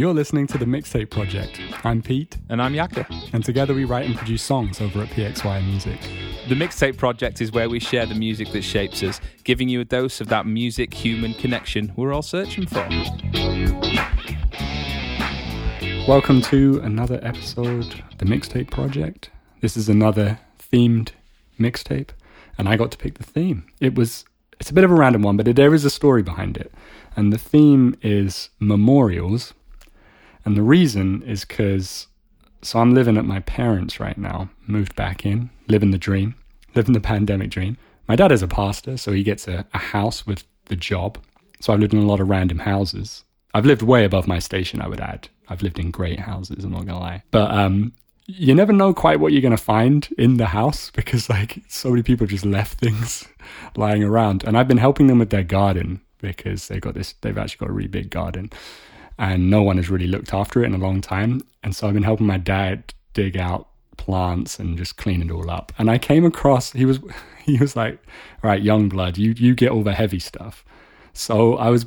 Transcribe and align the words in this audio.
You're 0.00 0.14
listening 0.14 0.46
to 0.46 0.56
the 0.56 0.64
Mixtape 0.64 1.10
Project. 1.10 1.60
I'm 1.84 2.00
Pete, 2.00 2.38
And 2.48 2.62
I'm 2.62 2.72
Yaka. 2.72 3.06
and 3.34 3.44
together 3.44 3.74
we 3.74 3.84
write 3.84 4.06
and 4.06 4.16
produce 4.16 4.42
songs 4.42 4.80
over 4.80 5.02
at 5.02 5.10
PXY 5.10 5.62
Music. 5.66 6.00
The 6.48 6.54
Mixtape 6.54 6.96
Project 6.96 7.42
is 7.42 7.52
where 7.52 7.68
we 7.68 7.80
share 7.80 8.06
the 8.06 8.14
music 8.14 8.50
that 8.52 8.62
shapes 8.62 9.02
us, 9.02 9.20
giving 9.44 9.68
you 9.68 9.78
a 9.80 9.84
dose 9.84 10.22
of 10.22 10.28
that 10.28 10.46
music 10.46 10.94
human 10.94 11.34
connection 11.34 11.92
we're 11.96 12.14
all 12.14 12.22
searching 12.22 12.64
for. 12.64 12.78
Welcome 16.08 16.40
to 16.44 16.80
another 16.82 17.20
episode 17.22 17.92
of 18.10 18.16
the 18.16 18.24
Mixtape 18.24 18.70
Project. 18.70 19.28
This 19.60 19.76
is 19.76 19.90
another 19.90 20.40
themed 20.72 21.10
mixtape, 21.58 22.08
and 22.56 22.70
I 22.70 22.78
got 22.78 22.90
to 22.92 22.96
pick 22.96 23.18
the 23.18 23.22
theme. 23.22 23.66
It 23.80 23.96
was 23.96 24.24
it's 24.58 24.70
a 24.70 24.74
bit 24.74 24.84
of 24.84 24.90
a 24.90 24.94
random 24.94 25.20
one, 25.20 25.36
but 25.36 25.54
there 25.54 25.74
is 25.74 25.84
a 25.84 25.90
story 25.90 26.22
behind 26.22 26.56
it. 26.56 26.72
And 27.16 27.34
the 27.34 27.38
theme 27.38 27.96
is 28.00 28.48
memorials. 28.58 29.52
And 30.44 30.56
the 30.56 30.62
reason 30.62 31.22
is 31.22 31.44
because 31.44 32.06
so 32.62 32.78
I'm 32.78 32.94
living 32.94 33.16
at 33.16 33.24
my 33.24 33.40
parents 33.40 34.00
right 34.00 34.18
now, 34.18 34.50
moved 34.66 34.94
back 34.94 35.24
in, 35.24 35.50
living 35.68 35.90
the 35.90 35.98
dream, 35.98 36.34
living 36.74 36.92
the 36.92 37.00
pandemic 37.00 37.50
dream. 37.50 37.76
My 38.06 38.16
dad 38.16 38.32
is 38.32 38.42
a 38.42 38.48
pastor, 38.48 38.96
so 38.96 39.12
he 39.12 39.22
gets 39.22 39.48
a, 39.48 39.64
a 39.72 39.78
house 39.78 40.26
with 40.26 40.44
the 40.66 40.76
job. 40.76 41.18
So 41.60 41.72
I've 41.72 41.80
lived 41.80 41.94
in 41.94 42.00
a 42.00 42.06
lot 42.06 42.20
of 42.20 42.28
random 42.28 42.58
houses. 42.58 43.24
I've 43.54 43.66
lived 43.66 43.82
way 43.82 44.04
above 44.04 44.26
my 44.26 44.38
station, 44.38 44.80
I 44.80 44.88
would 44.88 45.00
add. 45.00 45.28
I've 45.48 45.62
lived 45.62 45.78
in 45.78 45.90
great 45.90 46.20
houses, 46.20 46.64
I'm 46.64 46.72
not 46.72 46.86
gonna 46.86 47.00
lie. 47.00 47.22
But 47.30 47.50
um 47.50 47.92
you 48.26 48.54
never 48.54 48.72
know 48.72 48.94
quite 48.94 49.18
what 49.18 49.32
you're 49.32 49.42
gonna 49.42 49.56
find 49.56 50.08
in 50.16 50.36
the 50.36 50.46
house 50.46 50.90
because 50.94 51.28
like 51.28 51.62
so 51.68 51.90
many 51.90 52.02
people 52.02 52.26
just 52.26 52.44
left 52.44 52.78
things 52.78 53.26
lying 53.76 54.04
around. 54.04 54.44
And 54.44 54.56
I've 54.56 54.68
been 54.68 54.78
helping 54.78 55.06
them 55.06 55.18
with 55.18 55.30
their 55.30 55.42
garden 55.42 56.00
because 56.18 56.68
they've 56.68 56.80
got 56.80 56.94
this 56.94 57.14
they've 57.22 57.38
actually 57.38 57.66
got 57.66 57.70
a 57.70 57.72
really 57.72 57.88
big 57.88 58.10
garden 58.10 58.50
and 59.20 59.50
no 59.50 59.62
one 59.62 59.76
has 59.76 59.90
really 59.90 60.06
looked 60.06 60.32
after 60.32 60.62
it 60.62 60.66
in 60.66 60.74
a 60.74 60.78
long 60.78 61.02
time. 61.02 61.42
And 61.62 61.76
so 61.76 61.86
I've 61.86 61.94
been 61.94 62.02
helping 62.02 62.26
my 62.26 62.38
dad 62.38 62.94
dig 63.12 63.36
out 63.36 63.68
plants 63.98 64.58
and 64.58 64.78
just 64.78 64.96
clean 64.96 65.20
it 65.20 65.30
all 65.30 65.50
up. 65.50 65.72
And 65.78 65.90
I 65.90 65.98
came 65.98 66.24
across 66.24 66.72
he 66.72 66.86
was 66.86 66.98
he 67.44 67.58
was 67.58 67.76
like, 67.76 68.02
right, 68.42 68.60
young 68.60 68.88
blood, 68.88 69.18
you 69.18 69.34
you 69.36 69.54
get 69.54 69.70
all 69.70 69.82
the 69.82 69.92
heavy 69.92 70.18
stuff. 70.18 70.64
So 71.12 71.56
I 71.56 71.68
was 71.68 71.84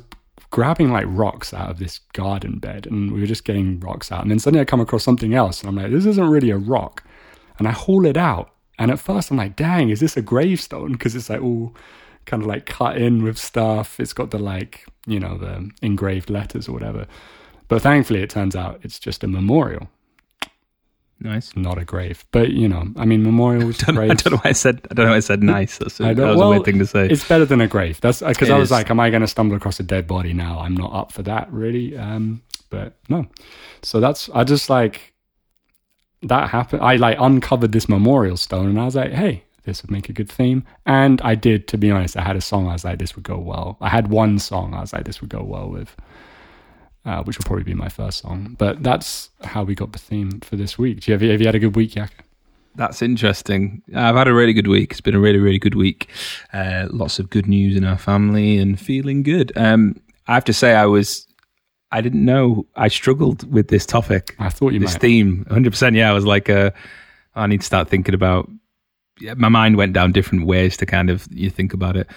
grabbing 0.50 0.92
like 0.92 1.06
rocks 1.08 1.52
out 1.52 1.70
of 1.70 1.80
this 1.80 1.98
garden 2.12 2.60
bed 2.60 2.86
and 2.86 3.10
we 3.10 3.20
were 3.20 3.26
just 3.26 3.44
getting 3.44 3.80
rocks 3.80 4.12
out. 4.12 4.22
And 4.22 4.30
then 4.30 4.38
suddenly 4.38 4.60
I 4.60 4.64
come 4.64 4.80
across 4.80 5.02
something 5.02 5.34
else 5.34 5.60
and 5.60 5.68
I'm 5.68 5.76
like, 5.76 5.90
this 5.90 6.06
isn't 6.06 6.30
really 6.30 6.50
a 6.50 6.56
rock. 6.56 7.02
And 7.58 7.66
I 7.66 7.72
haul 7.72 8.06
it 8.06 8.16
out. 8.16 8.52
And 8.78 8.92
at 8.92 9.00
first 9.00 9.32
I'm 9.32 9.36
like, 9.36 9.56
dang, 9.56 9.90
is 9.90 9.98
this 9.98 10.16
a 10.16 10.22
gravestone? 10.22 10.92
Because 10.92 11.16
it's 11.16 11.30
like 11.30 11.42
all 11.42 11.74
kind 12.26 12.42
of 12.42 12.46
like 12.48 12.66
cut 12.66 12.96
in 12.96 13.22
with 13.22 13.38
stuff. 13.38 13.98
It's 14.00 14.12
got 14.12 14.30
the 14.30 14.38
like, 14.38 14.86
you 15.06 15.20
know, 15.20 15.36
the 15.38 15.70
engraved 15.82 16.30
letters 16.30 16.68
or 16.68 16.72
whatever. 16.72 17.06
But 17.68 17.82
thankfully 17.82 18.22
it 18.22 18.30
turns 18.30 18.54
out 18.54 18.80
it's 18.82 18.98
just 18.98 19.24
a 19.24 19.26
memorial, 19.26 19.88
Nice. 21.20 21.56
not 21.56 21.78
a 21.78 21.84
grave. 21.84 22.24
But 22.30 22.50
you 22.50 22.68
know, 22.68 22.88
I 22.96 23.04
mean 23.06 23.22
memorials, 23.22 23.82
I 23.88 23.92
don't, 23.92 23.98
I 24.10 24.14
don't 24.14 24.32
know 24.32 24.36
why 24.38 24.50
I 24.50 24.52
said 24.52 24.86
I 24.90 24.94
don't 24.94 25.06
know 25.06 25.12
why 25.12 25.16
I 25.16 25.20
said 25.20 25.42
nice. 25.42 25.78
That's 25.78 26.00
I 26.00 26.12
that 26.12 26.26
was 26.26 26.36
well, 26.36 26.48
a 26.48 26.50
weird 26.50 26.64
thing 26.64 26.78
to 26.78 26.86
say. 26.86 27.08
It's 27.08 27.26
better 27.26 27.46
than 27.46 27.60
a 27.60 27.66
grave. 27.66 28.00
That's 28.00 28.20
because 28.20 28.50
I 28.50 28.58
was 28.58 28.70
like, 28.70 28.90
am 28.90 29.00
I 29.00 29.10
going 29.10 29.22
to 29.22 29.28
stumble 29.28 29.56
across 29.56 29.80
a 29.80 29.82
dead 29.82 30.06
body 30.06 30.32
now? 30.32 30.60
I'm 30.60 30.76
not 30.76 30.92
up 30.92 31.12
for 31.12 31.22
that, 31.22 31.50
really. 31.52 31.96
Um, 31.96 32.42
but 32.68 32.94
no. 33.08 33.26
So 33.82 34.00
that's 34.00 34.28
I 34.34 34.44
just 34.44 34.68
like 34.68 35.14
that 36.22 36.50
happened. 36.50 36.82
I 36.82 36.96
like 36.96 37.16
uncovered 37.20 37.72
this 37.72 37.88
memorial 37.88 38.36
stone, 38.36 38.68
and 38.68 38.80
I 38.80 38.84
was 38.84 38.96
like, 38.96 39.12
hey, 39.12 39.44
this 39.64 39.82
would 39.82 39.90
make 39.90 40.08
a 40.08 40.12
good 40.12 40.30
theme. 40.30 40.64
And 40.86 41.20
I 41.22 41.34
did, 41.34 41.68
to 41.68 41.78
be 41.78 41.90
honest. 41.90 42.16
I 42.16 42.22
had 42.22 42.36
a 42.36 42.40
song. 42.40 42.68
I 42.68 42.72
was 42.72 42.84
like, 42.84 42.98
this 42.98 43.16
would 43.16 43.24
go 43.24 43.38
well. 43.38 43.76
I 43.80 43.88
had 43.88 44.08
one 44.08 44.38
song. 44.38 44.74
I 44.74 44.80
was 44.80 44.92
like, 44.92 45.04
this 45.04 45.20
would 45.20 45.30
go 45.30 45.42
well 45.42 45.68
with. 45.68 45.94
Uh, 47.06 47.22
which 47.24 47.36
will 47.36 47.44
probably 47.44 47.64
be 47.64 47.74
my 47.74 47.90
first 47.90 48.20
song, 48.20 48.56
but 48.58 48.82
that's 48.82 49.28
how 49.42 49.62
we 49.62 49.74
got 49.74 49.92
the 49.92 49.98
theme 49.98 50.40
for 50.40 50.56
this 50.56 50.78
week. 50.78 51.00
Do 51.00 51.10
you 51.10 51.12
have, 51.12 51.20
have 51.20 51.38
you 51.38 51.46
had 51.46 51.54
a 51.54 51.58
good 51.58 51.76
week, 51.76 51.94
Yaka? 51.94 52.14
That's 52.76 53.02
interesting. 53.02 53.82
I've 53.94 54.16
had 54.16 54.26
a 54.26 54.32
really 54.32 54.54
good 54.54 54.68
week. 54.68 54.92
It's 54.92 55.02
been 55.02 55.14
a 55.14 55.20
really, 55.20 55.38
really 55.38 55.58
good 55.58 55.74
week. 55.74 56.08
Uh, 56.54 56.86
lots 56.90 57.18
of 57.18 57.28
good 57.28 57.46
news 57.46 57.76
in 57.76 57.84
our 57.84 57.98
family 57.98 58.56
and 58.56 58.80
feeling 58.80 59.22
good. 59.22 59.52
Um, 59.54 60.00
I 60.28 60.32
have 60.32 60.44
to 60.46 60.54
say, 60.54 60.72
I 60.74 60.86
was, 60.86 61.26
I 61.92 62.00
didn't 62.00 62.24
know 62.24 62.66
I 62.74 62.88
struggled 62.88 63.52
with 63.52 63.68
this 63.68 63.84
topic, 63.84 64.34
I 64.38 64.48
thought 64.48 64.72
you 64.72 64.78
this 64.80 64.94
might. 64.94 65.00
theme. 65.02 65.46
100%. 65.50 65.94
Yeah, 65.94 66.08
I 66.08 66.14
was 66.14 66.24
like, 66.24 66.48
uh, 66.48 66.70
I 67.34 67.46
need 67.46 67.60
to 67.60 67.66
start 67.66 67.88
thinking 67.88 68.14
about. 68.14 68.50
My 69.36 69.48
mind 69.48 69.76
went 69.76 69.92
down 69.92 70.12
different 70.12 70.46
ways 70.46 70.76
to 70.78 70.86
kind 70.86 71.10
of 71.10 71.26
you 71.30 71.50
think 71.50 71.72
about 71.72 71.96
it. 71.96 72.08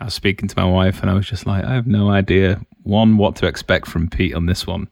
I 0.00 0.04
was 0.04 0.14
speaking 0.14 0.48
to 0.48 0.58
my 0.58 0.68
wife, 0.68 1.00
and 1.00 1.10
I 1.10 1.14
was 1.14 1.26
just 1.26 1.46
like, 1.46 1.64
I 1.64 1.74
have 1.74 1.86
no 1.86 2.10
idea 2.10 2.60
one 2.82 3.16
what 3.16 3.34
to 3.36 3.46
expect 3.46 3.86
from 3.86 4.08
Pete 4.08 4.34
on 4.34 4.46
this 4.46 4.66
one, 4.66 4.88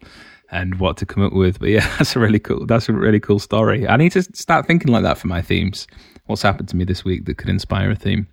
and 0.51 0.79
what 0.79 0.97
to 0.99 1.07
come 1.07 1.23
up 1.23 1.33
with. 1.33 1.59
But 1.59 1.71
yeah, 1.71 1.87
that's 1.99 2.17
a 2.17 2.21
really 2.21 2.39
cool. 2.39 2.67
That's 2.67 2.89
a 2.89 2.93
really 2.93 3.21
cool 3.21 3.39
story. 3.39 3.87
I 3.87 3.97
need 3.97 4.13
to 4.13 4.23
start 4.23 4.67
thinking 4.67 4.93
like 4.93 5.03
that 5.03 5.19
for 5.19 5.27
my 5.27 5.43
themes. 5.43 5.87
What's 6.27 6.43
happened 6.43 6.69
to 6.71 6.77
me 6.77 6.85
this 6.85 7.05
week 7.05 7.27
that 7.27 7.37
could 7.37 7.51
inspire 7.51 7.91
a 7.91 7.97
theme? 7.97 8.29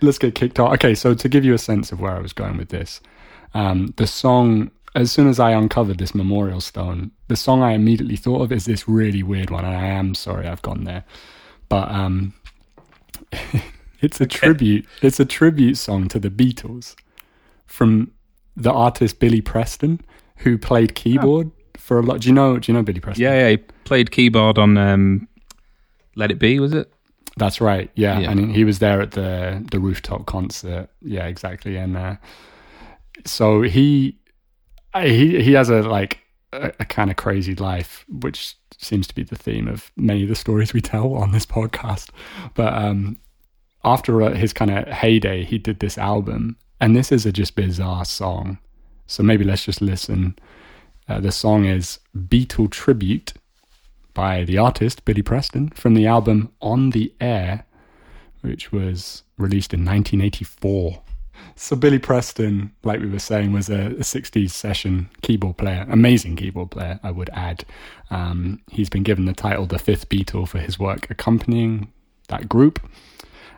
let's 0.00 0.18
get 0.18 0.34
kicked 0.34 0.58
off. 0.58 0.74
Okay, 0.74 0.94
so 0.94 1.14
to 1.14 1.28
give 1.28 1.44
you 1.44 1.54
a 1.54 1.58
sense 1.58 1.92
of 1.92 2.00
where 2.00 2.12
I 2.12 2.20
was 2.20 2.32
going 2.32 2.56
with 2.56 2.68
this, 2.68 3.00
um, 3.54 3.94
the 3.96 4.06
song, 4.06 4.70
as 4.94 5.10
soon 5.10 5.28
as 5.28 5.40
I 5.40 5.52
uncovered 5.52 5.98
this 5.98 6.14
memorial 6.14 6.60
stone, 6.60 7.10
the 7.28 7.36
song 7.36 7.62
I 7.62 7.72
immediately 7.72 8.16
thought 8.16 8.42
of 8.42 8.52
is 8.52 8.64
this 8.64 8.88
really 8.88 9.22
weird 9.22 9.50
one. 9.50 9.64
And 9.64 9.76
I 9.76 9.86
am 9.86 10.14
sorry 10.14 10.46
I've 10.46 10.62
gone 10.62 10.84
there, 10.84 11.04
but 11.68 11.90
um, 11.90 12.34
it's 14.00 14.20
a 14.20 14.26
tribute. 14.26 14.86
It's 15.02 15.20
a 15.20 15.24
tribute 15.24 15.76
song 15.76 16.08
to 16.08 16.18
the 16.18 16.30
Beatles 16.30 16.94
from 17.66 18.10
the 18.56 18.72
artist 18.72 19.18
Billy 19.18 19.40
Preston, 19.40 20.00
who 20.38 20.56
played 20.58 20.94
keyboard 20.94 21.50
for 21.76 21.98
a 21.98 22.02
lot. 22.02 22.20
Do 22.20 22.28
you 22.28 22.34
know? 22.34 22.58
Do 22.58 22.70
you 22.72 22.76
know 22.76 22.82
Billy 22.82 23.00
Preston? 23.00 23.22
Yeah, 23.22 23.34
yeah. 23.34 23.48
He 23.50 23.56
played 23.84 24.10
keyboard 24.10 24.58
on 24.58 24.76
um, 24.78 25.28
"Let 26.14 26.30
It 26.30 26.38
Be." 26.38 26.58
Was 26.60 26.72
it? 26.72 26.92
That's 27.38 27.60
right. 27.60 27.90
Yeah, 27.96 28.18
Yeah. 28.20 28.30
and 28.30 28.54
he 28.54 28.64
was 28.64 28.78
there 28.78 29.00
at 29.02 29.10
the 29.12 29.64
the 29.70 29.78
rooftop 29.78 30.24
concert. 30.26 30.88
Yeah, 31.02 31.26
exactly. 31.26 31.76
And 31.76 31.96
uh, 31.96 32.16
so 33.26 33.62
he 33.62 34.18
he 34.94 35.42
he 35.42 35.52
has 35.52 35.68
a 35.68 35.82
like 35.82 36.18
a, 36.52 36.72
a 36.80 36.84
kind 36.86 37.10
of 37.10 37.16
crazy 37.16 37.54
life, 37.54 38.04
which 38.08 38.56
seems 38.78 39.06
to 39.06 39.14
be 39.14 39.22
the 39.22 39.36
theme 39.36 39.68
of 39.68 39.90
many 39.96 40.22
of 40.22 40.28
the 40.28 40.34
stories 40.34 40.72
we 40.72 40.80
tell 40.80 41.14
on 41.14 41.32
this 41.32 41.46
podcast. 41.46 42.10
But 42.54 42.72
um, 42.74 43.18
after 43.84 44.22
uh, 44.22 44.34
his 44.34 44.52
kind 44.52 44.70
of 44.70 44.86
heyday, 44.88 45.44
he 45.44 45.58
did 45.58 45.80
this 45.80 45.98
album, 45.98 46.56
and 46.80 46.94
this 46.94 47.12
is 47.12 47.26
a 47.26 47.32
just 47.32 47.54
bizarre 47.54 48.04
song. 48.04 48.58
So 49.06 49.22
maybe 49.22 49.44
let's 49.44 49.64
just 49.64 49.80
listen. 49.80 50.36
Uh, 51.08 51.20
the 51.20 51.32
song 51.32 51.64
is 51.64 52.00
Beatle 52.16 52.70
Tribute 52.70 53.34
by 54.12 54.44
the 54.44 54.58
artist 54.58 55.04
Billy 55.04 55.22
Preston 55.22 55.68
from 55.70 55.94
the 55.94 56.06
album 56.06 56.50
On 56.60 56.90
the 56.90 57.14
Air, 57.20 57.64
which 58.40 58.72
was 58.72 59.22
released 59.38 59.72
in 59.72 59.80
1984. 59.80 61.02
So 61.54 61.74
Billy 61.76 61.98
Preston, 61.98 62.72
like 62.84 63.00
we 63.00 63.08
were 63.08 63.18
saying, 63.18 63.52
was 63.52 63.68
a, 63.68 63.86
a 63.86 64.04
60s 64.04 64.50
session 64.50 65.08
keyboard 65.22 65.56
player, 65.56 65.86
amazing 65.88 66.36
keyboard 66.36 66.70
player, 66.70 67.00
I 67.02 67.10
would 67.10 67.30
add. 67.32 67.64
Um, 68.10 68.60
he's 68.70 68.90
been 68.90 69.02
given 69.02 69.24
the 69.24 69.32
title 69.32 69.66
the 69.66 69.78
fifth 69.78 70.08
Beatle 70.08 70.46
for 70.46 70.58
his 70.58 70.78
work 70.78 71.10
accompanying 71.10 71.92
that 72.28 72.48
group. 72.48 72.80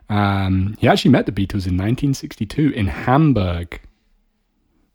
Um, 0.09 0.77
he 0.79 0.89
actually 0.89 1.11
met 1.11 1.27
the 1.27 1.33
Beatles 1.33 1.67
in 1.67 1.77
1962 1.77 2.71
in 2.71 2.87
Hamburg. 2.87 3.81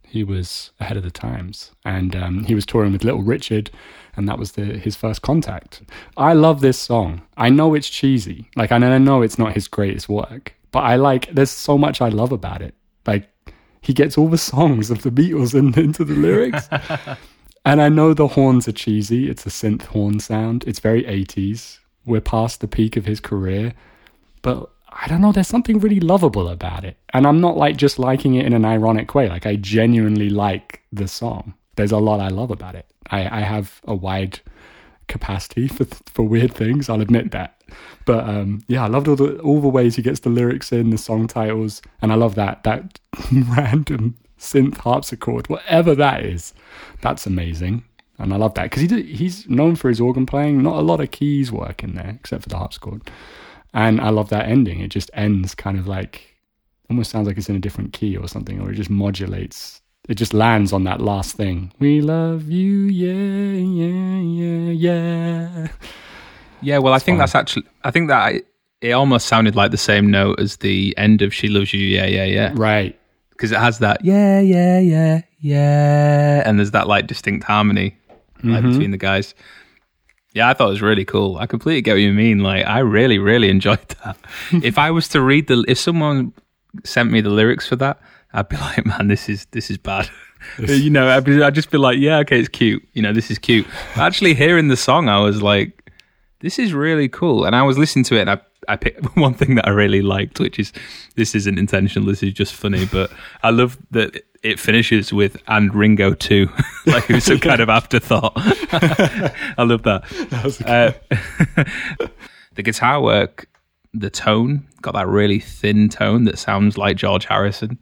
He 0.04 0.24
was 0.24 0.72
ahead 0.80 0.98
of 0.98 1.04
the 1.04 1.12
times, 1.12 1.72
and 1.86 2.16
um, 2.16 2.44
he 2.44 2.54
was 2.54 2.66
touring 2.66 2.94
with 2.94 3.04
Little 3.04 3.24
Richard, 3.24 3.72
and 4.16 4.30
that 4.30 4.38
was 4.38 4.52
the, 4.52 4.64
his 4.64 4.96
first 4.96 5.24
contact. 5.24 5.82
I 6.18 6.34
love 6.34 6.62
this 6.62 6.78
song. 6.78 7.24
I 7.36 7.50
know 7.50 7.74
it's 7.74 7.90
cheesy, 7.90 8.50
like, 8.56 8.72
I 8.72 8.78
know 8.78 9.22
it's 9.24 9.40
not 9.40 9.54
his 9.54 9.68
greatest 9.68 10.08
work, 10.08 10.56
but 10.74 10.80
I 10.80 10.98
like. 10.98 11.34
There's 11.34 11.52
so 11.52 11.78
much 11.78 12.02
I 12.02 12.10
love 12.10 12.34
about 12.34 12.62
it. 12.62 12.76
Like, 13.08 13.30
he 13.80 13.94
gets 13.94 14.18
all 14.18 14.28
the 14.28 14.38
songs 14.38 14.92
of 14.92 15.04
the 15.04 15.12
Beatles 15.12 15.54
in, 15.56 15.80
into 15.80 16.04
the 16.04 16.16
lyrics, 16.16 16.68
and 17.66 17.82
I 17.82 17.88
know 17.88 18.14
the 18.14 18.28
horns 18.28 18.68
are 18.68 18.74
cheesy. 18.74 19.30
It's 19.30 19.46
a 19.46 19.50
synth 19.50 19.84
horn 19.84 20.20
sound. 20.20 20.66
It's 20.68 20.80
very 20.80 21.04
80s. 21.04 21.80
We're 22.06 22.20
past 22.20 22.60
the 22.60 22.68
peak 22.68 22.98
of 22.98 23.06
his 23.06 23.22
career, 23.22 23.74
but 24.42 24.70
I 24.90 25.08
don't 25.08 25.22
know. 25.22 25.32
There's 25.32 25.48
something 25.48 25.80
really 25.80 26.02
lovable 26.02 26.50
about 26.50 26.84
it, 26.84 26.98
and 27.14 27.26
I'm 27.26 27.40
not 27.40 27.56
like 27.56 27.78
just 27.78 28.00
liking 28.00 28.34
it 28.34 28.46
in 28.46 28.54
an 28.54 28.66
ironic 28.66 29.16
way. 29.16 29.30
Like 29.30 29.46
I 29.46 29.56
genuinely 29.56 30.30
like 30.30 30.82
the 30.92 31.08
song. 31.08 31.54
There's 31.76 31.94
a 31.94 31.98
lot 31.98 32.20
I 32.20 32.28
love 32.28 32.52
about 32.52 32.76
it. 32.76 32.88
I, 33.10 33.40
I 33.40 33.42
have 33.42 33.80
a 33.86 33.96
wide 33.96 34.40
capacity 35.14 35.68
for 35.68 35.86
for 35.86 36.24
weird 36.24 36.54
things. 36.54 36.90
I'll 36.90 37.00
admit 37.02 37.32
that. 37.32 37.62
But 38.06 38.28
um, 38.28 38.64
yeah, 38.68 38.84
I 38.84 38.88
loved 38.88 39.08
all 39.08 39.16
the 39.16 39.40
all 39.40 39.62
the 39.62 39.70
ways 39.70 39.96
he 39.96 40.02
gets 40.02 40.22
the 40.22 40.30
lyrics 40.30 40.72
in, 40.74 40.90
the 40.90 40.98
song 40.98 41.28
titles, 41.28 41.82
and 42.02 42.12
I 42.12 42.16
love 42.16 42.36
that 42.36 42.64
that 42.64 43.00
random 43.32 44.16
synth 44.38 44.78
harpsichord, 44.78 45.48
whatever 45.48 45.96
that 45.96 46.26
is. 46.26 46.54
That's 47.02 47.26
amazing, 47.26 47.84
and 48.18 48.34
I 48.34 48.38
love 48.38 48.56
that 48.56 48.64
because 48.64 48.82
he 48.82 48.88
did, 48.88 49.06
he's 49.06 49.48
known 49.48 49.76
for 49.76 49.88
his 49.88 50.02
organ 50.02 50.26
playing. 50.26 50.62
Not 50.62 50.80
a 50.80 50.88
lot 50.92 51.00
of 51.00 51.12
keys 51.12 51.52
work 51.52 51.84
in 51.84 51.96
there 51.96 52.18
except 52.20 52.44
for 52.44 52.50
the 52.50 52.58
harpsichord, 52.58 53.10
and 53.74 54.02
I 54.02 54.10
love 54.10 54.30
that 54.30 54.50
ending. 54.50 54.82
It 54.82 54.90
just 54.90 55.12
ends 55.14 55.56
kind 55.56 55.78
of 55.78 55.88
like 55.88 56.36
almost 56.90 57.12
sounds 57.12 57.28
like 57.28 57.38
it's 57.38 57.50
in 57.50 57.56
a 57.56 57.68
different 57.68 57.94
key 57.94 58.18
or 58.18 58.28
something, 58.28 58.60
or 58.60 58.72
it 58.72 58.76
just 58.76 58.90
modulates 58.90 59.83
it 60.10 60.16
just 60.16 60.34
lands 60.34 60.74
on 60.74 60.84
that 60.84 61.00
last 61.02 61.36
thing. 61.38 61.72
We 61.80 62.02
love 62.02 62.50
you, 62.50 62.86
yeah, 62.86 63.58
yeah, 63.58 64.20
yeah, 64.20 64.72
yeah. 64.72 65.68
Yeah, 66.62 66.78
well, 66.80 66.94
I 66.94 67.00
think 67.00 67.18
that's 67.20 67.36
actually. 67.36 67.66
I 67.84 67.92
think 67.92 68.08
that 68.10 68.20
I, 68.22 68.42
it 68.82 68.92
almost 68.92 69.28
sounded 69.28 69.56
like 69.56 69.72
the 69.72 69.78
same 69.78 70.10
note 70.12 70.40
as 70.40 70.58
the 70.58 70.94
end 70.98 71.22
of 71.22 71.34
"She 71.34 71.48
Loves 71.50 71.74
You." 71.74 71.82
Yeah, 71.86 72.06
yeah, 72.06 72.24
yeah. 72.26 72.52
Right. 72.56 72.98
Because 73.32 73.52
it 73.52 73.60
has 73.60 73.80
that 73.80 74.04
yeah, 74.06 74.40
yeah, 74.40 74.80
yeah, 74.80 75.22
yeah, 75.40 76.44
and 76.46 76.58
there's 76.60 76.72
that 76.72 76.88
like 76.88 77.08
distinct 77.08 77.44
harmony 77.46 77.98
like 78.44 78.62
Mm-hmm. 78.62 78.72
between 78.72 78.92
the 78.92 78.98
guys. 78.98 79.34
Yeah, 80.34 80.50
I 80.50 80.54
thought 80.54 80.68
it 80.68 80.72
was 80.72 80.82
really 80.82 81.06
cool. 81.06 81.38
I 81.38 81.46
completely 81.46 81.82
get 81.82 81.94
what 81.94 82.02
you 82.02 82.12
mean. 82.14 82.40
Like, 82.40 82.66
I 82.66 82.80
really, 82.80 83.20
really 83.20 83.50
enjoyed 83.58 83.88
that. 84.04 84.18
if 84.64 84.78
I 84.78 84.92
was 84.92 85.08
to 85.10 85.22
read 85.22 85.48
the, 85.48 85.64
if 85.68 85.78
someone 85.78 86.34
sent 86.84 87.12
me 87.12 87.22
the 87.22 87.30
lyrics 87.30 87.68
for 87.68 87.76
that, 87.78 88.00
I'd 88.34 88.50
be 88.50 88.58
like, 88.68 88.86
man, 88.86 89.08
this 89.08 89.30
is 89.30 89.46
this 89.52 89.70
is 89.70 89.78
bad. 89.78 90.10
you 90.58 90.90
know, 90.90 91.08
I'd, 91.10 91.24
be, 91.24 91.42
I'd 91.42 91.56
just 91.56 91.72
be 91.72 91.78
like, 91.78 91.98
yeah, 91.98 92.18
okay, 92.20 92.40
it's 92.40 92.50
cute. 92.50 92.86
You 92.94 93.02
know, 93.02 93.14
this 93.14 93.32
is 93.32 93.40
cute. 93.40 93.66
But 93.96 94.04
actually, 94.04 94.34
hearing 94.34 94.68
the 94.68 94.78
song, 94.78 95.08
I 95.08 95.20
was 95.20 95.42
like, 95.42 95.92
this 96.42 96.60
is 96.60 96.74
really 96.74 97.08
cool. 97.08 97.46
And 97.46 97.56
I 97.56 97.64
was 97.64 97.78
listening 97.78 98.04
to 98.06 98.16
it, 98.16 98.22
and 98.22 98.30
I 98.30 98.42
I 98.68 98.76
picked 98.76 99.04
one 99.18 99.34
thing 99.34 99.56
that 99.56 99.68
I 99.68 99.72
really 99.72 100.02
liked, 100.02 100.40
which 100.40 100.60
is 100.60 100.74
this 101.16 101.36
isn't 101.36 101.58
intentional. 101.58 102.08
This 102.08 102.24
is 102.24 102.34
just 102.34 102.54
funny, 102.54 102.86
but 102.86 103.12
I 103.44 103.50
love 103.50 103.78
that 103.92 104.24
it 104.42 104.60
finishes 104.60 105.14
with 105.14 105.38
"and 105.48 105.74
Ringo 105.74 106.14
too," 106.14 106.50
like 106.86 107.10
it 107.10 107.16
was 107.16 107.24
some 107.26 107.40
kind 107.40 107.62
of 107.62 107.70
afterthought. 107.70 108.34
I 108.36 109.64
love 109.64 109.84
that. 109.84 110.04
Uh, 110.66 111.64
the 112.56 112.64
guitar 112.64 113.02
work, 113.02 113.48
the 113.94 114.10
tone, 114.10 114.68
got 114.82 114.94
that 114.94 115.08
really 115.08 115.40
thin 115.40 115.90
tone 115.90 116.26
that 116.26 116.38
sounds 116.38 116.78
like 116.78 116.98
George 116.98 117.26
Harrison. 117.26 117.80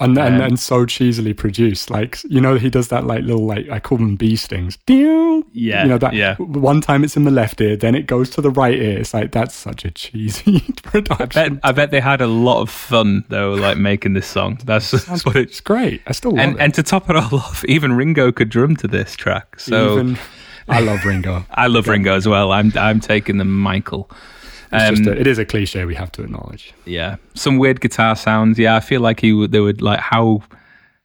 And, 0.00 0.16
and 0.18 0.36
Um, 0.36 0.40
and 0.40 0.58
so 0.58 0.86
cheesily 0.86 1.32
produced. 1.36 1.90
Like 1.90 2.18
you 2.28 2.40
know, 2.40 2.56
he 2.56 2.70
does 2.70 2.88
that 2.88 3.06
like 3.06 3.22
little 3.24 3.46
like 3.46 3.68
I 3.68 3.78
call 3.80 3.98
them 3.98 4.16
bee 4.16 4.36
stings. 4.36 4.78
Yeah, 5.52 5.82
You 5.82 5.88
know 5.88 5.98
that 5.98 6.14
yeah. 6.14 6.36
one 6.36 6.80
time 6.80 7.04
it's 7.04 7.16
in 7.16 7.24
the 7.24 7.30
left 7.30 7.60
ear, 7.60 7.76
then 7.76 7.94
it 7.94 8.06
goes 8.06 8.30
to 8.30 8.40
the 8.40 8.50
right 8.50 8.74
ear. 8.78 8.98
It's 8.98 9.12
like 9.14 9.32
that's 9.32 9.54
such 9.54 9.84
a 9.84 9.90
cheesy 9.90 10.60
production. 10.82 11.40
I 11.44 11.48
Bet, 11.50 11.60
I 11.64 11.72
bet 11.72 11.90
they 11.90 12.00
had 12.00 12.20
a 12.20 12.26
lot 12.26 12.60
of 12.62 12.70
fun 12.70 13.24
though, 13.28 13.52
like 13.54 13.76
making 13.76 14.14
this 14.14 14.26
song. 14.26 14.58
That's, 14.64 14.90
that's 15.06 15.24
what 15.24 15.36
it's. 15.36 15.50
It's 15.52 15.60
great. 15.60 16.00
I 16.06 16.12
still 16.12 16.30
love 16.32 16.40
And 16.40 16.54
it. 16.56 16.60
and 16.62 16.74
to 16.74 16.82
top 16.82 17.10
it 17.10 17.16
all 17.16 17.34
off, 17.40 17.64
even 17.66 17.92
Ringo 17.92 18.30
could 18.32 18.48
drum 18.48 18.76
to 18.76 18.86
this 18.88 19.14
track. 19.16 19.58
So 19.58 19.92
Even 19.98 20.18
I 20.68 20.80
love 20.80 21.04
Ringo. 21.04 21.44
I 21.50 21.66
love 21.66 21.88
Ringo 21.88 22.14
as 22.14 22.28
well. 22.28 22.52
I'm 22.52 22.72
I'm 22.76 23.00
taking 23.00 23.38
the 23.38 23.44
Michael. 23.44 24.08
It's 24.72 24.88
Um, 24.88 24.94
just 24.96 25.08
a, 25.08 25.20
it 25.20 25.26
is 25.26 25.38
a 25.38 25.44
cliche 25.44 25.84
we 25.84 25.94
have 25.96 26.12
to 26.12 26.22
acknowledge. 26.22 26.72
yeah, 26.84 27.16
some 27.34 27.58
weird 27.58 27.80
guitar 27.80 28.14
sounds. 28.16 28.58
Yeah, 28.58 28.76
I 28.76 28.80
feel 28.80 29.00
like 29.00 29.20
he 29.20 29.32
would. 29.32 29.52
They 29.52 29.60
would 29.60 29.82
like 29.82 30.00
how 30.00 30.42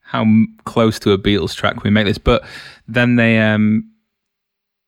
how 0.02 0.26
close 0.66 1.00
to 1.00 1.12
a 1.14 1.18
Beatles 1.18 1.56
track 1.56 1.74
can 1.74 1.82
we 1.84 1.90
make 1.90 2.06
this? 2.06 2.18
But 2.20 2.44
then 2.88 3.16
they 3.16 3.40
um 3.40 3.90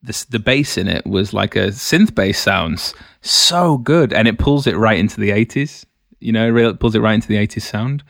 this 0.04 0.26
the 0.26 0.40
bass 0.40 0.78
in 0.78 0.88
it 0.88 1.06
was 1.08 1.34
like 1.34 1.56
a 1.56 1.68
synth 1.70 2.14
bass 2.14 2.40
sounds 2.40 2.94
so 3.22 3.78
good, 3.80 4.14
and 4.14 4.28
it 4.28 4.38
pulls 4.38 4.68
it 4.68 4.78
right 4.78 5.00
into 5.00 5.20
the 5.20 5.32
eighties. 5.32 5.86
You 6.20 6.32
know, 6.32 6.46
it 6.46 6.52
really 6.52 6.74
pulls 6.76 6.94
it 6.96 7.00
right 7.02 7.16
into 7.16 7.28
the 7.28 7.38
eighties 7.38 7.68
sound. 7.68 8.04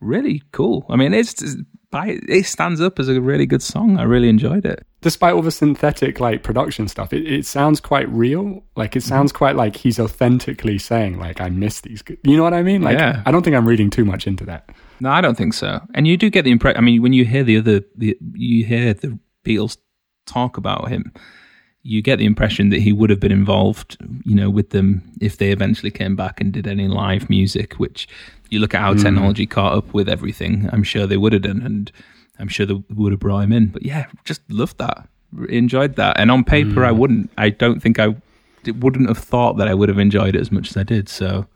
Really 0.00 0.42
cool. 0.52 0.84
I 0.90 0.96
mean, 0.96 1.14
it's 1.14 1.56
by 1.90 2.18
it 2.28 2.44
stands 2.44 2.80
up 2.80 2.98
as 2.98 3.08
a 3.08 3.20
really 3.20 3.46
good 3.46 3.62
song. 3.62 3.98
I 3.98 4.02
really 4.02 4.28
enjoyed 4.28 4.66
it. 4.66 4.86
Despite 5.00 5.34
all 5.34 5.42
the 5.42 5.50
synthetic 5.50 6.20
like 6.20 6.42
production 6.42 6.88
stuff, 6.88 7.12
it, 7.12 7.26
it 7.26 7.46
sounds 7.46 7.80
quite 7.80 8.08
real. 8.10 8.62
Like 8.76 8.96
it 8.96 9.00
mm-hmm. 9.00 9.08
sounds 9.08 9.32
quite 9.32 9.56
like 9.56 9.76
he's 9.76 9.98
authentically 9.98 10.78
saying 10.78 11.18
like 11.18 11.40
I 11.40 11.48
miss 11.48 11.80
these. 11.80 12.02
Good. 12.02 12.18
You 12.24 12.36
know 12.36 12.42
what 12.42 12.54
I 12.54 12.62
mean? 12.62 12.82
Like 12.82 12.98
Yeah. 12.98 13.22
I 13.24 13.30
don't 13.30 13.42
think 13.42 13.56
I'm 13.56 13.66
reading 13.66 13.90
too 13.90 14.04
much 14.04 14.26
into 14.26 14.44
that. 14.46 14.70
No, 15.00 15.10
I 15.10 15.20
don't 15.20 15.36
think 15.36 15.54
so. 15.54 15.80
And 15.94 16.06
you 16.06 16.16
do 16.16 16.30
get 16.30 16.42
the 16.42 16.50
impression. 16.50 16.78
I 16.78 16.80
mean, 16.80 17.02
when 17.02 17.12
you 17.12 17.24
hear 17.24 17.44
the 17.44 17.58
other, 17.58 17.82
the, 17.96 18.18
you 18.32 18.64
hear 18.64 18.94
the 18.94 19.18
Beatles 19.44 19.78
talk 20.26 20.56
about 20.56 20.88
him, 20.88 21.12
you 21.82 22.02
get 22.02 22.16
the 22.16 22.26
impression 22.26 22.70
that 22.70 22.80
he 22.80 22.92
would 22.92 23.08
have 23.08 23.20
been 23.20 23.32
involved, 23.32 23.96
you 24.24 24.34
know, 24.34 24.50
with 24.50 24.70
them 24.70 25.02
if 25.20 25.38
they 25.38 25.52
eventually 25.52 25.90
came 25.90 26.16
back 26.16 26.40
and 26.40 26.52
did 26.52 26.66
any 26.66 26.88
live 26.88 27.30
music. 27.30 27.74
Which 27.74 28.08
you 28.48 28.60
look 28.60 28.74
at 28.74 28.80
how 28.80 28.94
technology 28.94 29.46
caught 29.46 29.74
up 29.74 29.92
with 29.92 30.08
everything. 30.08 30.68
I'm 30.72 30.82
sure 30.82 31.06
they 31.06 31.16
would 31.16 31.32
have 31.32 31.42
done, 31.42 31.62
and 31.62 31.92
I'm 32.38 32.48
sure 32.48 32.66
they 32.66 32.82
would 32.90 33.12
have 33.12 33.20
brought 33.20 33.40
him 33.40 33.52
in. 33.52 33.66
But 33.68 33.82
yeah, 33.82 34.06
just 34.24 34.40
loved 34.50 34.78
that, 34.78 35.08
enjoyed 35.48 35.96
that. 35.96 36.18
And 36.18 36.30
on 36.30 36.44
paper, 36.44 36.84
I 36.84 36.90
wouldn't. 36.92 37.30
I 37.38 37.50
don't 37.50 37.80
think 37.80 37.98
I 37.98 38.14
wouldn't 38.66 39.08
have 39.08 39.18
thought 39.18 39.56
that 39.58 39.68
I 39.68 39.74
would 39.74 39.88
have 39.88 39.98
enjoyed 39.98 40.34
it 40.34 40.40
as 40.40 40.50
much 40.50 40.70
as 40.70 40.76
I 40.76 40.82
did. 40.82 41.08
So. 41.08 41.46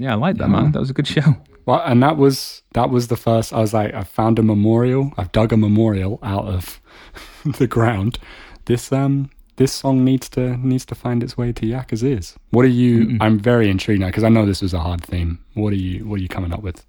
Yeah, 0.00 0.12
I 0.12 0.14
liked 0.14 0.38
that, 0.38 0.48
man. 0.48 0.70
That 0.70 0.78
was 0.78 0.90
a 0.90 0.94
good 0.94 1.08
show. 1.08 1.34
Well, 1.66 1.82
and 1.84 2.02
that 2.02 2.16
was 2.16 2.62
that 2.72 2.88
was 2.88 3.08
the 3.08 3.16
first. 3.16 3.52
I 3.52 3.58
was 3.60 3.74
like, 3.74 3.92
I 3.92 4.02
found 4.02 4.38
a 4.38 4.42
memorial. 4.42 5.12
I've 5.18 5.32
dug 5.32 5.52
a 5.52 5.56
memorial 5.56 6.18
out 6.22 6.46
of 6.46 6.80
the 7.44 7.66
ground. 7.66 8.18
This 8.64 8.90
um 8.90 9.30
this 9.58 9.72
song 9.72 10.04
needs 10.04 10.28
to 10.30 10.56
needs 10.56 10.86
to 10.86 10.94
find 10.94 11.22
its 11.22 11.36
way 11.36 11.52
to 11.52 11.66
Yaka's 11.66 12.02
ears. 12.02 12.34
What 12.50 12.64
are 12.64 12.68
you? 12.68 13.18
I'm 13.20 13.38
very 13.38 13.68
intrigued 13.68 14.00
now 14.00 14.06
because 14.06 14.24
I 14.24 14.28
know 14.28 14.46
this 14.46 14.62
was 14.62 14.72
a 14.72 14.80
hard 14.80 15.04
theme. 15.04 15.38
What 15.54 15.72
are 15.72 15.76
you? 15.76 16.06
What 16.06 16.18
are 16.18 16.22
you 16.22 16.28
coming 16.28 16.52
up 16.52 16.62
with? 16.62 16.84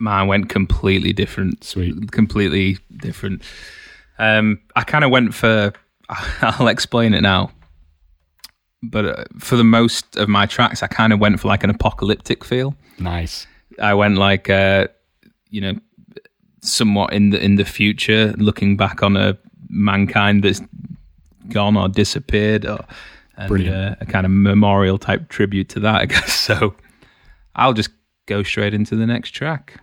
mine 0.00 0.28
went 0.28 0.48
completely 0.48 1.12
different. 1.12 1.64
Sweet. 1.64 2.12
completely 2.12 2.78
different. 2.96 3.42
Um, 4.18 4.60
I 4.76 4.82
kind 4.84 5.04
of 5.04 5.10
went 5.10 5.34
for. 5.34 5.72
I'll 6.40 6.68
explain 6.68 7.14
it 7.14 7.20
now. 7.20 7.50
But 8.82 9.04
uh, 9.04 9.24
for 9.38 9.56
the 9.56 9.64
most 9.64 10.16
of 10.16 10.28
my 10.28 10.46
tracks, 10.46 10.82
I 10.82 10.86
kind 10.86 11.12
of 11.12 11.18
went 11.18 11.40
for 11.40 11.48
like 11.48 11.64
an 11.64 11.70
apocalyptic 11.70 12.44
feel. 12.44 12.74
Nice. 12.98 13.46
I 13.80 13.94
went 13.94 14.16
like, 14.16 14.48
uh, 14.48 14.88
you 15.50 15.60
know, 15.60 15.74
somewhat 16.62 17.12
in 17.12 17.30
the 17.30 17.42
in 17.42 17.56
the 17.56 17.64
future, 17.64 18.34
looking 18.38 18.76
back 18.76 19.02
on 19.02 19.16
a 19.16 19.36
mankind 19.68 20.42
that's 20.44 20.62
gone 21.50 21.76
or 21.76 21.88
disappeared, 21.88 22.66
or 22.66 22.84
and, 23.36 23.68
uh, 23.68 23.94
a 24.00 24.06
kind 24.06 24.26
of 24.26 24.32
memorial 24.32 24.98
type 24.98 25.28
tribute 25.28 25.68
to 25.70 25.80
that, 25.80 25.94
I 25.94 26.06
guess. 26.06 26.34
So 26.48 26.74
I'll 27.54 27.74
just 27.74 27.90
go 28.26 28.42
straight 28.42 28.74
into 28.74 28.96
the 28.96 29.06
next 29.06 29.30
track. 29.32 29.80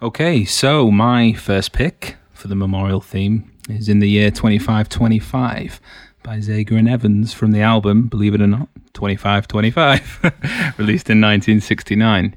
Okay, 0.00 0.44
so 0.44 0.90
my 0.90 1.32
first 1.32 1.72
pick 1.72 2.16
for 2.32 2.48
the 2.48 2.54
memorial 2.54 3.00
theme 3.00 3.50
is 3.68 3.88
in 3.88 3.98
the 3.98 4.08
year 4.08 4.30
2525 4.30 5.80
by 6.22 6.38
Zager 6.38 6.78
and 6.78 6.88
Evans 6.88 7.32
from 7.32 7.52
the 7.52 7.60
album, 7.60 8.08
believe 8.08 8.34
it 8.34 8.40
or 8.40 8.46
not, 8.46 8.68
2525, 8.94 10.20
released 10.78 11.08
in 11.08 11.20
1969. 11.20 12.36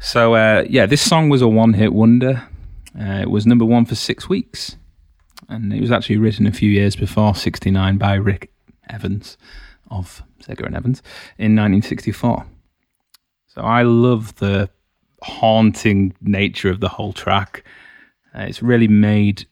So, 0.00 0.34
uh, 0.34 0.64
yeah, 0.68 0.86
this 0.86 1.00
song 1.00 1.28
was 1.28 1.40
a 1.40 1.48
one 1.48 1.72
hit 1.74 1.92
wonder. 1.92 2.42
Uh, 2.98 3.20
it 3.22 3.30
was 3.30 3.46
number 3.46 3.64
one 3.64 3.84
for 3.84 3.94
six 3.94 4.28
weeks. 4.28 4.76
And 5.48 5.72
it 5.72 5.80
was 5.80 5.92
actually 5.92 6.18
written 6.18 6.46
a 6.46 6.52
few 6.52 6.70
years 6.70 6.96
before 6.96 7.34
69 7.34 7.98
by 7.98 8.14
Rick 8.14 8.52
Evans 8.88 9.36
of 9.90 10.22
Zager 10.42 10.66
and 10.66 10.76
Evans 10.76 11.02
in 11.38 11.54
1964. 11.56 12.46
So 13.46 13.62
I 13.62 13.82
love 13.82 14.34
the 14.36 14.70
haunting 15.22 16.14
nature 16.20 16.70
of 16.70 16.80
the 16.80 16.88
whole 16.88 17.12
track. 17.12 17.64
Uh, 18.34 18.42
it's 18.42 18.62
really 18.62 18.88
made 18.88 19.46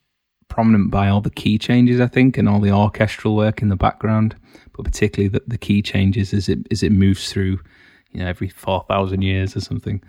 prominent 0.49 0.91
by 0.91 1.09
all 1.09 1.21
the 1.21 1.31
key 1.31 1.57
changes, 1.57 2.01
I 2.01 2.09
think, 2.09 2.37
and 2.37 2.49
all 2.49 2.61
the 2.61 2.73
orchestral 2.73 3.35
work 3.35 3.63
in 3.63 3.69
the 3.69 3.77
background, 3.77 4.37
but 4.77 4.85
particularly 4.85 5.29
the, 5.29 5.43
the 5.47 5.57
key 5.57 5.81
changes 5.81 6.35
as 6.35 6.49
it 6.49 6.59
as 6.71 6.83
it 6.83 6.93
moves 6.93 7.33
through, 7.33 7.59
you 8.11 8.21
know, 8.21 8.27
every 8.27 8.49
four 8.49 8.85
thousand 8.89 9.23
years 9.23 9.57
or 9.57 9.61
something. 9.61 10.03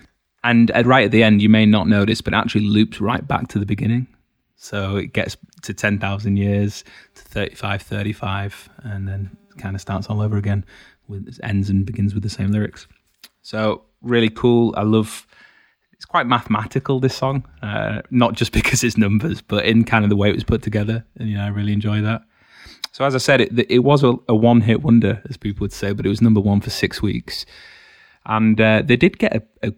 And 0.43 0.69
uh, 0.71 0.83
right 0.85 1.05
at 1.05 1.11
the 1.11 1.23
end, 1.23 1.41
you 1.41 1.49
may 1.49 1.65
not 1.65 1.87
notice, 1.87 2.19
but 2.19 2.33
actually 2.33 2.65
loops 2.65 2.99
right 2.99 3.25
back 3.25 3.47
to 3.49 3.59
the 3.59 3.65
beginning. 3.65 4.07
So 4.63 4.96
it 4.96 5.12
gets 5.12 5.36
to 5.63 5.74
10,000 5.74 6.38
years, 6.38 6.86
to 7.15 7.22
35, 7.22 7.82
35, 7.82 8.70
and 8.84 9.05
then 9.05 9.36
kind 9.58 9.75
of 9.75 9.82
starts 9.82 10.08
all 10.08 10.22
over 10.22 10.38
again 10.38 10.63
with 11.10 11.38
ends 11.43 11.70
and 11.70 11.86
begins 11.86 12.13
with 12.13 12.24
the 12.24 12.29
same 12.29 12.50
lyrics. 12.50 12.88
So 13.41 13.84
really 14.01 14.29
cool. 14.29 14.74
I 14.77 14.84
love. 14.84 15.27
It's 15.91 16.05
quite 16.05 16.27
mathematical. 16.27 17.01
This 17.01 17.13
song, 17.13 17.46
uh, 17.62 18.03
not 18.10 18.36
just 18.36 18.51
because 18.60 18.86
it's 18.86 18.96
numbers, 18.96 19.41
but 19.41 19.65
in 19.65 19.84
kind 19.84 20.05
of 20.05 20.10
the 20.10 20.15
way 20.15 20.29
it 20.29 20.36
was 20.36 20.46
put 20.46 20.62
together. 20.62 21.03
And 21.17 21.27
you 21.27 21.36
know, 21.36 21.43
I 21.43 21.50
really 21.50 21.74
enjoy 21.74 22.00
that. 22.00 22.22
So 22.93 23.03
as 23.03 23.15
I 23.15 23.17
said, 23.17 23.41
it 23.41 23.70
it 23.70 23.79
was 23.79 24.01
a, 24.01 24.13
a 24.29 24.36
one 24.36 24.62
hit 24.62 24.82
wonder, 24.82 25.22
as 25.29 25.36
people 25.36 25.65
would 25.65 25.74
say, 25.74 25.91
but 25.91 26.05
it 26.05 26.10
was 26.10 26.22
number 26.22 26.39
one 26.39 26.62
for 26.62 26.70
six 26.70 27.01
weeks, 27.01 27.46
and 28.25 28.62
uh, 28.62 28.82
they 28.82 28.96
did 28.96 29.20
get 29.20 29.36
a, 29.36 29.43
a 29.62 29.74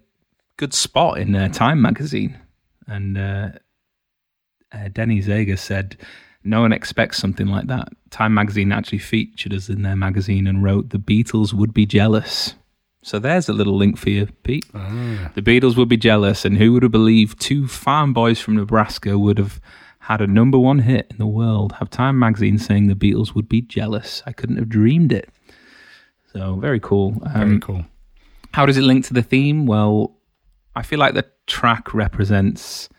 good 0.58 0.76
spot 0.76 1.18
in 1.18 1.34
uh, 1.36 1.48
Time 1.50 1.82
magazine. 1.82 2.40
And 2.88 3.18
uh, 4.76 4.90
Denny 4.92 5.22
Zager 5.22 5.58
said, 5.58 5.98
"No 6.44 6.62
one 6.62 6.74
expects 6.74 7.18
something 7.18 7.48
like 7.48 7.68
that." 7.68 7.90
Time 8.12 8.34
magazine 8.34 8.72
actually 8.72 9.00
featured 9.00 9.54
us 9.54 9.70
in 9.70 9.82
their 9.84 9.96
magazine 9.96 10.46
and 10.48 10.64
wrote, 10.64 10.90
"The 10.90 11.00
Beatles 11.00 11.54
would 11.54 11.74
be 11.74 11.86
jealous." 11.86 12.56
So 13.02 13.20
there's 13.20 13.48
a 13.48 13.54
little 13.54 13.78
link 13.78 13.98
for 13.98 14.10
you, 14.10 14.26
Pete. 14.44 14.66
The 14.74 15.42
Beatles 15.42 15.78
would 15.78 15.90
be 15.90 15.98
jealous, 15.98 16.44
and 16.44 16.58
who 16.58 16.74
would 16.74 16.82
have 16.84 16.92
believed 16.92 17.40
two 17.40 17.68
farm 17.68 18.14
boys 18.14 18.40
from 18.40 18.56
Nebraska 18.56 19.18
would 19.20 19.38
have 19.38 19.62
had 20.00 20.22
a 20.22 20.28
number 20.28 20.58
one 20.58 20.80
hit 20.80 21.08
in 21.12 21.18
the 21.18 21.28
world? 21.28 21.74
Have 21.74 21.90
Time 21.92 22.18
magazine 22.18 22.58
saying 22.58 22.88
the 22.88 22.96
Beatles 22.96 23.34
would 23.36 23.48
be 23.48 23.62
jealous? 23.62 24.24
I 24.26 24.32
couldn't 24.32 24.58
have 24.58 24.70
dreamed 24.70 25.12
it. 25.12 25.30
So 26.34 26.56
very 26.56 26.80
cool. 26.80 27.22
Very 27.34 27.54
Um, 27.56 27.60
cool. 27.60 27.86
how 28.54 28.66
does 28.66 28.78
it 28.78 28.82
link 28.84 29.06
to 29.06 29.14
the 29.14 29.22
theme? 29.24 29.66
Well, 29.68 30.16
I 30.76 30.82
feel 30.84 31.00
like 31.00 31.14
the 31.14 31.26
track 31.48 31.94
represents 31.94 32.90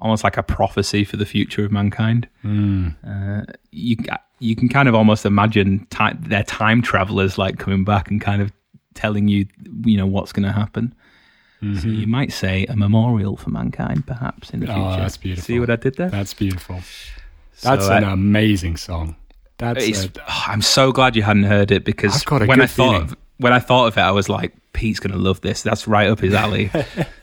almost 0.00 0.24
like 0.24 0.36
a 0.36 0.42
prophecy 0.42 1.04
for 1.04 1.16
the 1.16 1.26
future 1.26 1.64
of 1.64 1.72
mankind. 1.72 2.28
Mm. 2.44 2.96
Uh, 3.06 3.52
you 3.70 3.96
you 4.38 4.56
can 4.56 4.68
kind 4.68 4.88
of 4.88 4.94
almost 4.94 5.26
imagine 5.26 5.86
time, 5.90 6.18
their 6.22 6.42
time 6.42 6.82
travelers 6.82 7.36
like 7.38 7.58
coming 7.58 7.84
back 7.84 8.10
and 8.10 8.20
kind 8.20 8.42
of 8.42 8.52
telling 8.94 9.28
you 9.28 9.46
you 9.84 9.96
know 9.96 10.06
what's 10.06 10.32
going 10.32 10.46
to 10.46 10.52
happen. 10.52 10.94
Mm-hmm. 11.62 11.78
So 11.78 11.88
you 11.88 12.06
might 12.06 12.32
say 12.32 12.64
a 12.66 12.76
memorial 12.76 13.36
for 13.36 13.50
mankind, 13.50 14.06
perhaps 14.06 14.50
in 14.50 14.60
the 14.60 14.66
future. 14.66 14.80
Oh, 14.80 14.96
that's 14.96 15.18
beautiful. 15.18 15.44
See 15.44 15.60
what 15.60 15.68
I 15.68 15.76
did 15.76 15.96
there? 15.96 16.08
That's 16.08 16.32
beautiful. 16.32 16.76
That's 17.62 17.86
So, 17.86 17.92
an 17.92 18.04
uh, 18.04 18.12
amazing 18.12 18.78
song. 18.78 19.16
That's 19.58 20.06
a, 20.06 20.10
oh, 20.26 20.44
I'm 20.46 20.62
so 20.62 20.90
glad 20.90 21.16
you 21.16 21.22
hadn't 21.22 21.42
heard 21.42 21.70
it 21.70 21.84
because 21.84 22.14
I've 22.14 22.24
got 22.24 22.42
a 22.42 22.46
when 22.46 22.62
I 22.62 22.66
thought 22.66 23.02
of, 23.02 23.16
when 23.36 23.52
I 23.52 23.58
thought 23.58 23.88
of 23.88 23.98
it, 23.98 24.00
I 24.00 24.10
was 24.10 24.30
like, 24.30 24.54
Pete's 24.72 25.00
gonna 25.00 25.18
love 25.18 25.42
this. 25.42 25.62
That's 25.62 25.86
right 25.86 26.08
up 26.08 26.20
his 26.20 26.32
alley. 26.32 26.70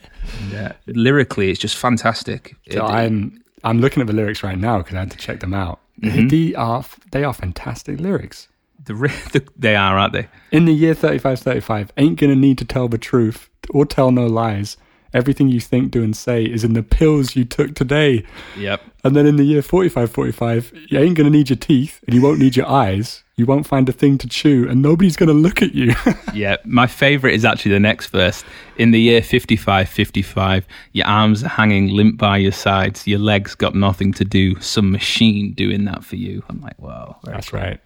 Uh, 0.55 0.73
lyrically, 0.87 1.49
it's 1.51 1.59
just 1.59 1.77
fantastic. 1.77 2.55
So 2.71 2.85
It- 2.85 2.89
I'm 2.89 3.43
I'm 3.63 3.79
looking 3.79 4.01
at 4.01 4.07
the 4.07 4.13
lyrics 4.13 4.43
right 4.43 4.57
now 4.57 4.77
because 4.79 4.95
I 4.95 4.99
had 4.99 5.11
to 5.11 5.17
check 5.17 5.39
them 5.39 5.53
out. 5.53 5.79
Mm-hmm. 6.01 6.27
They 6.27 6.53
are 6.55 6.83
they 7.11 7.23
are 7.23 7.33
fantastic 7.33 7.99
lyrics. 7.99 8.47
the, 8.85 8.93
the, 9.33 9.45
they 9.57 9.75
are, 9.75 9.97
aren't 9.97 10.13
they? 10.13 10.27
In 10.51 10.65
the 10.65 10.73
year 10.73 10.93
3535, 10.93 11.91
ain't 11.97 12.19
gonna 12.19 12.35
need 12.35 12.57
to 12.59 12.65
tell 12.65 12.87
the 12.87 12.97
truth 12.97 13.49
or 13.71 13.85
tell 13.85 14.11
no 14.11 14.27
lies. 14.27 14.77
Everything 15.13 15.47
you 15.47 15.59
think, 15.61 15.91
do, 15.91 16.03
and 16.03 16.15
say 16.15 16.43
is 16.43 16.63
in 16.63 16.73
the 16.73 16.83
pills 16.83 17.35
you 17.35 17.45
took 17.45 17.73
today. 17.75 18.23
Yep. 18.57 18.81
And 19.03 19.15
then 19.15 19.25
in 19.25 19.37
the 19.37 19.43
year 19.45 19.61
4545, 19.61 20.73
you 20.89 20.99
ain't 20.99 21.17
gonna 21.17 21.29
need 21.29 21.49
your 21.49 21.57
teeth 21.57 22.01
and 22.05 22.13
you 22.15 22.21
won't 22.21 22.39
need 22.39 22.55
your 22.55 22.67
eyes. 22.67 23.23
You 23.37 23.45
won't 23.45 23.67
find 23.67 23.87
a 23.87 23.91
thing 23.91 24.17
to 24.17 24.27
chew 24.27 24.67
and 24.67 24.81
nobody's 24.81 25.15
gonna 25.15 25.31
look 25.33 25.61
at 25.61 25.75
you. 25.75 25.93
Yeah, 26.33 26.57
my 26.65 26.85
favorite 26.87 27.33
is 27.33 27.45
actually 27.45 27.71
the 27.71 27.79
next 27.79 28.07
verse. 28.07 28.43
In 28.77 28.91
the 28.91 28.99
year 29.01 29.21
5555, 29.21 30.67
your 30.93 31.05
arms 31.07 31.43
are 31.43 31.47
hanging 31.47 31.89
limp 31.89 32.17
by 32.17 32.37
your 32.37 32.51
sides, 32.51 33.07
your 33.07 33.17
legs 33.19 33.55
got 33.55 33.73
nothing 33.75 34.11
to 34.13 34.25
do, 34.25 34.59
some 34.59 34.91
machine 34.91 35.53
doing 35.53 35.85
that 35.85 36.03
for 36.03 36.15
you. 36.15 36.43
I'm 36.49 36.61
like, 36.61 36.79
wow. 36.79 37.17
That's 37.23 37.49
cool. 37.49 37.59
right. 37.59 37.79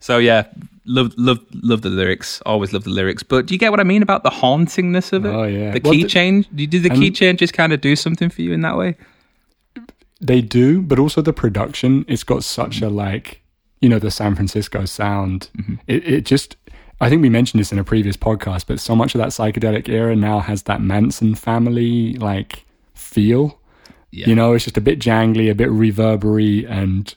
So 0.00 0.18
yeah, 0.18 0.46
love 0.84 1.14
love 1.16 1.40
love 1.52 1.82
the 1.82 1.88
lyrics. 1.90 2.40
Always 2.46 2.72
love 2.72 2.84
the 2.84 2.90
lyrics. 2.90 3.22
But 3.24 3.46
do 3.46 3.54
you 3.54 3.58
get 3.58 3.70
what 3.70 3.80
I 3.80 3.84
mean 3.84 4.02
about 4.02 4.22
the 4.24 4.30
hauntingness 4.30 5.12
of 5.12 5.24
it? 5.24 5.30
Oh, 5.30 5.44
yeah. 5.44 5.72
The 5.72 5.80
Well, 5.82 5.92
key 5.92 6.02
the- 6.02 6.08
change? 6.08 6.48
Do 6.54 6.66
the 6.80 6.90
key 6.90 7.10
changes 7.12 7.50
kind 7.52 7.72
of 7.72 7.80
do 7.80 7.94
something 7.96 8.28
for 8.30 8.42
you 8.42 8.52
in 8.52 8.60
that 8.62 8.76
way? 8.76 8.96
They 10.20 10.40
do, 10.42 10.82
but 10.82 10.98
also 10.98 11.22
the 11.22 11.32
production. 11.32 12.04
It's 12.08 12.22
got 12.24 12.42
such 12.44 12.80
a 12.82 12.88
like, 12.88 13.40
you 13.80 13.88
know, 13.88 13.98
the 13.98 14.10
San 14.10 14.34
Francisco 14.34 14.84
sound. 14.84 15.50
It, 15.86 16.06
it 16.06 16.24
just, 16.24 16.56
I 17.00 17.08
think 17.08 17.22
we 17.22 17.28
mentioned 17.28 17.60
this 17.60 17.72
in 17.72 17.78
a 17.78 17.84
previous 17.84 18.16
podcast, 18.16 18.66
but 18.66 18.80
so 18.80 18.96
much 18.96 19.14
of 19.14 19.18
that 19.18 19.28
psychedelic 19.28 19.88
era 19.88 20.16
now 20.16 20.40
has 20.40 20.62
that 20.64 20.80
Manson 20.80 21.34
family 21.34 22.14
like 22.14 22.64
feel. 22.94 23.60
Yeah. 24.10 24.28
You 24.28 24.34
know, 24.34 24.54
it's 24.54 24.64
just 24.64 24.78
a 24.78 24.80
bit 24.80 24.98
jangly, 24.98 25.50
a 25.50 25.54
bit 25.54 25.68
reverbery, 25.68 26.68
and 26.70 27.14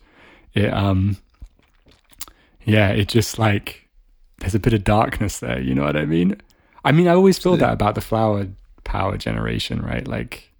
it, 0.53 0.73
um, 0.73 1.17
yeah, 2.65 2.89
it 2.89 3.07
just 3.07 3.39
like 3.39 3.87
there's 4.39 4.55
a 4.55 4.59
bit 4.59 4.73
of 4.73 4.83
darkness 4.83 5.39
there. 5.39 5.61
You 5.61 5.75
know 5.75 5.83
what 5.83 5.95
I 5.95 6.05
mean? 6.05 6.35
I 6.83 6.91
mean, 6.91 7.07
I 7.07 7.13
always 7.13 7.37
feel 7.37 7.55
that 7.57 7.73
about 7.73 7.95
the 7.95 8.01
flower 8.01 8.47
power 8.83 9.17
generation, 9.17 9.81
right? 9.81 10.07
Like 10.07 10.51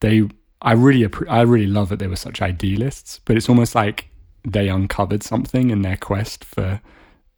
they, 0.00 0.28
I 0.60 0.72
really, 0.72 1.06
appre- 1.06 1.30
I 1.30 1.42
really 1.42 1.66
love 1.66 1.88
that 1.90 1.98
they 1.98 2.08
were 2.08 2.16
such 2.16 2.42
idealists, 2.42 3.20
but 3.24 3.36
it's 3.36 3.48
almost 3.48 3.74
like 3.74 4.08
they 4.44 4.68
uncovered 4.68 5.22
something 5.22 5.70
in 5.70 5.82
their 5.82 5.96
quest 5.96 6.44
for 6.44 6.80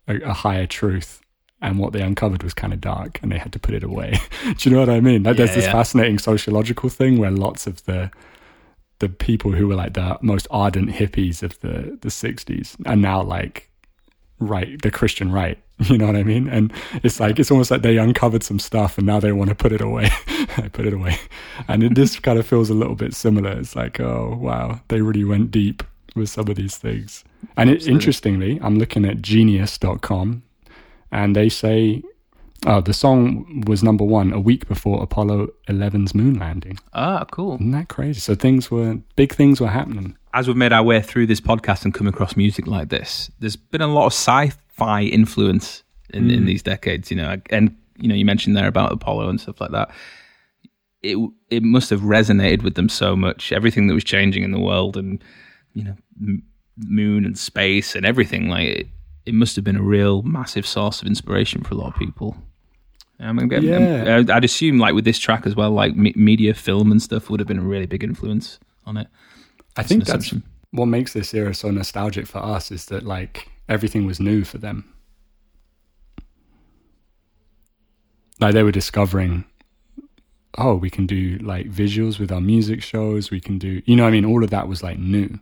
a, 0.09 0.17
a 0.23 0.33
higher 0.33 0.67
truth. 0.67 1.21
And 1.63 1.79
what 1.79 1.95
they 1.95 2.03
uncovered 2.03 2.43
was 2.43 2.53
kind 2.53 2.75
of 2.75 2.83
dark, 2.83 3.19
and 3.23 3.33
they 3.33 3.39
had 3.39 3.53
to 3.55 3.59
put 3.59 3.75
it 3.75 3.83
away. 3.83 4.19
Do 4.59 4.69
you 4.69 4.75
know 4.75 4.81
what 4.81 4.91
I 4.91 5.01
mean? 5.01 5.23
Like, 5.23 5.39
there's 5.39 5.55
this 5.55 5.65
yeah. 5.65 5.73
fascinating 5.73 6.19
sociological 6.19 6.91
thing 6.91 7.19
where 7.19 7.31
lots 7.31 7.67
of 7.67 7.83
the 7.87 8.11
the 8.99 9.09
people 9.09 9.53
who 9.53 9.69
were 9.69 9.75
like 9.75 9.95
the 9.95 10.19
most 10.23 10.47
ardent 10.51 10.91
hippies 10.91 11.43
of 11.43 11.59
the 11.61 11.99
the 12.01 12.09
60s 12.09 12.77
are 12.87 12.97
now 12.97 13.23
like 13.23 13.71
right 14.39 14.81
the 14.83 14.91
christian 14.91 15.33
right 15.33 15.59
you 15.79 15.99
know 15.99 16.07
what 16.07 16.17
i 16.17 16.23
mean 16.23 16.49
and 16.49 16.73
it's 17.03 17.21
like 17.21 17.39
it's 17.39 17.51
almost 17.51 17.71
like 17.71 17.83
they 17.83 17.99
uncovered 17.99 18.43
some 18.43 18.59
stuff 18.59 18.99
and 18.99 19.07
now 19.07 19.21
they 19.21 19.33
want 19.33 19.49
to 19.49 19.55
put 19.55 19.73
it 19.73 19.81
away 19.81 20.09
i 20.57 20.69
put 20.73 20.87
it 20.87 20.93
away 20.93 21.19
and 21.69 21.83
it 21.83 21.95
this 21.95 22.19
kind 22.19 22.39
of 22.39 22.47
feels 22.47 22.71
a 22.71 22.75
little 22.75 22.95
bit 22.95 23.15
similar 23.15 23.53
it's 23.53 23.77
like 23.77 24.01
oh 24.01 24.39
wow 24.41 24.81
they 24.89 25.01
really 25.01 25.25
went 25.25 25.51
deep 25.51 25.83
with 26.17 26.29
some 26.29 26.49
of 26.49 26.57
these 26.57 26.77
things 26.77 27.25
and 27.57 27.71
it, 27.71 27.87
interestingly 27.87 28.59
i'm 28.63 28.79
looking 28.79 29.05
at 29.05 29.21
genius.com 29.23 30.43
and 31.13 31.37
they 31.37 31.49
say 31.49 32.03
oh 32.67 32.81
the 32.81 32.93
song 32.95 33.63
was 33.67 33.83
number 33.83 34.05
one 34.05 34.33
a 34.33 34.41
week 34.41 34.67
before 34.69 35.03
apollo 35.03 35.49
11's 35.69 36.15
moon 36.15 36.35
landing 36.39 36.79
Ah, 36.93 37.25
cool. 37.31 37.55
isn't 37.57 37.73
that 37.73 37.89
crazy? 37.89 38.21
So 38.21 38.35
things 38.35 38.71
were 38.71 38.99
big 39.17 39.35
things 39.35 39.61
were 39.61 39.69
happening. 39.69 40.17
As 40.33 40.49
we've 40.49 40.57
made 40.57 40.73
our 40.73 40.83
way 40.83 41.03
through 41.03 41.27
this 41.27 41.41
podcast 41.43 41.85
and 41.85 41.93
come 41.93 42.07
across 42.07 42.37
music 42.37 42.67
like 42.67 42.89
this, 42.89 43.31
there's 43.41 43.57
been 43.57 43.83
a 43.83 43.87
lot 43.87 44.07
of 44.07 44.13
sci-fi 44.15 45.03
influence 45.03 45.83
in, 46.15 46.31
in 46.31 46.47
these 46.47 46.63
decades. 46.63 47.11
You 47.11 47.19
know, 47.19 47.37
and 47.51 47.77
you 47.99 48.09
know, 48.09 48.15
you 48.15 48.25
mentioned 48.25 48.57
there 48.57 48.67
about 48.67 48.93
Apollo 48.93 49.29
and 49.29 49.39
stuff 49.39 49.61
like 49.61 49.73
that. 49.73 49.91
It 51.03 51.19
it 51.51 51.63
must 51.63 51.91
have 51.91 52.01
resonated 52.01 52.63
with 52.63 52.75
them 52.77 52.89
so 52.89 53.15
much. 53.15 53.53
Everything 53.53 53.87
that 53.89 53.95
was 53.95 54.05
changing 54.05 54.43
in 54.43 54.53
the 54.53 54.61
world, 54.61 54.97
and 54.97 55.23
you 55.77 55.85
know, 55.85 55.97
m- 56.21 56.43
moon 56.79 57.25
and 57.25 57.39
space 57.39 57.95
and 57.95 58.05
everything. 58.07 58.49
Like 58.49 58.67
it, 58.69 58.87
it 59.27 59.35
must 59.35 59.55
have 59.57 59.65
been 59.65 59.77
a 59.77 59.83
real 59.83 60.23
massive 60.23 60.67
source 60.67 61.03
of 61.03 61.07
inspiration 61.07 61.63
for 61.63 61.75
a 61.75 61.77
lot 61.77 61.93
of 61.93 61.99
people. 61.99 62.37
Um, 63.21 63.39
I 63.39 63.45
mean, 63.45 63.63
Yeah. 63.63 64.23
I'd 64.31 64.45
assume 64.45 64.79
like 64.79 64.95
with 64.95 65.05
this 65.05 65.19
track 65.19 65.47
as 65.47 65.55
well, 65.55 65.71
like 65.71 65.95
me- 65.97 66.13
media, 66.17 66.55
film, 66.55 66.91
and 66.91 67.01
stuff 67.01 67.31
would 67.31 67.41
have 67.41 67.47
been 67.47 67.59
a 67.59 67.63
really 67.63 67.87
big 67.87 68.03
influence 68.05 68.59
on 68.85 68.97
it. 68.97 69.07
I 69.77 69.83
think 69.83 70.05
that's 70.05 70.33
what 70.71 70.87
makes 70.87 71.13
this 71.13 71.33
era 71.35 71.55
so 71.55 71.71
nostalgic 71.71 72.27
for 72.27 72.39
us 72.39 72.71
is 72.71 72.87
that 72.87 73.05
like 73.05 73.49
everything 73.69 74.07
was 74.07 74.19
new 74.21 74.45
for 74.45 74.59
them. 74.59 74.85
Like 78.41 78.53
they 78.55 78.63
were 78.63 78.73
discovering, 78.73 79.45
oh, 80.59 80.75
we 80.75 80.91
can 80.91 81.07
do 81.07 81.39
like 81.39 81.71
visuals 81.71 82.19
with 82.19 82.31
our 82.31 82.41
music 82.41 82.83
shows. 82.83 83.31
We 83.31 83.41
can 83.41 83.59
do, 83.59 83.81
you 83.87 83.97
know, 83.97 84.07
I 84.07 84.11
mean, 84.11 84.25
all 84.27 84.45
of 84.45 84.51
that 84.51 84.69
was 84.69 84.83
like 84.83 84.99
new, 84.99 85.39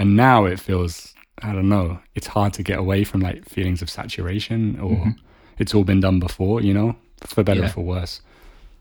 and 0.00 0.16
now 0.16 0.46
it 0.46 0.58
feels, 0.58 1.14
I 1.42 1.52
don't 1.52 1.68
know, 1.68 1.98
it's 2.14 2.26
hard 2.26 2.52
to 2.54 2.62
get 2.62 2.78
away 2.78 3.04
from 3.04 3.20
like 3.20 3.48
feelings 3.48 3.82
of 3.82 3.90
saturation 3.90 4.80
or 4.80 4.92
mm-hmm. 4.92 5.10
it's 5.58 5.74
all 5.74 5.84
been 5.84 6.00
done 6.00 6.18
before, 6.18 6.62
you 6.62 6.72
know, 6.74 6.96
for 7.26 7.42
better 7.44 7.60
Yeah. 7.60 7.66
or 7.66 7.70
for 7.70 7.84
worse. 7.84 8.22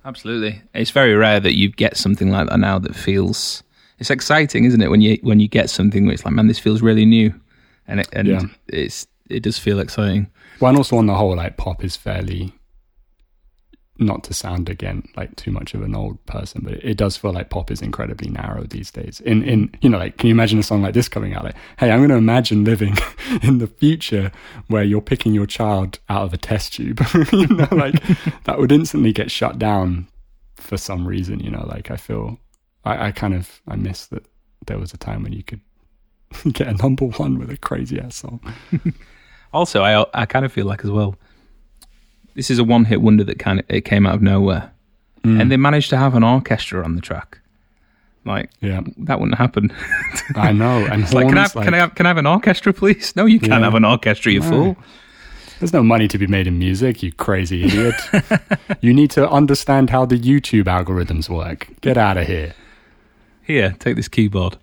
Absolutely. 0.05 0.61
It's 0.73 0.91
very 0.91 1.13
rare 1.13 1.39
that 1.41 1.55
you 1.57 1.69
get 1.69 1.97
something 1.97 2.31
like 2.31 2.47
that 2.47 2.57
now 2.59 2.79
that 2.79 2.95
feels 2.95 3.63
it's 3.99 4.09
exciting, 4.09 4.63
isn't 4.63 4.81
it? 4.81 4.89
When 4.89 5.01
you 5.01 5.17
when 5.21 5.41
you 5.41 5.49
get 5.49 5.69
something 5.69 6.05
where 6.05 6.13
it's 6.13 6.23
like, 6.23 6.33
man, 6.33 6.47
this 6.47 6.57
feels 6.57 6.81
really 6.81 7.05
new, 7.05 7.33
and 7.85 7.99
it, 7.99 8.07
and 8.13 8.27
Yeah. 8.29 8.41
it's 8.69 9.05
it 9.29 9.43
does 9.43 9.59
feel 9.59 9.79
exciting. 9.79 10.27
Well, 10.61 10.69
and 10.69 10.77
also 10.77 10.95
on 10.97 11.05
the 11.05 11.15
whole, 11.15 11.35
like 11.35 11.57
pop 11.57 11.83
is 11.83 11.97
fairly, 11.97 12.53
not 13.99 14.23
to 14.23 14.33
sound 14.33 14.69
again 14.69 15.07
like 15.15 15.35
too 15.35 15.51
much 15.51 15.73
of 15.73 15.81
an 15.81 15.95
old 15.95 16.23
person, 16.25 16.61
but 16.63 16.73
it, 16.73 16.83
it 16.83 16.97
does 16.97 17.17
feel 17.17 17.33
like 17.33 17.49
pop 17.49 17.69
is 17.71 17.81
incredibly 17.81 18.29
narrow 18.29 18.63
these 18.63 18.91
days. 18.91 19.19
In 19.21 19.43
in 19.43 19.73
you 19.81 19.89
know, 19.89 19.97
like 19.97 20.17
can 20.17 20.27
you 20.27 20.33
imagine 20.33 20.59
a 20.59 20.63
song 20.63 20.81
like 20.81 20.93
this 20.93 21.09
coming 21.09 21.33
out? 21.33 21.43
Like, 21.43 21.55
hey, 21.77 21.91
I'm 21.91 21.99
going 21.99 22.09
to 22.09 22.15
imagine 22.15 22.63
living 22.63 22.95
in 23.43 23.57
the 23.59 23.67
future 23.67 24.31
where 24.67 24.83
you're 24.83 25.01
picking 25.01 25.33
your 25.33 25.45
child 25.45 25.99
out 26.09 26.23
of 26.23 26.33
a 26.33 26.37
test 26.37 26.73
tube. 26.73 27.01
you 27.31 27.47
know, 27.47 27.67
like 27.71 27.95
that 28.45 28.59
would 28.59 28.71
instantly 28.71 29.13
get 29.13 29.31
shut 29.31 29.59
down 29.59 30.07
for 30.55 30.77
some 30.77 31.07
reason. 31.07 31.39
You 31.39 31.51
know, 31.51 31.65
like 31.67 31.91
I 31.91 31.97
feel, 31.97 32.39
I, 32.85 33.07
I 33.07 33.11
kind 33.11 33.33
of 33.33 33.61
I 33.67 33.75
miss 33.75 34.07
that 34.07 34.25
there 34.65 34.79
was 34.79 34.93
a 34.93 34.97
time 34.97 35.23
when 35.23 35.33
you 35.33 35.43
could 35.43 35.61
get 36.53 36.67
a 36.67 36.73
number 36.73 37.05
one 37.05 37.37
with 37.39 37.49
a 37.49 37.57
crazy 37.57 37.99
ass 37.99 38.15
song. 38.15 38.41
Also, 39.51 39.81
I 39.81 40.05
I 40.13 40.25
kind 40.25 40.45
of 40.45 40.53
feel 40.53 40.65
like 40.65 40.85
as 40.85 40.91
well, 40.91 41.15
this 42.35 42.49
is 42.51 42.59
a 42.59 42.63
one 42.63 42.85
hit 42.85 43.01
wonder 43.01 43.23
that 43.23 43.39
kind 43.39 43.59
of 43.59 43.65
it 43.69 43.81
came 43.85 44.05
out 44.05 44.15
of 44.15 44.21
nowhere, 44.21 44.71
Mm. 45.23 45.41
and 45.41 45.51
they 45.51 45.57
managed 45.57 45.89
to 45.89 45.97
have 45.97 46.15
an 46.15 46.23
orchestra 46.23 46.83
on 46.83 46.95
the 46.95 47.01
track. 47.01 47.39
Like 48.25 48.49
Yeah, 48.61 48.81
that 48.99 49.19
wouldn't 49.19 49.37
happen. 49.37 49.71
I 50.35 50.51
know. 50.53 50.85
And 50.85 51.03
It's 51.03 51.13
like, 51.13 51.27
can 51.27 51.37
I 51.37 51.41
have, 51.41 51.51
horns, 51.53 51.65
can 51.65 51.73
I 51.73 51.77
have 51.77 51.95
can 51.95 52.05
I 52.05 52.09
have 52.09 52.17
an 52.17 52.25
orchestra, 52.25 52.71
please? 52.73 53.13
No, 53.15 53.25
you 53.25 53.39
can't 53.39 53.51
Yeah. 53.53 53.59
have 53.59 53.75
an 53.75 53.83
orchestra, 53.85 54.31
you 54.31 54.39
No. 54.41 54.49
fool. 54.49 54.77
There's 55.59 55.73
no 55.73 55.83
money 55.83 56.07
to 56.07 56.17
be 56.17 56.25
made 56.27 56.47
in 56.47 56.57
music, 56.57 57.03
you 57.03 57.11
crazy 57.11 57.65
idiot. 57.65 57.95
you 58.81 58.93
need 58.93 59.11
to 59.11 59.29
understand 59.29 59.89
how 59.89 60.05
the 60.05 60.17
YouTube 60.17 60.65
algorithms 60.65 61.27
work. 61.27 61.67
Get 61.81 61.97
out 61.97 62.15
of 62.17 62.27
here. 62.27 62.53
Here, 63.43 63.75
take 63.79 63.95
this 63.97 64.07
keyboard. 64.07 64.55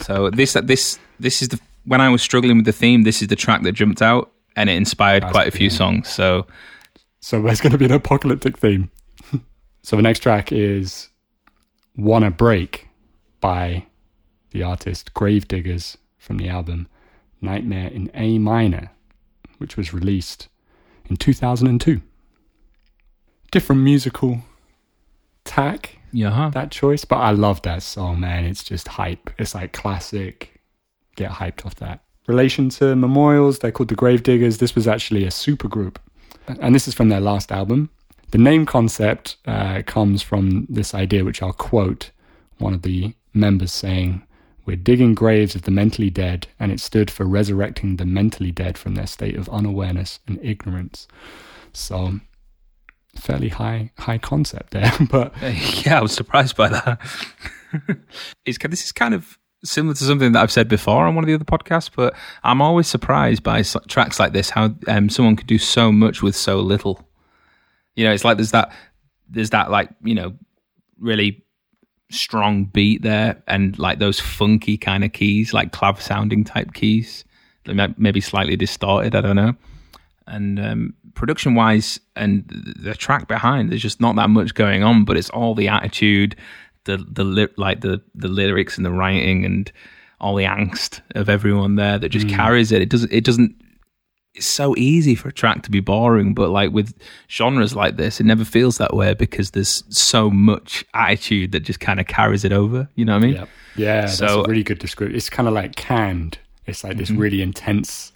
so 0.00 0.28
this 0.30 0.52
this 0.64 0.98
this 1.18 1.40
is 1.42 1.48
the 1.48 1.58
when 1.86 2.00
I 2.00 2.08
was 2.10 2.20
struggling 2.22 2.56
with 2.58 2.66
the 2.66 2.72
theme. 2.72 3.04
This 3.04 3.22
is 3.22 3.28
the 3.28 3.36
track 3.36 3.62
that 3.62 3.72
jumped 3.72 4.02
out, 4.02 4.30
and 4.56 4.68
it 4.70 4.74
inspired 4.76 5.22
That's 5.22 5.32
quite 5.32 5.48
a 5.48 5.50
few 5.50 5.68
brilliant. 5.70 6.06
songs. 6.06 6.08
So 6.08 6.46
So 7.20 7.40
there's 7.42 7.60
going 7.60 7.72
to 7.72 7.78
be 7.78 7.84
an 7.86 7.92
apocalyptic 7.92 8.58
theme. 8.58 8.90
so 9.82 9.96
the 9.96 10.02
next 10.02 10.20
track 10.20 10.52
is 10.52 11.08
Wanna 11.96 12.30
Break 12.30 12.88
by 13.40 13.86
the 14.50 14.62
artist 14.62 15.14
Gravediggaz 15.14 15.96
from 16.18 16.38
the 16.38 16.48
album 16.48 16.88
Nightmare 17.40 17.88
in 17.88 18.10
A 18.14 18.38
Minor, 18.38 18.90
which 19.58 19.76
was 19.76 19.94
released 19.94 20.48
in 21.08 21.16
2002. 21.16 22.00
Different 23.50 23.82
musical 23.82 24.40
tack 25.44 25.98
Yeah. 26.12 26.50
that 26.52 26.70
choice, 26.70 27.04
but 27.04 27.16
I 27.16 27.30
love 27.32 27.62
that 27.62 27.82
song, 27.82 28.20
man. 28.20 28.44
It's 28.44 28.62
just 28.62 28.88
hype. 28.88 29.30
It's 29.38 29.54
like 29.54 29.72
classic. 29.72 30.60
Get 31.16 31.30
hyped 31.32 31.66
off 31.66 31.74
that. 31.76 32.04
Relation 32.30 32.68
to 32.68 32.94
Memorials, 32.94 33.58
they're 33.58 33.72
called 33.72 33.88
the 33.88 33.96
Gravediggaz. 33.96 34.58
This 34.60 34.76
was 34.76 34.86
actually 34.86 35.24
a 35.24 35.32
super 35.32 35.66
group, 35.66 35.98
and 36.46 36.72
this 36.72 36.86
is 36.86 36.94
from 36.94 37.08
their 37.08 37.18
last 37.18 37.50
album. 37.50 37.90
The 38.30 38.38
name 38.38 38.66
concept 38.66 39.36
uh, 39.46 39.82
comes 39.84 40.22
from 40.22 40.64
this 40.70 40.94
idea, 40.94 41.24
which 41.24 41.42
I'll 41.42 41.52
quote 41.52 42.12
one 42.58 42.72
of 42.72 42.82
the 42.82 43.14
members 43.34 43.72
saying, 43.72 44.22
We're 44.64 44.76
digging 44.76 45.16
graves 45.16 45.56
of 45.56 45.62
the 45.62 45.72
mentally 45.72 46.08
dead, 46.08 46.46
and 46.60 46.70
it 46.70 46.78
stood 46.78 47.10
for 47.10 47.24
resurrecting 47.24 47.96
the 47.96 48.04
mentally 48.04 48.52
dead 48.52 48.78
from 48.78 48.94
their 48.94 49.08
state 49.08 49.34
of 49.34 49.48
unawareness 49.48 50.20
and 50.28 50.38
ignorance. 50.40 51.08
So, 51.72 52.20
fairly 53.16 53.48
high 53.48 53.90
high 53.98 54.18
concept 54.18 54.70
there, 54.70 54.92
but 55.10 55.34
Yeah, 55.84 55.98
I 55.98 56.00
was 56.00 56.12
surprised 56.12 56.54
by 56.54 56.68
that. 56.68 57.00
it's 58.46 58.58
this 58.58 58.84
is 58.84 58.92
kind 58.92 59.14
of 59.14 59.36
similar 59.64 59.94
to 59.94 60.04
something 60.04 60.32
that 60.32 60.42
I've 60.42 60.52
said 60.52 60.68
before 60.68 61.06
on 61.06 61.14
one 61.14 61.24
of 61.24 61.28
the 61.28 61.34
other 61.34 61.44
podcasts, 61.44 61.90
but 61.94 62.14
I'm 62.42 62.62
always 62.62 62.86
surprised 62.86 63.42
by 63.42 63.62
tracks 63.88 64.18
like 64.18 64.32
this 64.32 64.50
how 64.50 64.74
um, 64.88 65.08
someone 65.08 65.36
could 65.36 65.46
do 65.46 65.58
so 65.58 65.92
much 65.92 66.22
with 66.22 66.36
so 66.36 66.60
little. 66.60 67.06
You 67.94 68.04
know, 68.04 68.12
it's 68.12 68.24
like 68.24 68.36
there's 68.36 68.52
that 68.52 68.72
there's 69.28 69.50
that 69.50 69.70
like 69.70 69.90
you 70.02 70.14
know 70.14 70.34
really 70.98 71.44
strong 72.10 72.64
beat 72.64 73.02
there, 73.02 73.42
and 73.46 73.78
like 73.78 73.98
those 73.98 74.20
funky 74.20 74.76
kind 74.76 75.04
of 75.04 75.12
keys, 75.12 75.52
like 75.52 75.72
clav 75.72 76.00
sounding 76.00 76.44
type 76.44 76.72
keys, 76.72 77.24
maybe 77.66 78.20
slightly 78.20 78.56
distorted. 78.56 79.14
I 79.14 79.20
don't 79.20 79.36
know. 79.36 79.54
And 80.26 80.60
um, 80.60 80.94
production 81.14 81.54
wise, 81.54 81.98
and 82.14 82.44
the 82.48 82.94
track 82.94 83.26
behind, 83.26 83.70
there's 83.70 83.82
just 83.82 84.00
not 84.00 84.16
that 84.16 84.30
much 84.30 84.54
going 84.54 84.84
on, 84.84 85.04
but 85.04 85.16
it's 85.16 85.30
all 85.30 85.54
the 85.54 85.68
attitude, 85.68 86.36
the 86.84 86.96
the 86.96 87.24
li- 87.24 87.48
like 87.56 87.80
the 87.80 88.00
the 88.14 88.28
lyrics 88.28 88.76
and 88.76 88.84
the 88.84 88.90
writing 88.90 89.44
and 89.44 89.70
all 90.20 90.34
the 90.34 90.44
angst 90.44 91.00
of 91.14 91.28
everyone 91.28 91.76
there 91.76 91.98
that 91.98 92.10
just 92.10 92.26
mm. 92.26 92.34
carries 92.34 92.72
it. 92.72 92.82
It 92.82 92.88
doesn't. 92.88 93.12
It 93.12 93.24
doesn't. 93.24 93.56
It's 94.34 94.46
so 94.46 94.76
easy 94.76 95.16
for 95.16 95.28
a 95.28 95.32
track 95.32 95.64
to 95.64 95.70
be 95.70 95.80
boring, 95.80 96.34
but 96.34 96.50
like 96.50 96.70
with 96.70 96.94
genres 97.28 97.74
like 97.74 97.96
this, 97.96 98.20
it 98.20 98.24
never 98.24 98.44
feels 98.44 98.78
that 98.78 98.94
way 98.94 99.12
because 99.14 99.50
there's 99.50 99.82
so 99.88 100.30
much 100.30 100.84
attitude 100.94 101.50
that 101.52 101.60
just 101.60 101.80
kind 101.80 101.98
of 101.98 102.06
carries 102.06 102.44
it 102.44 102.52
over. 102.52 102.88
You 102.94 103.04
know 103.04 103.14
what 103.14 103.24
I 103.24 103.26
mean? 103.26 103.34
yeah, 103.34 103.46
yeah, 103.76 104.00
that's 104.02 104.18
So- 104.18 104.44
a 104.44 104.48
really 104.48 104.62
good 104.62 104.78
description. 104.78 105.16
It's 105.16 105.30
kind 105.30 105.48
of 105.48 105.54
like 105.54 105.74
canned. 105.74 106.38
It's 106.66 106.84
like 106.84 106.96
this 106.96 107.10
mm-hmm. 107.10 107.20
really 107.20 107.42
intense 107.42 108.12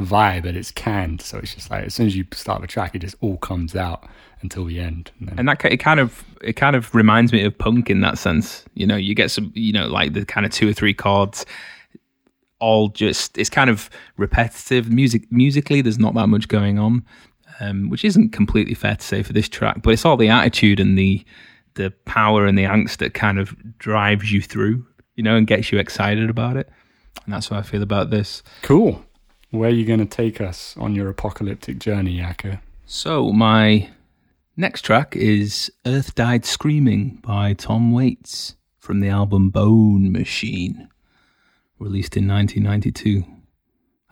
vibe, 0.00 0.44
but 0.44 0.56
it's 0.56 0.70
canned. 0.70 1.20
So 1.20 1.38
it's 1.38 1.54
just 1.54 1.70
like 1.70 1.84
as 1.84 1.94
soon 1.94 2.06
as 2.06 2.16
you 2.16 2.24
start 2.32 2.60
the 2.60 2.66
track, 2.66 2.94
it 2.94 3.00
just 3.00 3.16
all 3.20 3.36
comes 3.38 3.74
out 3.74 4.08
until 4.40 4.64
the 4.64 4.80
end. 4.80 5.10
And 5.18 5.28
then, 5.28 5.38
and 5.40 5.48
that 5.48 5.64
it 5.64 5.78
kind 5.78 6.00
of 6.00 6.24
it 6.42 6.54
kind 6.54 6.76
of 6.76 6.94
reminds 6.94 7.32
me 7.32 7.44
of 7.44 7.56
punk 7.56 7.90
in 7.90 8.00
that 8.02 8.18
sense. 8.18 8.64
You 8.74 8.86
know, 8.86 8.96
you 8.96 9.14
get 9.14 9.30
some, 9.30 9.52
you 9.54 9.72
know, 9.72 9.86
like 9.86 10.12
the 10.12 10.24
kind 10.24 10.46
of 10.46 10.52
two 10.52 10.68
or 10.68 10.72
three 10.72 10.94
chords, 10.94 11.44
all 12.60 12.88
just 12.88 13.36
it's 13.36 13.50
kind 13.50 13.70
of 13.70 13.90
repetitive. 14.16 14.90
Music 14.90 15.30
musically, 15.30 15.80
there's 15.80 15.98
not 15.98 16.14
that 16.14 16.28
much 16.28 16.48
going 16.48 16.78
on, 16.78 17.04
um, 17.60 17.90
which 17.90 18.04
isn't 18.04 18.30
completely 18.30 18.74
fair 18.74 18.96
to 18.96 19.04
say 19.04 19.22
for 19.22 19.32
this 19.32 19.48
track. 19.48 19.82
But 19.82 19.90
it's 19.90 20.04
all 20.04 20.16
the 20.16 20.28
attitude 20.28 20.80
and 20.80 20.98
the 20.98 21.24
the 21.74 21.90
power 22.06 22.46
and 22.46 22.58
the 22.58 22.64
angst 22.64 22.98
that 22.98 23.14
kind 23.14 23.38
of 23.38 23.56
drives 23.78 24.32
you 24.32 24.42
through, 24.42 24.84
you 25.14 25.22
know, 25.22 25.36
and 25.36 25.46
gets 25.46 25.70
you 25.70 25.78
excited 25.78 26.28
about 26.28 26.56
it. 26.56 26.68
And 27.24 27.34
that's 27.34 27.48
how 27.48 27.58
I 27.58 27.62
feel 27.62 27.82
about 27.82 28.10
this. 28.10 28.42
cool. 28.62 29.04
Where 29.50 29.70
are 29.70 29.72
you 29.72 29.86
going 29.86 30.00
to 30.00 30.06
take 30.06 30.40
us 30.40 30.76
on 30.76 30.94
your 30.94 31.08
apocalyptic 31.08 31.78
journey, 31.78 32.18
Yaka? 32.18 32.60
So 32.84 33.32
my 33.32 33.88
next 34.58 34.82
track 34.82 35.16
is 35.16 35.72
Earth 35.86 36.14
Died 36.14 36.44
Screaming 36.44 37.20
by 37.22 37.54
Tom 37.54 37.90
Waits 37.90 38.56
from 38.78 39.00
the 39.00 39.08
album 39.08 39.48
Bone 39.48 40.12
Machine, 40.12 40.88
released 41.78 42.16
in 42.16 42.28
1992. 42.28 43.24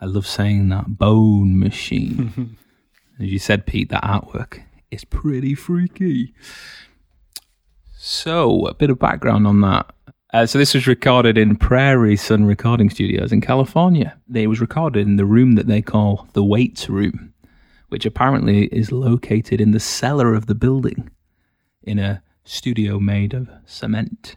I 0.01 0.07
love 0.07 0.27
saying 0.27 0.71
that 0.71 0.99
Bone 0.99 1.59
Machine. 1.59 2.57
As 3.21 3.27
you 3.27 3.39
said, 3.39 3.67
Pete, 3.67 3.91
that 3.91 4.05
artwork 4.05 4.63
is 4.91 5.05
pretty 5.05 5.55
freaky. 5.55 6.35
So, 7.99 8.67
a 8.67 8.75
bit 8.75 8.89
of 8.89 8.99
background 8.99 9.47
on 9.47 9.61
that. 9.63 9.91
Uh, 10.37 10.45
so 10.45 10.59
this 10.59 10.75
was 10.75 10.87
recorded 10.87 11.39
in 11.39 11.57
Prairie 11.57 12.15
Sun 12.15 12.45
Recording 12.45 12.91
Studios 12.91 13.33
in 13.33 13.41
California. 13.41 14.15
It 14.35 14.49
was 14.49 14.61
recorded 14.61 15.07
in 15.07 15.17
the 15.17 15.25
room 15.25 15.55
that 15.55 15.67
they 15.67 15.81
call 15.81 16.29
the 16.35 16.45
Waits 16.45 16.91
Room 16.91 17.33
which 17.89 18.05
apparently 18.05 18.67
is 18.67 18.93
located 18.93 19.61
in 19.63 19.71
the 19.71 19.81
cellar 19.81 20.35
of 20.35 20.45
the 20.45 20.55
building 20.55 21.11
in 21.83 21.99
a 21.99 22.23
studio 22.45 22.99
made 22.99 23.33
of 23.33 23.49
cement. 23.65 24.37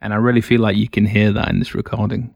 And 0.00 0.14
I 0.14 0.16
really 0.16 0.40
feel 0.40 0.62
like 0.62 0.76
you 0.76 0.88
can 0.88 1.04
hear 1.04 1.32
that 1.32 1.50
in 1.50 1.58
this 1.58 1.74
recording. 1.74 2.34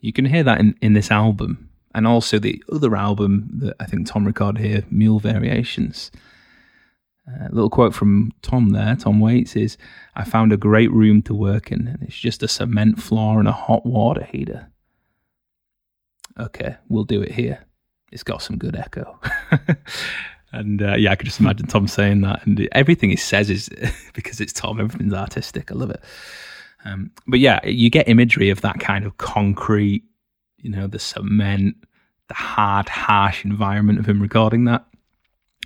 You 0.00 0.12
can 0.12 0.26
hear 0.26 0.44
that 0.44 0.60
in, 0.60 0.76
in 0.80 0.92
this 0.92 1.10
album 1.10 1.70
and 1.94 2.06
also 2.06 2.38
the 2.38 2.62
other 2.70 2.94
album 2.94 3.48
that 3.54 3.74
I 3.80 3.86
think 3.86 4.06
Tom 4.06 4.24
recorded 4.24 4.64
here, 4.64 4.84
Mule 4.90 5.18
Variations. 5.18 6.12
A 7.26 7.48
little 7.52 7.70
quote 7.70 7.94
from 7.94 8.32
Tom 8.42 8.70
there, 8.70 8.96
Tom 8.96 9.18
Waits 9.18 9.56
is 9.56 9.78
I 10.14 10.24
found 10.24 10.52
a 10.52 10.58
great 10.58 10.92
room 10.92 11.22
to 11.22 11.34
work 11.34 11.72
in, 11.72 11.88
and 11.88 12.02
it's 12.02 12.18
just 12.18 12.42
a 12.42 12.48
cement 12.48 13.02
floor 13.02 13.38
and 13.38 13.48
a 13.48 13.52
hot 13.52 13.86
water 13.86 14.24
heater. 14.24 14.68
Okay, 16.38 16.76
we'll 16.88 17.04
do 17.04 17.22
it 17.22 17.32
here 17.32 17.64
it's 18.14 18.22
got 18.22 18.40
some 18.40 18.56
good 18.56 18.76
echo. 18.76 19.20
and 20.52 20.80
uh, 20.80 20.94
yeah, 20.94 21.10
I 21.10 21.16
could 21.16 21.26
just 21.26 21.40
imagine 21.40 21.66
Tom 21.66 21.88
saying 21.88 22.20
that. 22.22 22.46
And 22.46 22.66
everything 22.72 23.10
he 23.10 23.16
says 23.16 23.50
is 23.50 23.68
because 24.14 24.40
it's 24.40 24.52
Tom, 24.52 24.80
everything's 24.80 25.12
artistic. 25.12 25.70
I 25.70 25.74
love 25.74 25.90
it. 25.90 26.00
Um, 26.84 27.10
but 27.26 27.40
yeah, 27.40 27.66
you 27.66 27.90
get 27.90 28.08
imagery 28.08 28.50
of 28.50 28.60
that 28.60 28.78
kind 28.78 29.04
of 29.04 29.18
concrete, 29.18 30.04
you 30.58 30.70
know, 30.70 30.86
the 30.86 31.00
cement, 31.00 31.76
the 32.28 32.34
hard, 32.34 32.88
harsh 32.88 33.44
environment 33.44 33.98
of 33.98 34.08
him 34.08 34.22
recording 34.22 34.64
that. 34.66 34.86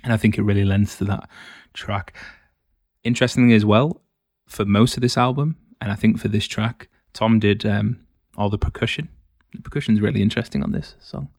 And 0.03 0.13
I 0.13 0.17
think 0.17 0.37
it 0.37 0.43
really 0.43 0.65
lends 0.65 0.97
to 0.97 1.05
that 1.05 1.29
track. 1.73 2.15
Interestingly, 3.03 3.55
as 3.55 3.65
well, 3.65 4.01
for 4.47 4.65
most 4.65 4.97
of 4.97 5.01
this 5.01 5.17
album, 5.17 5.57
and 5.81 5.91
I 5.91 5.95
think 5.95 6.19
for 6.19 6.27
this 6.27 6.47
track, 6.47 6.89
Tom 7.13 7.39
did 7.39 7.65
um, 7.65 7.99
all 8.37 8.49
the 8.49 8.57
percussion. 8.57 9.09
The 9.53 9.61
percussion's 9.61 10.01
really 10.01 10.21
interesting 10.21 10.63
on 10.63 10.71
this 10.71 10.95
song 10.99 11.29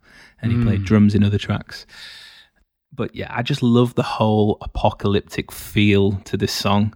and 0.43 0.53
he 0.53 0.63
played 0.63 0.85
drums 0.85 1.15
in 1.15 1.23
other 1.23 1.39
tracks. 1.39 1.87
But 2.93 3.15
yeah, 3.15 3.29
I 3.31 3.43
just 3.43 3.63
love 3.63 3.95
the 3.95 4.03
whole 4.03 4.59
apocalyptic 4.63 5.53
feel 5.53 6.13
to 6.25 6.37
this 6.37 6.53
song. 6.53 6.95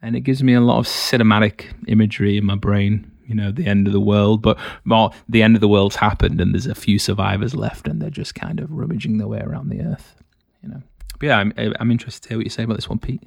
And 0.00 0.14
it 0.14 0.20
gives 0.20 0.42
me 0.42 0.54
a 0.54 0.60
lot 0.60 0.78
of 0.78 0.86
cinematic 0.86 1.66
imagery 1.88 2.36
in 2.36 2.44
my 2.44 2.54
brain, 2.54 3.10
you 3.26 3.34
know, 3.34 3.50
the 3.50 3.66
end 3.66 3.88
of 3.88 3.92
the 3.92 4.00
world. 4.00 4.42
But 4.42 4.58
more, 4.84 5.10
the 5.28 5.42
end 5.42 5.56
of 5.56 5.60
the 5.60 5.68
world's 5.68 5.96
happened 5.96 6.40
and 6.40 6.54
there's 6.54 6.66
a 6.66 6.74
few 6.74 6.98
survivors 6.98 7.54
left 7.54 7.88
and 7.88 8.00
they're 8.00 8.10
just 8.10 8.34
kind 8.34 8.60
of 8.60 8.70
rummaging 8.70 9.18
their 9.18 9.26
way 9.26 9.40
around 9.40 9.70
the 9.70 9.82
earth, 9.82 10.17
you 10.62 10.68
know. 10.68 10.82
But 11.18 11.26
yeah, 11.26 11.38
I'm, 11.38 11.52
I'm 11.56 11.90
interested 11.90 12.22
to 12.24 12.28
hear 12.30 12.38
what 12.38 12.46
you 12.46 12.50
say 12.50 12.62
about 12.62 12.76
this 12.76 12.88
one, 12.88 12.98
Pete. 12.98 13.22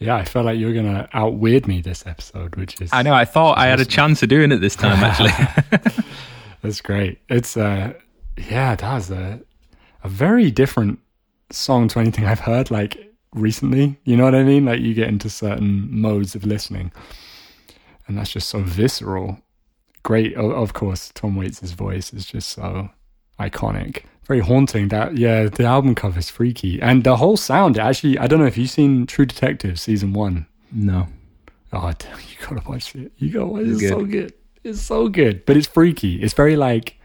Yeah, 0.00 0.16
I 0.16 0.24
felt 0.24 0.46
like 0.46 0.58
you 0.58 0.66
were 0.66 0.72
going 0.72 0.86
to 0.86 1.08
outweird 1.12 1.68
me 1.68 1.82
this 1.82 2.06
episode, 2.06 2.56
which 2.56 2.80
is 2.80 2.90
I 2.92 3.02
know, 3.02 3.12
I 3.12 3.26
thought 3.26 3.58
I 3.58 3.66
had 3.66 3.80
a 3.80 3.84
chance 3.84 4.22
of 4.22 4.30
doing 4.30 4.50
it 4.50 4.56
this 4.56 4.74
time, 4.74 5.04
actually. 5.04 5.30
that's 6.62 6.80
great. 6.80 7.18
It's 7.28 7.56
uh, 7.56 7.92
yeah, 8.38 8.72
it 8.72 8.78
does 8.78 9.10
a 9.10 9.40
a 10.02 10.08
very 10.08 10.50
different 10.50 10.98
song 11.50 11.88
to 11.88 11.98
anything 11.98 12.24
I've 12.24 12.40
heard 12.40 12.70
like 12.70 13.12
recently. 13.34 13.98
You 14.04 14.16
know 14.16 14.24
what 14.24 14.34
I 14.34 14.42
mean? 14.42 14.64
Like 14.64 14.80
you 14.80 14.94
get 14.94 15.08
into 15.08 15.28
certain 15.28 15.88
modes 15.94 16.34
of 16.34 16.46
listening, 16.46 16.92
and 18.08 18.16
that's 18.16 18.30
just 18.30 18.48
so 18.48 18.62
visceral. 18.62 19.38
Great, 20.02 20.34
of 20.34 20.72
course. 20.72 21.12
Tom 21.14 21.36
Waits' 21.36 21.72
voice 21.72 22.14
is 22.14 22.24
just 22.24 22.48
so 22.48 22.88
iconic, 23.40 24.02
very 24.24 24.40
haunting. 24.40 24.88
That 24.88 25.16
yeah, 25.16 25.44
the 25.48 25.64
album 25.64 25.94
cover 25.94 26.18
is 26.18 26.30
freaky, 26.30 26.80
and 26.80 27.02
the 27.04 27.16
whole 27.16 27.36
sound. 27.36 27.78
Actually, 27.78 28.18
I 28.18 28.26
don't 28.26 28.38
know 28.40 28.46
if 28.46 28.56
you've 28.58 28.70
seen 28.70 29.06
True 29.06 29.26
Detective 29.26 29.80
season 29.80 30.12
one. 30.12 30.46
no. 30.72 31.08
Oh, 31.72 31.88
you 32.28 32.46
gotta 32.48 32.68
watch 32.68 32.96
it. 32.96 33.12
You 33.18 33.30
gotta 33.30 33.46
watch 33.46 33.62
it. 33.62 33.68
It's 33.68 33.80
It's 33.82 33.82
good. 33.82 33.88
so 33.90 34.04
good. 34.04 34.32
It's 34.64 34.80
so 34.80 35.08
good, 35.08 35.46
but 35.46 35.56
it's 35.56 35.68
freaky. 35.68 36.20
It's 36.20 36.34
very 36.34 36.56
like, 36.56 36.96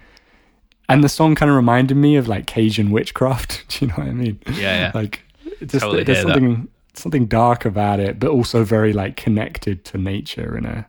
and 0.89 1.03
the 1.03 1.09
song 1.09 1.35
kind 1.35 1.49
of 1.51 1.55
reminded 1.55 1.95
me 1.97 2.15
of 2.15 2.27
like 2.27 2.47
Cajun 2.47 2.89
witchcraft. 2.91 3.63
Do 3.79 3.85
you 3.85 3.89
know 3.91 3.97
what 3.97 4.07
I 4.07 4.11
mean? 4.11 4.39
Yeah, 4.47 4.55
yeah. 4.55 4.91
Like, 4.95 5.21
just 5.59 5.81
Totally 5.85 6.03
there's 6.03 6.17
hear 6.19 6.25
that. 6.27 6.33
something 6.33 6.67
something 6.95 7.25
dark 7.27 7.63
about 7.65 7.99
it, 7.99 8.19
but 8.19 8.29
also 8.31 8.63
very 8.63 8.91
like 8.91 9.15
connected 9.17 9.85
to 9.85 9.97
nature 9.99 10.57
in 10.57 10.65
a 10.65 10.87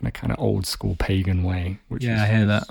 in 0.00 0.06
a 0.06 0.10
kind 0.12 0.32
of 0.32 0.38
old 0.38 0.64
school 0.66 0.94
pagan 0.96 1.42
way. 1.42 1.78
Which 1.88 2.04
Yeah, 2.04 2.14
is, 2.14 2.22
I 2.22 2.26
hear 2.36 2.46
that. 2.46 2.64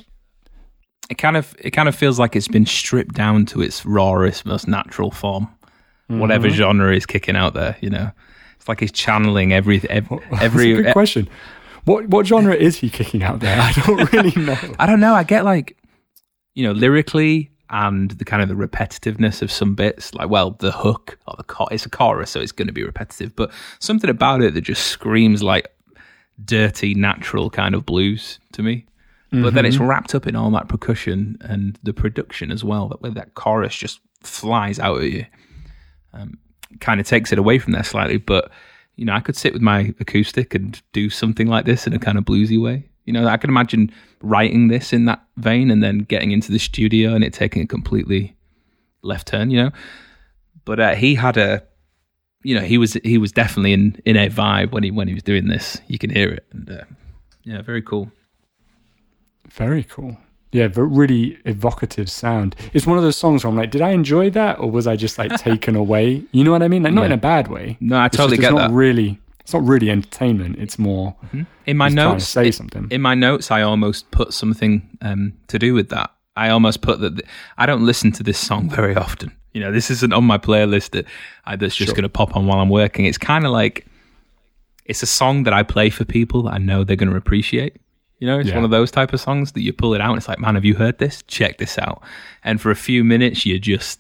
It 1.10 1.18
kind 1.18 1.36
of 1.38 1.56
it 1.60 1.72
kind 1.72 1.90
of 1.90 1.96
feels 1.96 2.20
like 2.20 2.36
it's 2.36 2.48
been 2.48 2.66
stripped 2.66 3.16
down 3.16 3.46
to 3.48 3.62
its 3.62 3.86
rawest, 3.86 4.46
most 4.46 4.68
natural 4.68 5.12
form. 5.12 5.48
Whatever 6.08 6.48
Mm-hmm. 6.48 6.56
genre 6.58 6.96
is 6.96 7.06
kicking 7.06 7.36
out 7.36 7.54
there, 7.54 7.78
you 7.82 7.90
know, 7.90 8.12
it's 8.58 8.68
like 8.68 8.80
he's 8.80 8.92
channeling 8.92 9.54
every 9.54 9.80
every. 9.90 10.20
That's 10.32 10.42
every 10.44 10.74
a 10.74 10.82
good 10.84 10.94
question. 10.94 11.28
What 11.86 12.08
what 12.10 12.26
genre 12.28 12.54
is 12.56 12.78
he 12.78 12.90
kicking 12.90 13.24
out 13.24 13.40
there? 13.40 13.60
I 13.60 13.72
don't 13.74 14.12
really 14.14 14.32
know. 14.46 14.58
I 14.80 14.86
don't 14.86 15.00
know. 15.00 15.14
I 15.14 15.24
get 15.24 15.46
like, 15.46 15.78
you 16.56 16.64
know, 16.64 16.72
lyrically, 16.74 17.52
and 17.70 18.12
the 18.12 18.26
kind 18.26 18.42
of 18.42 18.50
the 18.50 18.56
repetitiveness 18.56 19.42
of 19.42 19.52
some 19.52 19.76
bits. 19.76 20.14
Like, 20.16 20.30
well, 20.30 20.52
the 20.60 20.72
hook 20.72 21.18
or 21.28 21.36
the 21.38 21.44
chor- 21.44 21.70
it's 21.72 21.86
a 21.86 21.90
chorus, 21.90 22.32
so 22.32 22.40
it's 22.40 22.52
going 22.52 22.68
to 22.68 22.74
be 22.74 22.84
repetitive, 22.84 23.36
but 23.36 23.52
something 23.80 24.10
about 24.10 24.42
it 24.42 24.54
that 24.56 24.62
just 24.62 24.88
screams 24.88 25.42
like 25.44 25.68
dirty, 26.44 26.94
natural 26.96 27.50
kind 27.50 27.76
of 27.76 27.86
blues 27.86 28.40
to 28.54 28.64
me. 28.64 28.86
But 29.32 29.54
then 29.54 29.66
it's 29.66 29.78
wrapped 29.78 30.16
up 30.16 30.26
in 30.26 30.36
all 30.36 30.50
that 30.52 30.70
percussion 30.70 31.38
and 31.42 31.78
the 31.84 31.94
production 31.94 32.52
as 32.52 32.64
well. 32.64 32.88
That 32.90 33.02
where 33.02 33.12
that 33.12 33.36
chorus 33.36 33.76
just 33.76 34.00
flies 34.24 34.80
out 34.80 35.02
at 35.02 35.12
you, 35.12 35.26
um, 36.14 36.40
kind 36.80 37.00
of 37.00 37.08
takes 37.08 37.32
it 37.32 37.38
away 37.38 37.60
from 37.60 37.74
there 37.74 37.84
slightly. 37.84 38.18
But 38.18 38.52
you 38.96 39.06
know, 39.06 39.14
I 39.14 39.20
could 39.20 39.36
sit 39.36 39.54
with 39.54 39.62
my 39.62 39.94
acoustic 40.00 40.56
and 40.56 40.82
do 40.94 41.10
something 41.10 41.48
like 41.48 41.66
this 41.66 41.86
in 41.86 41.94
a 41.94 42.00
kind 42.00 42.18
of 42.18 42.26
bluesy 42.26 42.62
way. 42.62 42.90
You 43.06 43.14
know, 43.14 43.28
I 43.28 43.38
can 43.38 43.50
imagine 43.50 43.92
writing 44.22 44.68
this 44.68 44.94
in 44.94 45.06
that 45.06 45.24
vein 45.38 45.72
and 45.72 45.82
then 45.82 46.00
getting 46.00 46.32
into 46.32 46.52
the 46.52 46.60
studio 46.60 47.14
and 47.14 47.24
it 47.24 47.32
taking 47.32 47.62
a 47.62 47.68
completely 47.68 48.36
left 49.04 49.28
turn. 49.28 49.52
You 49.52 49.64
know, 49.64 49.72
but 50.66 50.80
uh, 50.80 50.96
he 50.96 51.16
had 51.16 51.38
a, 51.38 51.64
you 52.44 52.56
know, 52.56 52.62
he 52.62 52.78
was 52.78 52.94
he 53.04 53.18
was 53.18 53.32
definitely 53.32 53.74
in 53.74 54.02
in 54.06 54.18
a 54.18 54.30
vibe 54.30 54.72
when 54.72 54.84
he 54.84 54.92
when 54.92 55.08
he 55.08 55.14
was 55.14 55.24
doing 55.24 55.48
this. 55.48 55.80
You 55.88 56.00
can 56.00 56.10
hear 56.10 56.30
it, 56.30 56.46
and 56.52 56.70
uh, 56.70 56.84
yeah, 57.44 57.62
very 57.62 57.82
cool. 57.82 58.12
Very 59.52 59.84
cool. 59.84 60.18
Yeah, 60.52 60.68
but 60.68 60.82
really 60.84 61.38
evocative 61.46 62.10
sound. 62.10 62.56
It's 62.74 62.88
one 62.88 62.98
of 62.98 63.04
those 63.04 63.16
songs 63.18 63.44
where 63.44 63.52
I'm 63.52 63.58
like, 63.58 63.70
did 63.72 63.82
I 63.82 63.92
enjoy 63.92 64.32
that, 64.32 64.60
or 64.60 64.72
was 64.72 64.88
I 64.88 64.96
just 64.96 65.18
like 65.20 65.36
taken 65.38 65.76
away? 65.76 66.24
You 66.32 66.44
know 66.44 66.52
what 66.52 66.64
I 66.64 66.68
mean? 66.68 66.82
Like, 66.84 66.94
not 66.94 67.02
Yeah. 67.02 67.08
in 67.08 67.12
a 67.12 67.18
bad 67.18 67.48
way. 67.50 67.78
No, 67.80 67.98
I 67.98 68.08
It's 68.08 68.18
totally 68.18 68.38
just, 68.38 68.42
get 68.42 68.54
it's 68.54 68.62
that. 68.62 68.70
not 68.70 68.76
really. 68.76 69.20
It's 69.42 69.54
not 69.54 69.64
really 69.66 69.90
entertainment. 69.90 70.58
It's 70.60 70.78
more 70.78 71.16
in 71.66 71.76
my 71.78 71.90
notes, 71.90 72.28
say 72.28 72.50
it- 72.50 72.56
something. 72.56 72.88
in 72.92 73.02
my 73.02 73.16
notes, 73.16 73.50
I 73.52 73.62
almost 73.64 74.10
put 74.12 74.34
something 74.34 74.88
um, 75.02 75.34
to 75.48 75.58
do 75.60 75.74
with 75.74 75.90
that. 75.90 76.12
I 76.36 76.50
almost 76.50 76.82
put 76.82 77.00
that 77.02 77.22
I 77.58 77.66
don't 77.66 77.84
listen 77.86 78.12
to 78.14 78.24
this 78.24 78.38
song 78.38 78.70
very 78.70 78.96
often. 78.96 79.32
You 79.54 79.62
know, 79.62 79.72
this 79.72 79.90
isn't 79.90 80.14
on 80.14 80.24
my 80.24 80.38
playlist 80.38 80.92
that 80.92 81.06
I, 81.46 81.56
that's 81.56 81.76
just 81.76 81.90
Sure. 81.90 81.96
going 81.96 82.04
to 82.04 82.10
pop 82.10 82.36
on 82.38 82.46
while 82.46 82.60
I'm 82.60 82.70
working. 82.70 83.06
It's 83.06 83.18
kind 83.18 83.46
of 83.46 83.52
like 83.52 83.88
it's 84.86 85.02
a 85.04 85.08
song 85.08 85.44
that 85.44 85.54
I 85.54 85.64
play 85.64 85.90
for 85.90 86.06
people 86.06 86.44
that 86.44 86.54
I 86.54 86.58
know 86.60 86.84
they're 86.84 86.96
going 86.96 87.10
to 87.10 87.16
appreciate. 87.16 87.78
You 88.20 88.28
know, 88.28 88.40
it's 88.40 88.50
Yeah. 88.50 88.56
one 88.56 88.66
of 88.66 88.70
those 88.72 88.92
type 88.92 89.14
of 89.14 89.20
songs 89.22 89.54
that 89.54 89.62
you 89.62 89.72
pull 89.74 89.94
it 89.94 90.02
out 90.02 90.10
and 90.10 90.18
it's 90.18 90.28
like, 90.28 90.40
man, 90.40 90.56
have 90.56 90.66
you 90.66 90.76
heard 90.76 90.98
this? 90.98 91.24
Check 91.28 91.58
this 91.58 91.78
out. 91.78 92.02
And 92.44 92.60
for 92.60 92.70
a 92.70 92.76
few 92.76 93.04
minutes, 93.04 93.46
you're 93.46 93.58
just 93.60 94.00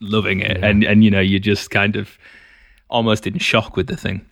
loving 0.00 0.40
it, 0.40 0.58
Yeah. 0.58 0.66
and 0.66 0.84
and 0.84 1.04
you 1.04 1.10
know, 1.10 1.20
you're 1.20 1.38
just 1.40 1.70
kind 1.70 1.96
of 1.96 2.18
almost 2.88 3.26
in 3.26 3.38
shock 3.38 3.76
with 3.76 3.86
the 3.86 3.96
thing. 3.96 4.22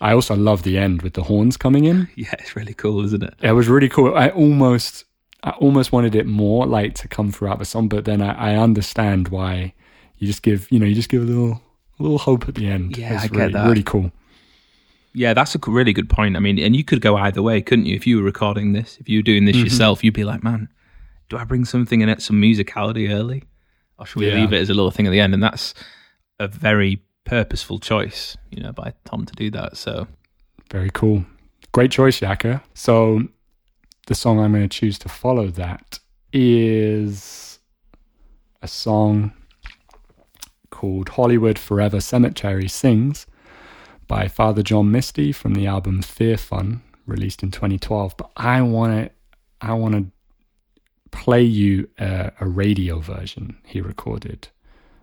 I 0.00 0.12
also 0.12 0.34
love 0.36 0.62
the 0.62 0.76
end 0.78 1.02
with 1.02 1.14
the 1.14 1.22
horns 1.22 1.56
coming 1.56 1.84
in. 1.84 2.08
Yeah, 2.16 2.34
it's 2.38 2.54
really 2.56 2.74
cool, 2.74 3.04
isn't 3.04 3.22
it? 3.22 3.34
It 3.42 3.52
was 3.52 3.68
really 3.68 3.88
cool. 3.88 4.14
I 4.14 4.28
almost, 4.30 5.04
I 5.42 5.50
almost 5.50 5.92
wanted 5.92 6.14
it 6.14 6.26
more 6.26 6.66
like 6.66 6.94
to 6.96 7.08
come 7.08 7.30
throughout 7.32 7.58
the 7.58 7.64
song, 7.64 7.88
but 7.88 8.04
then 8.04 8.20
I, 8.22 8.52
I 8.52 8.56
understand 8.56 9.28
why 9.28 9.72
you 10.18 10.26
just 10.26 10.42
give, 10.42 10.70
you 10.70 10.78
know, 10.78 10.86
you 10.86 10.94
just 10.94 11.08
give 11.08 11.22
a 11.22 11.26
little, 11.26 11.60
a 11.98 12.02
little 12.02 12.18
hope 12.18 12.48
at 12.48 12.54
the 12.56 12.66
end. 12.68 12.96
Yeah, 12.96 13.14
It's 13.14 13.24
I 13.24 13.28
get 13.28 13.36
really, 13.38 13.52
that. 13.54 13.68
Really 13.68 13.82
cool. 13.82 14.12
Yeah, 15.16 15.32
that's 15.32 15.54
a 15.54 15.58
really 15.66 15.94
good 15.94 16.10
point. 16.10 16.36
I 16.36 16.40
mean, 16.40 16.58
and 16.58 16.76
you 16.76 16.84
could 16.84 17.00
go 17.00 17.16
either 17.16 17.40
way, 17.40 17.62
couldn't 17.62 17.86
you? 17.86 17.96
If 17.96 18.06
you 18.06 18.18
were 18.18 18.22
recording 18.22 18.74
this, 18.74 18.98
if 19.00 19.08
you 19.08 19.20
were 19.20 19.22
doing 19.22 19.46
this 19.46 19.56
mm-hmm. 19.56 19.64
yourself, 19.64 20.04
you'd 20.04 20.12
be 20.12 20.24
like, 20.24 20.44
man, 20.44 20.68
do 21.30 21.38
I 21.38 21.44
bring 21.44 21.64
something 21.64 22.02
in 22.02 22.10
it, 22.10 22.20
some 22.20 22.36
musicality 22.36 23.10
early? 23.10 23.44
Or 23.98 24.04
should 24.04 24.20
we 24.20 24.28
Yeah. 24.28 24.34
leave 24.34 24.52
it 24.52 24.60
as 24.60 24.68
a 24.68 24.74
little 24.74 24.90
thing 24.90 25.06
at 25.06 25.10
the 25.10 25.20
end? 25.20 25.32
And 25.32 25.42
that's 25.42 25.72
a 26.38 26.46
very 26.46 27.00
purposeful 27.24 27.78
choice, 27.78 28.36
you 28.50 28.62
know, 28.62 28.72
by 28.72 28.92
Tom 29.06 29.24
to 29.24 29.34
do 29.34 29.50
that. 29.52 29.78
So, 29.78 30.06
Very 30.70 30.90
cool. 30.92 31.24
Great 31.72 31.90
choice, 31.90 32.20
Yaka. 32.20 32.62
So 32.74 33.22
the 34.08 34.14
song 34.14 34.38
I'm 34.38 34.52
going 34.52 34.68
to 34.68 34.78
choose 34.80 34.98
to 34.98 35.08
follow 35.08 35.48
that 35.48 35.98
is 36.30 37.58
a 38.60 38.68
song 38.68 39.32
called 40.68 41.08
Hollywood 41.08 41.58
Forever 41.58 42.00
Cemetery 42.00 42.68
Sings 42.68 43.26
by 44.08 44.28
Father 44.28 44.62
John 44.62 44.90
Misty 44.90 45.32
from 45.32 45.54
the 45.54 45.66
album 45.66 46.02
Fear 46.02 46.36
Fun, 46.36 46.82
released 47.06 47.42
in 47.42 47.50
2012. 47.50 48.16
But 48.16 48.30
I 48.36 48.62
want 48.62 49.06
to, 49.06 49.10
I 49.60 49.74
want 49.74 49.94
to 49.94 50.06
play 51.10 51.42
you 51.42 51.88
a, 51.98 52.32
a 52.40 52.46
radio 52.46 53.00
version 53.00 53.56
he 53.64 53.80
recorded 53.80 54.48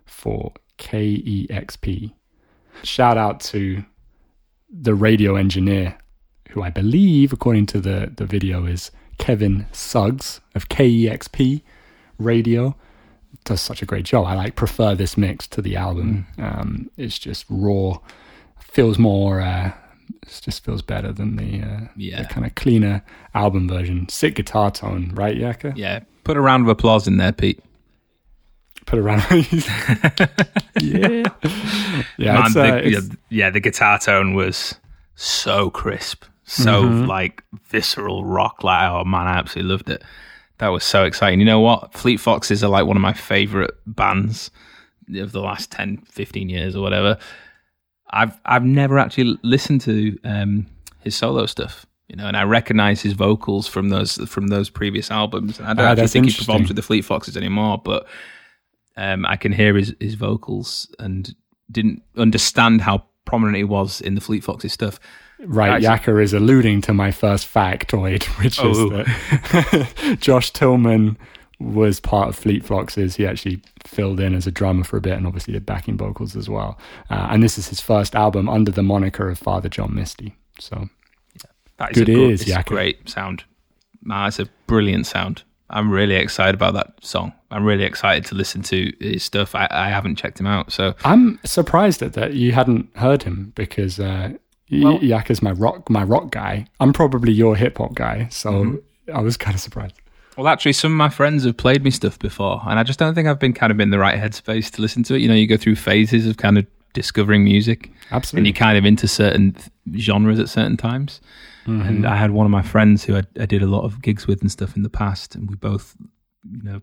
for 0.06 0.52
KEXP. 0.78 2.12
Shout 2.82 3.16
out 3.16 3.40
to 3.40 3.84
the 4.70 4.94
radio 4.94 5.36
engineer, 5.36 5.96
who 6.50 6.62
I 6.62 6.70
believe, 6.70 7.32
according 7.32 7.66
to 7.66 7.80
the, 7.80 8.12
the 8.16 8.26
video, 8.26 8.66
is 8.66 8.90
Kevin 9.18 9.66
Suggs 9.72 10.40
of 10.54 10.68
KEXP 10.68 11.62
Radio. 12.18 12.76
Does 13.44 13.60
such 13.60 13.82
a 13.82 13.86
great 13.86 14.04
job. 14.04 14.26
I 14.26 14.34
like 14.34 14.56
prefer 14.56 14.94
this 14.94 15.16
mix 15.16 15.46
to 15.48 15.60
the 15.60 15.76
album. 15.76 16.26
Um, 16.38 16.90
it's 16.96 17.18
just 17.18 17.44
raw, 17.48 17.98
feels 18.74 18.98
more. 18.98 19.40
Uh, 19.40 19.72
it 20.22 20.40
just 20.42 20.64
feels 20.64 20.82
better 20.82 21.12
than 21.12 21.36
the, 21.36 21.62
uh, 21.62 21.80
Yeah. 21.96 22.22
the 22.22 22.28
kind 22.28 22.44
of 22.46 22.54
cleaner 22.54 23.02
album 23.34 23.68
version. 23.68 24.08
Sick 24.08 24.34
guitar 24.36 24.70
tone, 24.70 25.12
right, 25.14 25.36
Yaka? 25.36 25.72
yeah, 25.76 26.00
put 26.24 26.36
a 26.36 26.40
round 26.40 26.64
of 26.64 26.68
applause 26.68 27.06
in 27.08 27.16
there, 27.16 27.32
Pete. 27.32 27.62
Put 28.86 28.98
around. 28.98 29.22
yeah, 30.80 31.22
yeah. 32.18 32.32
Man, 32.34 32.44
it's, 32.44 32.54
the, 32.54 32.60
uh, 32.62 32.66
yeah, 32.66 32.76
it's- 32.76 33.08
yeah, 33.30 33.50
the 33.50 33.60
guitar 33.60 33.98
tone 33.98 34.34
was 34.34 34.74
so 35.14 35.70
crisp, 35.70 36.24
so 36.44 36.82
Mm-hmm. 36.84 37.06
like 37.06 37.42
visceral 37.68 38.24
rock. 38.24 38.62
Like, 38.64 38.90
oh 38.90 39.04
man, 39.04 39.26
I 39.26 39.38
absolutely 39.38 39.70
loved 39.72 39.88
it. 39.90 40.02
That 40.58 40.68
was 40.68 40.84
so 40.84 41.04
exciting. 41.04 41.40
You 41.40 41.46
know 41.46 41.60
what? 41.60 41.92
Fleet 41.94 42.18
Foxes 42.20 42.62
are 42.62 42.68
like 42.68 42.86
one 42.86 42.96
of 42.96 43.02
my 43.02 43.12
favorite 43.12 43.72
bands 43.86 44.50
of 45.16 45.32
the 45.32 45.40
last 45.40 45.70
10, 45.72 45.98
15 46.10 46.48
years 46.48 46.76
or 46.76 46.82
whatever. 46.82 47.18
I've 48.14 48.38
I've 48.44 48.64
never 48.64 48.98
actually 48.98 49.38
listened 49.42 49.80
to 49.82 50.18
um, 50.24 50.66
his 51.00 51.14
solo 51.16 51.46
stuff. 51.46 51.84
You 52.08 52.16
know, 52.16 52.26
and 52.26 52.36
I 52.36 52.42
recognize 52.44 53.00
his 53.02 53.14
vocals 53.14 53.66
from 53.66 53.88
those 53.88 54.16
from 54.28 54.48
those 54.48 54.68
previous 54.70 55.10
albums. 55.10 55.58
And 55.58 55.66
I 55.68 55.74
don't 55.74 55.84
Ah, 55.86 55.90
actually 55.92 56.08
think 56.08 56.26
he 56.26 56.36
performs 56.36 56.68
with 56.68 56.76
the 56.76 56.82
Fleet 56.82 57.02
Foxes 57.04 57.36
anymore, 57.36 57.80
but 57.84 58.06
um, 58.96 59.24
I 59.26 59.36
can 59.36 59.52
hear 59.52 59.74
his, 59.74 59.94
his 59.98 60.14
vocals 60.14 60.94
and 60.98 61.34
didn't 61.70 62.02
understand 62.16 62.82
how 62.82 63.04
prominent 63.24 63.56
he 63.56 63.64
was 63.64 64.00
in 64.02 64.14
the 64.14 64.20
Fleet 64.20 64.44
Foxes 64.44 64.72
stuff. 64.72 65.00
Right, 65.40 65.82
Yaka 65.82 66.18
is 66.18 66.32
alluding 66.34 66.82
to 66.82 66.94
my 66.94 67.10
first 67.10 67.52
factoid, 67.52 68.24
which 68.42 68.60
Oh. 68.60 68.70
is 68.70 68.78
that 69.08 70.16
Josh 70.20 70.50
Tillman 70.52 71.16
was 71.60 72.00
part 72.00 72.28
of 72.28 72.36
Fleet 72.36 72.64
Foxes. 72.64 73.16
He 73.16 73.26
actually 73.26 73.62
filled 73.86 74.20
in 74.20 74.34
as 74.34 74.46
a 74.46 74.50
drummer 74.50 74.84
for 74.84 74.96
a 74.96 75.00
bit 75.00 75.14
and 75.14 75.26
obviously 75.26 75.52
did 75.52 75.64
backing 75.66 75.96
vocals 75.96 76.36
as 76.36 76.48
well. 76.48 76.78
Uh, 77.10 77.28
and 77.30 77.42
this 77.42 77.58
is 77.58 77.68
his 77.68 77.80
first 77.80 78.14
album 78.14 78.48
under 78.48 78.70
the 78.72 78.82
moniker 78.82 79.28
of 79.28 79.38
Father 79.38 79.68
John 79.68 79.94
Misty. 79.94 80.34
So 80.58 80.88
That 81.78 81.92
is 81.92 81.98
Good 81.98 82.08
ears, 82.08 82.48
a 82.48 82.62
great 82.64 83.08
sound. 83.08 83.44
Man, 84.02 84.28
it's 84.28 84.38
a 84.38 84.48
brilliant 84.66 85.06
sound. 85.06 85.42
I'm 85.70 85.90
really 85.90 86.16
excited 86.16 86.54
about 86.54 86.74
that 86.74 86.92
song. 87.04 87.32
I'm 87.50 87.64
really 87.64 87.84
excited 87.84 88.24
to 88.26 88.34
listen 88.34 88.62
to 88.64 88.92
his 89.00 89.22
stuff. 89.22 89.54
I, 89.54 89.66
I 89.70 89.88
haven't 89.88 90.16
checked 90.16 90.38
him 90.38 90.46
out, 90.46 90.70
so 90.72 90.94
I'm 91.04 91.40
surprised 91.44 92.02
at 92.02 92.12
that 92.12 92.34
you 92.34 92.52
hadn't 92.52 92.94
heard 92.96 93.22
him 93.22 93.52
because 93.54 93.98
uh, 93.98 94.34
Well- 94.70 95.02
Yaka's 95.02 95.40
my 95.40 95.52
rock 95.52 95.88
my 95.88 96.02
rock 96.04 96.30
guy. 96.30 96.66
I'm 96.80 96.92
probably 96.92 97.32
your 97.32 97.56
hip 97.56 97.78
hop 97.78 97.94
guy, 97.94 98.28
so 98.30 98.50
Mm-hmm. 98.52 99.16
I 99.16 99.20
was 99.20 99.36
kind 99.36 99.54
of 99.54 99.60
surprised. 99.60 99.94
Well, 100.36 100.48
actually, 100.48 100.72
some 100.72 100.92
of 100.92 100.96
my 100.96 101.08
friends 101.08 101.44
have 101.44 101.56
played 101.56 101.84
me 101.84 101.90
stuff 101.90 102.18
before, 102.18 102.60
and 102.66 102.78
I 102.78 102.82
just 102.82 102.98
don't 102.98 103.14
think 103.14 103.28
I've 103.28 103.38
been 103.38 103.52
kind 103.52 103.70
of 103.70 103.78
in 103.80 103.90
the 103.90 103.98
right 103.98 104.18
headspace 104.18 104.70
to 104.72 104.82
listen 104.82 105.02
to 105.04 105.14
it. 105.14 105.20
You 105.20 105.28
know, 105.28 105.34
you 105.34 105.46
go 105.46 105.56
through 105.56 105.76
phases 105.76 106.26
of 106.26 106.36
kind 106.36 106.58
of 106.58 106.66
discovering 106.92 107.44
music, 107.44 107.90
and 108.38 108.46
you're 108.46 108.54
kind 108.54 108.76
of 108.76 108.84
into 108.84 109.06
certain 109.06 109.56
genres 109.96 110.38
at 110.40 110.48
certain 110.48 110.76
times. 110.76 111.20
Mm-hmm. 111.66 111.88
And 111.88 112.06
I 112.06 112.16
had 112.16 112.32
one 112.32 112.46
of 112.46 112.50
my 112.50 112.62
friends 112.62 113.04
who 113.04 113.16
I, 113.16 113.22
I 113.40 113.46
did 113.46 113.62
a 113.62 113.66
lot 113.66 113.84
of 113.84 114.02
gigs 114.02 114.26
with 114.26 114.42
and 114.42 114.50
stuff 114.50 114.76
in 114.76 114.82
the 114.82 114.90
past, 114.90 115.34
and 115.34 115.48
we 115.48 115.56
both, 115.56 115.96
you 116.50 116.62
know, 116.62 116.82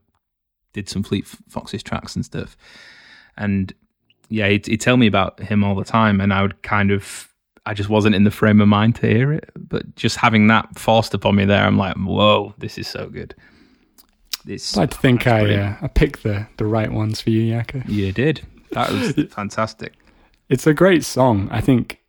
did 0.73 0.89
some 0.89 1.03
Fleet 1.03 1.27
Foxes 1.27 1.83
tracks 1.83 2.15
and 2.15 2.25
stuff. 2.25 2.55
And 3.37 3.73
yeah, 4.29 4.47
he'd, 4.47 4.65
he'd 4.65 4.81
tell 4.81 4.97
me 4.97 5.07
about 5.07 5.39
him 5.39 5.63
all 5.63 5.75
the 5.75 5.83
time, 5.83 6.21
and 6.21 6.33
I 6.33 6.41
would 6.41 6.61
kind 6.63 6.91
of, 6.91 7.27
I 7.65 7.73
just 7.73 7.89
wasn't 7.89 8.15
in 8.15 8.23
the 8.23 8.31
frame 8.31 8.59
of 8.61 8.67
mind 8.67 8.95
to 8.95 9.07
hear 9.07 9.31
it. 9.31 9.49
But 9.55 9.95
just 9.95 10.17
having 10.17 10.47
that 10.47 10.79
forced 10.79 11.13
upon 11.13 11.35
me 11.35 11.45
there, 11.45 11.63
I'm 11.63 11.77
like, 11.77 11.95
whoa, 11.95 12.53
this 12.57 12.77
is 12.77 12.87
so 12.87 13.07
good. 13.09 13.35
It's, 14.47 14.75
I'd 14.75 14.91
think 14.93 15.27
I 15.27 15.53
uh, 15.55 15.75
I 15.83 15.87
picked 15.87 16.23
the 16.23 16.47
the 16.57 16.65
right 16.65 16.91
ones 16.91 17.21
for 17.21 17.29
you, 17.29 17.41
Yaka. 17.41 17.83
You 17.87 18.11
did. 18.11 18.41
That 18.71 18.89
was 18.91 19.11
fantastic. 19.33 19.93
It's 20.49 20.65
a 20.65 20.73
great 20.73 21.05
song. 21.05 21.47
I 21.51 21.61
think 21.61 21.99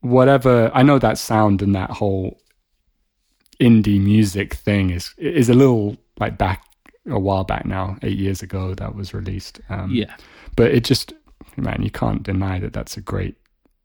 whatever 0.00 0.70
I 0.74 0.82
know 0.82 0.98
that 0.98 1.18
sound 1.18 1.62
and 1.62 1.74
that 1.74 1.90
whole 1.90 2.38
indie 3.60 4.00
music 4.02 4.54
thing 4.54 4.90
is 4.90 5.14
is 5.18 5.48
a 5.48 5.54
little 5.54 5.96
like 6.18 6.38
back 6.38 6.64
a 7.06 7.18
while 7.20 7.44
back 7.44 7.66
now, 7.66 7.98
eight 8.02 8.16
years 8.16 8.42
ago 8.42 8.74
that 8.74 8.94
was 8.94 9.12
released. 9.12 9.60
Um, 9.68 9.90
Yeah. 9.90 10.16
but 10.56 10.70
it 10.70 10.84
just 10.84 11.12
man, 11.58 11.82
you 11.82 11.90
can't 11.90 12.22
deny 12.22 12.58
that 12.60 12.72
that's 12.72 12.96
a 12.96 13.02
great 13.02 13.36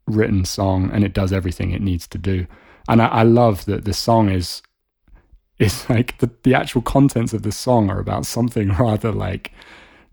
written 0.10 0.46
song 0.46 0.90
and 0.92 1.04
it 1.04 1.14
does 1.14 1.32
everything 1.32 1.72
it 1.72 1.82
needs 1.82 2.08
to 2.08 2.18
do. 2.18 2.48
And 2.88 3.02
I, 3.02 3.08
I 3.08 3.24
love 3.24 3.66
that 3.66 3.86
the 3.86 3.94
song 3.94 4.30
is 4.30 4.62
is 5.60 5.90
like 5.90 6.18
the, 6.20 6.30
the 6.44 6.54
actual 6.54 6.82
contents 6.82 7.34
of 7.34 7.44
the 7.44 7.52
song 7.52 7.90
are 7.90 8.00
about 8.00 8.26
something 8.26 8.70
rather 8.80 9.12
like 9.12 9.52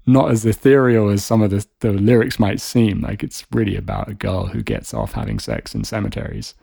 not 0.06 0.30
as 0.30 0.46
ethereal 0.46 1.09
as 1.09 1.24
some 1.24 1.42
of 1.42 1.50
the, 1.50 1.66
the 1.80 1.92
lyrics 1.92 2.38
might 2.38 2.61
seem. 2.61 3.00
Like 3.00 3.24
it's 3.24 3.44
really 3.52 3.76
about 3.76 4.09
a 4.09 4.14
girl 4.14 4.46
who 4.46 4.62
gets 4.62 4.94
off 4.94 5.12
having 5.12 5.40
sex 5.40 5.74
in 5.74 5.82
cemeteries. 5.85 6.54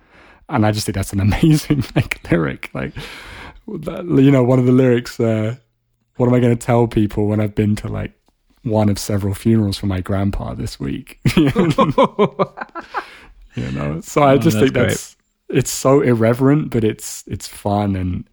And 0.49 0.65
I 0.65 0.71
just 0.71 0.85
think 0.85 0.95
that's 0.95 1.13
an 1.13 1.19
amazing 1.19 1.83
like 1.95 2.29
lyric. 2.31 2.69
Like, 2.73 2.93
you 3.67 4.31
know, 4.31 4.43
one 4.43 4.59
of 4.59 4.65
the 4.65 4.71
lyrics, 4.71 5.19
uh, 5.19 5.55
what 6.15 6.27
am 6.27 6.33
I 6.33 6.39
going 6.39 6.57
to 6.57 6.65
tell 6.65 6.87
people 6.87 7.27
when 7.27 7.41
I've 7.41 7.55
been 7.55 7.75
to 7.77 7.87
like 7.87 8.13
one 8.63 8.87
of 8.87 8.97
several 8.97 9.33
funerals 9.33 9.77
for 9.77 9.87
my 9.87 9.99
grandpa 9.99 10.53
this 10.53 10.79
week? 10.79 11.19
You 13.55 13.71
know, 13.71 14.01
so 14.01 14.23
I 14.23 14.33
oh, 14.33 14.37
just 14.37 14.57
think 14.57 14.73
that's, 14.73 15.15
great. 15.47 15.57
it's 15.59 15.71
so 15.71 16.01
irreverent, 16.01 16.71
but 16.71 16.83
it's, 16.83 17.23
it's 17.27 17.47
fun 17.47 17.95
and 17.95 18.27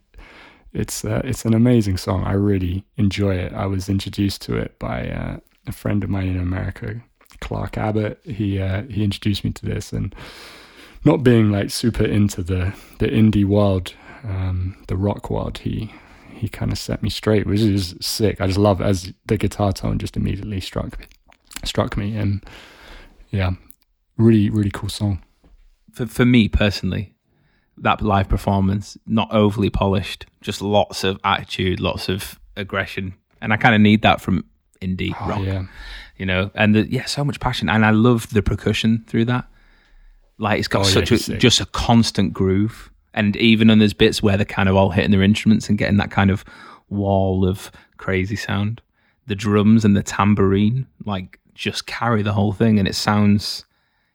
it's 0.72 1.04
uh, 1.04 1.20
it's 1.24 1.44
an 1.44 1.54
amazing 1.54 1.96
song. 1.96 2.24
I 2.24 2.32
really 2.32 2.84
enjoy 2.96 3.34
it. 3.34 3.52
I 3.52 3.66
was 3.66 3.88
introduced 3.88 4.42
to 4.42 4.56
it 4.56 4.78
by 4.78 5.08
uh, 5.08 5.38
a 5.66 5.72
friend 5.72 6.04
of 6.04 6.10
mine 6.10 6.28
in 6.28 6.38
America, 6.38 7.00
Clark 7.40 7.76
Abbott. 7.76 8.20
He 8.24 8.60
uh, 8.60 8.82
he 8.84 9.02
introduced 9.02 9.44
me 9.44 9.50
to 9.50 9.66
this, 9.66 9.92
and 9.92 10.14
not 11.04 11.22
being 11.22 11.50
like 11.50 11.70
super 11.70 12.04
into 12.04 12.42
the 12.42 12.72
the 12.98 13.08
indie 13.08 13.44
world, 13.44 13.94
um, 14.22 14.76
the 14.86 14.96
rock 14.96 15.30
world, 15.30 15.58
he 15.58 15.92
he 16.32 16.48
kind 16.48 16.72
of 16.72 16.78
set 16.78 17.02
me 17.02 17.10
straight, 17.10 17.46
which 17.46 17.60
is 17.60 17.96
sick. 18.00 18.40
I 18.40 18.46
just 18.46 18.58
love 18.58 18.80
it 18.80 18.84
as 18.84 19.12
the 19.26 19.36
guitar 19.36 19.72
tone 19.72 19.98
just 19.98 20.16
immediately 20.16 20.60
struck 20.60 20.98
struck 21.64 21.96
me, 21.96 22.16
and 22.16 22.44
yeah, 23.30 23.52
really 24.20 24.50
really 24.50 24.70
cool 24.70 24.88
song. 24.88 25.22
For 25.92 26.06
for 26.06 26.24
me 26.24 26.48
personally, 26.48 27.14
that 27.78 28.02
live 28.02 28.28
performance, 28.28 28.96
not 29.06 29.32
overly 29.32 29.70
polished, 29.70 30.26
just 30.40 30.62
lots 30.62 31.04
of 31.04 31.18
attitude, 31.24 31.80
lots 31.80 32.08
of 32.08 32.38
aggression, 32.56 33.14
and 33.40 33.52
I 33.52 33.56
kind 33.56 33.74
of 33.74 33.80
need 33.80 34.02
that 34.02 34.20
from 34.20 34.44
indie 34.80 35.14
oh, 35.20 35.28
rock. 35.28 35.42
Yeah. 35.42 35.64
You 36.16 36.26
know, 36.26 36.50
and 36.54 36.74
the, 36.74 36.90
yeah, 36.90 37.06
so 37.06 37.24
much 37.24 37.40
passion, 37.40 37.68
and 37.70 37.84
I 37.84 37.90
love 37.90 38.28
the 38.30 38.42
percussion 38.42 39.04
through 39.06 39.24
that. 39.26 39.46
Like 40.38 40.58
it's 40.58 40.68
got 40.68 40.80
oh, 40.80 40.88
such 40.88 41.10
yeah, 41.10 41.36
a 41.36 41.38
just 41.38 41.60
a 41.60 41.66
constant 41.66 42.32
groove, 42.32 42.90
and 43.14 43.36
even 43.36 43.70
on 43.70 43.78
those 43.78 43.94
bits 43.94 44.22
where 44.22 44.36
they're 44.36 44.44
kind 44.44 44.68
of 44.68 44.76
all 44.76 44.90
hitting 44.90 45.10
their 45.10 45.22
instruments 45.22 45.68
and 45.68 45.78
getting 45.78 45.96
that 45.96 46.10
kind 46.10 46.30
of 46.30 46.44
wall 46.90 47.48
of 47.48 47.70
crazy 47.96 48.36
sound, 48.36 48.82
the 49.26 49.34
drums 49.34 49.84
and 49.84 49.96
the 49.96 50.02
tambourine 50.02 50.86
like 51.04 51.38
just 51.54 51.86
carry 51.86 52.22
the 52.22 52.32
whole 52.32 52.52
thing, 52.52 52.78
and 52.78 52.86
it 52.86 52.94
sounds 52.94 53.64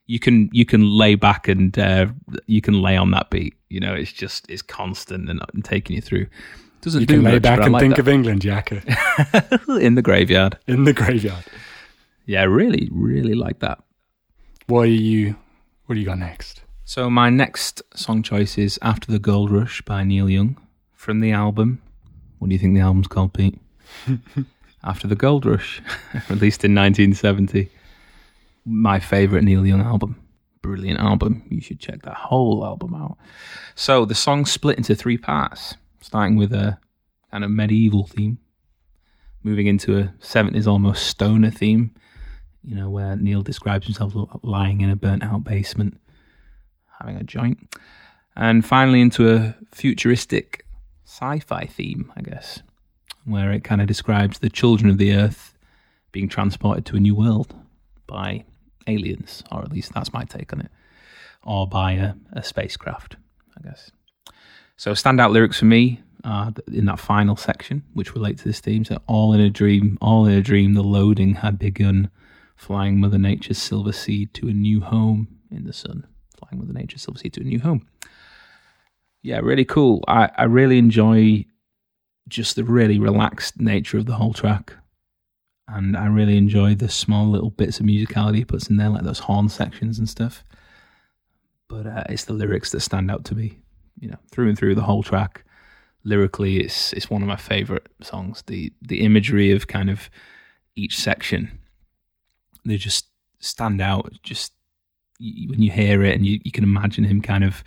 you 0.07 0.19
can 0.19 0.49
you 0.51 0.65
can 0.65 0.89
lay 0.89 1.15
back 1.15 1.47
and 1.47 1.77
uh, 1.77 2.07
you 2.45 2.61
can 2.61 2.81
lay 2.81 2.95
on 2.97 3.11
that 3.11 3.29
beat. 3.29 3.55
You 3.69 3.79
know, 3.79 3.93
it's 3.93 4.11
just 4.11 4.49
it's 4.49 4.61
constant 4.61 5.29
and, 5.29 5.41
and 5.53 5.65
taking 5.65 5.95
you 5.95 6.01
through. 6.01 6.27
Doesn't 6.81 7.01
you 7.01 7.07
can 7.07 7.23
lay 7.23 7.39
back 7.39 7.61
and 7.61 7.73
like 7.73 7.81
think 7.81 7.95
that. 7.95 8.01
of 8.01 8.07
England, 8.07 8.43
Yaka. 8.43 8.81
in 9.79 9.95
the 9.95 10.03
graveyard. 10.03 10.57
In 10.67 10.83
the 10.83 10.93
graveyard. 10.93 11.43
Yeah, 12.27 12.43
really, 12.43 12.89
really 12.91 13.33
like 13.33 13.59
that. 13.59 13.79
What 14.67 14.81
are 14.81 14.85
you? 14.85 15.35
What 15.85 15.95
do 15.95 15.99
you 15.99 16.05
got 16.05 16.19
next? 16.19 16.61
So 16.83 17.09
my 17.09 17.29
next 17.29 17.81
song 17.95 18.21
choice 18.21 18.57
is 18.57 18.77
"After 18.81 19.11
the 19.11 19.19
Gold 19.19 19.49
Rush" 19.49 19.81
by 19.81 20.03
Neil 20.03 20.29
Young 20.29 20.57
from 20.93 21.19
the 21.19 21.31
album. 21.31 21.81
What 22.37 22.49
do 22.49 22.53
you 22.53 22.59
think 22.59 22.75
the 22.75 22.81
album's 22.81 23.07
called, 23.07 23.33
Pete? 23.33 23.59
After 24.83 25.07
the 25.07 25.15
Gold 25.15 25.47
Rush, 25.47 25.81
released 26.29 26.63
in 26.63 26.75
1970 26.75 27.71
my 28.65 28.99
favorite 28.99 29.43
Neil 29.43 29.65
Young 29.65 29.81
album. 29.81 30.21
Brilliant 30.61 30.99
album. 30.99 31.43
You 31.49 31.61
should 31.61 31.79
check 31.79 32.01
that 32.03 32.15
whole 32.15 32.65
album 32.65 32.95
out. 32.95 33.17
So 33.75 34.05
the 34.05 34.15
song 34.15 34.45
split 34.45 34.77
into 34.77 34.95
three 34.95 35.17
parts, 35.17 35.75
starting 36.01 36.35
with 36.35 36.51
a 36.51 36.79
kind 37.31 37.43
of 37.43 37.51
medieval 37.51 38.07
theme, 38.07 38.39
moving 39.43 39.67
into 39.67 39.97
a 39.99 40.13
70s 40.21 40.65
almost 40.65 41.05
stoner 41.07 41.51
theme, 41.51 41.93
you 42.63 42.75
know, 42.75 42.89
where 42.89 43.15
Neil 43.15 43.43
describes 43.43 43.85
himself 43.85 44.13
lying 44.41 44.81
in 44.81 44.89
a 44.89 44.95
burnt 44.95 45.23
out 45.23 45.43
basement, 45.43 45.99
having 46.99 47.17
a 47.17 47.23
joint, 47.23 47.75
and 48.35 48.65
finally 48.65 49.01
into 49.01 49.31
a 49.31 49.55
futuristic 49.71 50.65
sci 51.05 51.39
fi 51.39 51.65
theme, 51.65 52.11
I 52.15 52.21
guess, 52.21 52.63
where 53.23 53.51
it 53.51 53.63
kind 53.63 53.81
of 53.81 53.87
describes 53.87 54.39
the 54.39 54.49
children 54.49 54.89
of 54.89 54.97
the 54.97 55.13
earth 55.13 55.53
being 56.11 56.27
transported 56.27 56.85
to 56.87 56.95
a 56.95 56.99
new 56.99 57.13
world 57.13 57.53
by 58.07 58.45
aliens, 58.87 59.43
or 59.51 59.61
at 59.61 59.71
least 59.71 59.93
that's 59.93 60.13
my 60.13 60.23
take 60.23 60.53
on 60.53 60.61
it, 60.61 60.71
or 61.43 61.67
by 61.67 61.93
a, 61.93 62.13
a 62.33 62.43
spacecraft, 62.43 63.17
I 63.57 63.67
guess. 63.67 63.91
So, 64.77 64.91
standout 64.91 65.31
lyrics 65.31 65.59
for 65.59 65.65
me 65.65 66.01
in 66.71 66.85
that 66.85 66.99
final 66.99 67.35
section, 67.35 67.83
which 67.93 68.13
relate 68.13 68.37
to 68.39 68.43
this 68.43 68.59
theme. 68.59 68.83
So, 68.83 68.99
all 69.07 69.33
in 69.33 69.39
a 69.39 69.49
dream, 69.49 69.97
all 70.01 70.25
in 70.25 70.33
a 70.33 70.41
dream, 70.41 70.73
the 70.73 70.83
loading 70.83 71.35
had 71.35 71.57
begun, 71.59 72.09
flying 72.55 72.99
Mother 72.99 73.17
Nature's 73.17 73.57
silver 73.57 73.91
seed 73.91 74.33
to 74.35 74.47
a 74.47 74.53
new 74.53 74.81
home 74.81 75.27
in 75.51 75.65
the 75.65 75.73
sun. 75.73 76.07
Flying 76.37 76.59
Mother 76.59 76.73
Nature's 76.73 77.03
silver 77.03 77.19
seed 77.19 77.33
to 77.33 77.41
a 77.41 77.45
new 77.45 77.59
home. 77.59 77.87
Yeah, 79.21 79.39
really 79.39 79.65
cool. 79.65 80.03
I, 80.07 80.29
I 80.37 80.43
really 80.43 80.77
enjoy 80.77 81.45
just 82.27 82.55
the 82.55 82.63
really 82.63 82.99
relaxed 82.99 83.59
nature 83.59 83.97
of 83.97 84.05
the 84.05 84.15
whole 84.15 84.33
track 84.33 84.73
and 85.67 85.97
I 85.97 86.05
really 86.07 86.37
enjoy 86.37 86.75
the 86.75 86.89
small 86.89 87.27
little 87.27 87.49
bits 87.49 87.79
of 87.79 87.85
musicality 87.85 88.37
he 88.37 88.45
puts 88.45 88.67
in 88.67 88.77
there, 88.77 88.89
like 88.89 89.03
those 89.03 89.19
horn 89.19 89.49
sections 89.49 89.97
and 89.97 90.07
stuff. 90.07 90.43
But 91.67 91.87
uh, 91.87 92.03
it's 92.09 92.25
the 92.25 92.33
lyrics 92.33 92.71
that 92.71 92.81
stand 92.81 93.09
out 93.09 93.25
to 93.25 93.35
me, 93.35 93.59
you 93.99 94.09
know, 94.09 94.19
through 94.31 94.49
and 94.49 94.57
through 94.57 94.75
the 94.75 94.83
whole 94.83 95.01
track. 95.01 95.43
Lyrically, 96.03 96.59
it's 96.59 96.93
it's 96.93 97.09
one 97.09 97.23
of 97.23 97.27
my 97.27 97.35
favorite 97.35 97.87
songs. 98.01 98.43
The 98.45 98.71
the 98.81 99.01
imagery 99.01 99.51
of 99.51 99.67
kind 99.67 99.89
of 99.89 100.09
each 100.75 100.99
section, 100.99 101.59
they 102.63 102.77
just 102.77 103.07
stand 103.39 103.81
out. 103.81 104.13
Just 104.21 104.53
when 105.19 105.61
you 105.61 105.71
hear 105.71 106.03
it, 106.03 106.13
and 106.13 106.25
you, 106.25 106.39
you 106.43 106.51
can 106.51 106.63
imagine 106.63 107.05
him 107.05 107.21
kind 107.21 107.43
of 107.43 107.63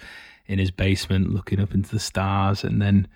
in 0.47 0.61
his 0.61 0.71
basement 0.71 1.35
looking 1.35 1.59
up 1.59 1.75
into 1.75 1.91
the 1.91 1.99
stars, 1.99 2.63
and 2.63 2.81
then 2.81 3.09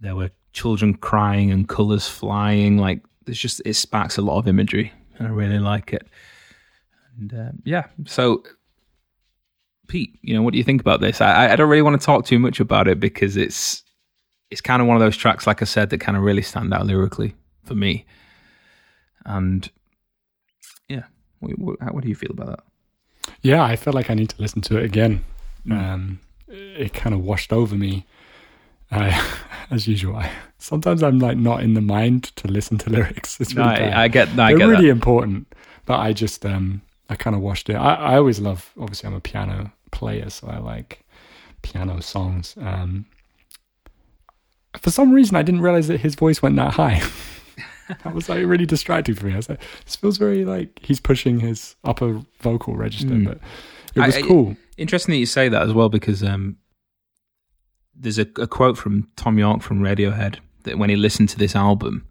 there 0.00 0.16
were 0.16 0.30
children 0.52 0.94
crying 0.94 1.52
and 1.52 1.68
colors 1.68 2.08
flying 2.08 2.76
like 2.76 3.02
there's 3.24 3.38
just 3.38 3.62
it 3.64 3.74
sparks 3.74 4.18
a 4.18 4.22
lot 4.22 4.38
of 4.38 4.48
imagery, 4.48 4.92
and 5.18 5.28
I 5.28 5.30
really 5.30 5.58
like 5.58 5.92
it. 5.92 6.06
And 7.18 7.34
uh, 7.34 7.52
yeah, 7.64 7.86
so 8.06 8.42
Pete, 9.88 10.18
you 10.22 10.34
know, 10.34 10.42
what 10.42 10.52
do 10.52 10.58
you 10.58 10.64
think 10.64 10.80
about 10.80 11.00
this? 11.00 11.20
I, 11.20 11.52
I 11.52 11.56
don't 11.56 11.68
really 11.68 11.82
want 11.82 12.00
to 12.00 12.04
talk 12.04 12.24
too 12.24 12.38
much 12.38 12.60
about 12.60 12.88
it 12.88 13.00
because 13.00 13.36
it's 13.36 13.82
it's 14.50 14.60
kind 14.60 14.80
of 14.80 14.88
one 14.88 14.96
of 14.96 15.00
those 15.00 15.16
tracks, 15.16 15.46
like 15.46 15.62
I 15.62 15.64
said, 15.64 15.90
that 15.90 15.98
kind 15.98 16.16
of 16.16 16.22
really 16.22 16.42
stand 16.42 16.72
out 16.72 16.86
lyrically 16.86 17.34
for 17.64 17.74
me. 17.74 18.06
And 19.24 19.68
yeah, 20.88 21.04
what, 21.40 21.58
what, 21.58 21.94
what 21.94 22.02
do 22.02 22.08
you 22.08 22.14
feel 22.14 22.30
about 22.30 22.46
that? 22.48 23.34
Yeah, 23.42 23.62
I 23.62 23.76
feel 23.76 23.92
like 23.92 24.10
I 24.10 24.14
need 24.14 24.30
to 24.30 24.40
listen 24.40 24.60
to 24.62 24.78
it 24.78 24.84
again. 24.84 25.24
Mm. 25.66 25.82
Um, 25.82 26.20
it 26.46 26.92
kind 26.92 27.14
of 27.14 27.22
washed 27.22 27.52
over 27.52 27.74
me 27.74 28.06
uh, 28.90 29.36
as 29.70 29.86
usual. 29.88 30.16
I, 30.16 30.30
sometimes 30.58 31.02
I'm 31.02 31.18
like 31.18 31.36
not 31.36 31.62
in 31.62 31.74
the 31.74 31.80
mind 31.80 32.24
to 32.36 32.48
listen 32.48 32.78
to 32.78 32.90
lyrics. 32.96 33.40
It's 33.40 33.54
really 33.54 33.68
no, 33.68 33.74
I, 33.74 34.02
I, 34.04 34.08
get. 34.08 34.34
No, 34.34 34.42
I 34.42 34.50
They're 34.50 34.58
get 34.58 34.64
really 34.66 34.86
that. 34.86 34.92
important, 34.92 35.52
but 35.86 35.98
I 35.98 36.12
just 36.12 36.44
um 36.44 36.82
I 37.08 37.16
kind 37.16 37.36
of 37.36 37.42
watched 37.42 37.68
it. 37.68 37.74
I, 37.74 37.94
I 37.94 38.16
always 38.16 38.40
love. 38.40 38.70
Obviously, 38.78 39.08
I'm 39.08 39.14
a 39.14 39.20
piano 39.20 39.72
player, 39.90 40.30
so 40.30 40.48
I 40.48 40.58
like 40.58 41.04
piano 41.62 42.00
songs. 42.00 42.54
Um, 42.60 43.06
for 44.78 44.90
some 44.90 45.12
reason, 45.12 45.36
I 45.36 45.42
didn't 45.42 45.60
realize 45.60 45.88
that 45.88 46.00
his 46.00 46.14
voice 46.14 46.42
went 46.42 46.56
that 46.56 46.74
high. 46.74 47.02
that 48.02 48.14
was 48.14 48.28
like 48.28 48.44
really 48.44 48.66
distracting 48.66 49.14
for 49.14 49.26
me. 49.26 49.34
I 49.34 49.36
was 49.36 49.48
like, 49.48 49.60
this 49.84 49.96
feels 49.96 50.16
very 50.16 50.44
like 50.44 50.80
he's 50.82 51.00
pushing 51.00 51.40
his 51.40 51.76
upper 51.84 52.22
vocal 52.40 52.76
register, 52.76 53.10
mm. 53.10 53.26
but 53.26 53.38
it 53.94 54.00
was 54.00 54.16
I, 54.16 54.22
cool. 54.22 54.56
Interesting 54.76 55.12
that 55.12 55.18
you 55.18 55.26
say 55.26 55.48
that 55.48 55.62
as 55.62 55.72
well 55.72 55.88
because 55.88 56.22
um, 56.22 56.56
there's 57.96 58.18
a, 58.18 58.26
a 58.38 58.46
quote 58.46 58.76
from 58.76 59.08
Thom 59.16 59.38
Yorke 59.38 59.62
from 59.62 59.80
Radiohead 59.80 60.38
that 60.64 60.78
when 60.78 60.90
he 60.90 60.96
listened 60.96 61.28
to 61.30 61.38
this 61.38 61.54
album, 61.56 62.06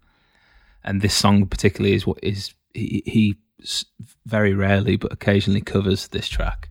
and 0.84 1.00
this 1.00 1.14
song 1.14 1.46
particularly 1.46 1.94
is 1.94 2.06
what 2.06 2.18
is 2.22 2.54
he, 2.72 3.02
he 3.06 3.36
very 4.26 4.52
rarely 4.54 4.96
but 4.96 5.12
occasionally 5.12 5.60
covers 5.60 6.08
this 6.08 6.28
track. 6.28 6.68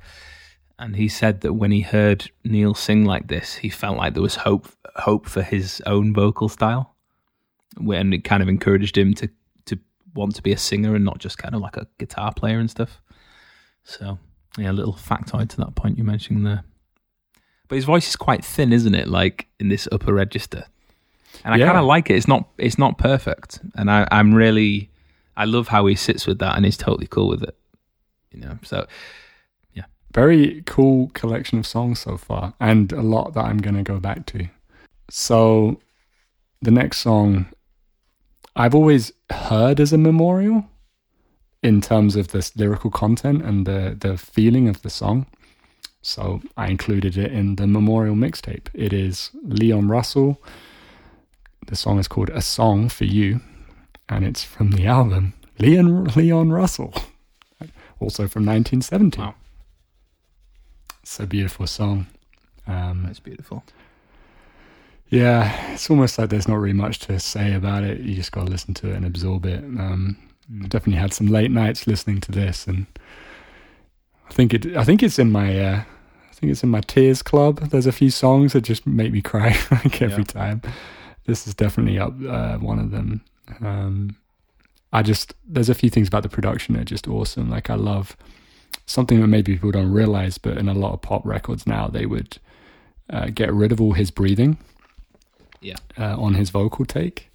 And 0.79 0.95
he 0.95 1.07
said 1.07 1.41
that 1.41 1.53
when 1.53 1.71
he 1.71 1.81
heard 1.81 2.29
Neil 2.43 2.73
sing 2.73 3.05
like 3.05 3.27
this, 3.27 3.55
he 3.55 3.69
felt 3.69 3.97
like 3.97 4.13
there 4.13 4.23
was 4.23 4.35
hope 4.35 4.67
hope 4.95 5.27
for 5.27 5.41
his 5.41 5.81
own 5.85 6.13
vocal 6.13 6.49
style, 6.49 6.95
when 7.77 8.13
it 8.13 8.23
kind 8.23 8.43
of 8.43 8.49
encouraged 8.49 8.97
him 8.97 9.13
to 9.15 9.29
to 9.65 9.79
want 10.13 10.35
to 10.35 10.41
be 10.41 10.51
a 10.51 10.57
singer 10.57 10.95
and 10.95 11.05
not 11.05 11.19
just 11.19 11.37
kind 11.37 11.55
of 11.55 11.61
like 11.61 11.77
a 11.77 11.87
guitar 11.99 12.33
player 12.33 12.59
and 12.59 12.69
stuff. 12.69 13.01
So 13.83 14.19
yeah, 14.57 14.71
a 14.71 14.73
little 14.73 14.93
factoid 14.93 15.49
to 15.49 15.57
that 15.57 15.75
point 15.75 15.97
you 15.97 16.03
mentioned 16.03 16.45
there. 16.45 16.63
But 17.67 17.75
his 17.75 17.85
voice 17.85 18.09
is 18.09 18.15
quite 18.15 18.43
thin, 18.43 18.73
isn't 18.73 18.95
it? 18.95 19.07
Like 19.07 19.47
in 19.59 19.69
this 19.69 19.87
upper 19.91 20.13
register, 20.13 20.65
and 21.43 21.53
I 21.53 21.57
yeah. 21.57 21.67
kind 21.67 21.77
of 21.77 21.85
like 21.85 22.09
it. 22.09 22.15
It's 22.15 22.27
not 22.27 22.47
it's 22.57 22.77
not 22.77 22.97
perfect, 22.97 23.59
and 23.75 23.89
I, 23.89 24.07
I'm 24.11 24.33
really 24.33 24.89
I 25.37 25.45
love 25.45 25.69
how 25.69 25.85
he 25.85 25.95
sits 25.95 26.27
with 26.27 26.39
that, 26.39 26.55
and 26.55 26.65
he's 26.65 26.77
totally 26.77 27.07
cool 27.07 27.27
with 27.27 27.43
it. 27.43 27.55
You 28.31 28.41
know, 28.41 28.57
so 28.63 28.87
yeah, 29.73 29.85
very 30.13 30.63
cool 30.65 31.11
collection 31.13 31.57
of 31.57 31.65
songs 31.65 31.99
so 31.99 32.17
far, 32.17 32.53
and 32.59 32.91
a 32.91 33.01
lot 33.01 33.33
that 33.33 33.45
I'm 33.45 33.59
going 33.59 33.75
to 33.75 33.83
go 33.83 33.99
back 33.99 34.25
to. 34.27 34.47
So 35.09 35.79
the 36.61 36.71
next 36.71 36.99
song 36.99 37.47
I've 38.55 38.75
always 38.75 39.11
heard 39.31 39.79
as 39.79 39.93
a 39.93 39.97
memorial 39.97 40.65
in 41.61 41.81
terms 41.81 42.15
of 42.15 42.29
the 42.29 42.49
lyrical 42.55 42.91
content 42.91 43.43
and 43.43 43.65
the, 43.65 43.95
the 43.99 44.17
feeling 44.17 44.67
of 44.67 44.81
the 44.81 44.89
song. 44.89 45.25
So 46.05 46.41
I 46.57 46.67
included 46.67 47.17
it 47.17 47.31
in 47.31 47.55
the 47.55 47.65
memorial 47.65 48.13
mixtape. 48.15 48.67
It 48.73 48.91
is 48.91 49.31
Leon 49.41 49.87
Russell. 49.87 50.41
The 51.67 51.77
song 51.77 51.97
is 51.97 52.09
called 52.09 52.29
A 52.31 52.41
Song 52.41 52.89
for 52.89 53.05
You, 53.05 53.39
and 54.09 54.25
it's 54.25 54.43
from 54.43 54.71
the 54.71 54.85
album 54.85 55.33
Leon 55.59 56.03
Leon 56.15 56.51
Russell, 56.51 56.93
also 58.01 58.27
from 58.27 58.45
1970. 58.45 59.21
Wow. 59.21 59.35
It's 61.03 61.19
a 61.21 61.25
beautiful 61.25 61.67
song. 61.67 62.07
Um, 62.67 63.03
That's 63.05 63.19
beautiful. 63.21 63.63
yeah, 65.09 65.73
it's 65.73 65.89
almost 65.89 66.17
like 66.17 66.29
there's 66.29 66.47
not 66.47 66.55
really 66.59 66.73
much 66.73 66.99
to 66.99 67.19
say 67.19 67.53
about 67.53 67.83
it. 67.83 68.01
You 68.01 68.15
just 68.15 68.31
got 68.31 68.45
to 68.45 68.51
listen 68.51 68.73
to 68.75 68.89
it 68.89 68.95
and 68.95 69.05
absorb 69.05 69.45
it. 69.45 69.63
Um, 69.63 70.17
Mm. 70.51 70.67
definitely 70.67 70.99
had 70.99 71.13
some 71.13 71.27
late 71.27 71.51
nights 71.51 71.87
listening 71.87 72.19
to 72.19 72.31
this, 72.33 72.67
and 72.67 72.85
I 74.29 74.33
think 74.33 74.53
it. 74.53 74.75
I 74.75 74.83
think 74.83 75.01
it's 75.01 75.17
in 75.17 75.31
my. 75.31 75.57
Uh, 75.57 75.83
think 76.43 76.51
it's 76.51 76.63
in 76.63 76.69
my 76.69 76.81
tears 76.81 77.21
club. 77.21 77.59
There's 77.69 77.85
a 77.85 77.93
few 77.93 78.09
songs 78.09 78.51
that 78.51 78.61
just 78.61 78.85
make 78.85 79.13
me 79.13 79.21
cry 79.21 79.55
like 79.71 80.01
every 80.01 80.25
time. 80.25 80.61
This 81.25 81.47
is 81.47 81.55
definitely 81.55 81.97
up 81.97 82.13
uh, 82.27 82.57
one 82.57 82.79
of 82.79 82.91
them. 82.91 83.23
Um, 83.61 84.17
I 84.91 85.03
just 85.03 85.33
there's 85.47 85.69
a 85.69 85.73
few 85.73 85.89
things 85.89 86.09
about 86.09 86.23
the 86.23 86.29
production 86.29 86.75
that 86.75 86.81
are 86.81 86.85
just 86.95 87.07
awesome. 87.07 87.49
Like 87.49 87.69
I 87.69 87.75
love 87.75 88.17
something 88.85 89.21
that 89.21 89.27
maybe 89.27 89.53
people 89.53 89.71
don't 89.71 89.93
realize, 89.93 90.37
but 90.37 90.57
in 90.57 90.67
a 90.67 90.73
lot 90.73 90.91
of 90.93 91.01
pop 91.01 91.25
records 91.25 91.65
now 91.65 91.87
they 91.87 92.05
would 92.05 92.39
uh, 93.09 93.27
get 93.27 93.53
rid 93.53 93.71
of 93.71 93.79
all 93.79 93.93
his 93.93 94.11
breathing. 94.11 94.57
Yeah. 95.61 95.77
Uh, 95.97 96.21
on 96.21 96.33
his 96.33 96.49
vocal 96.49 96.83
take, 96.83 97.31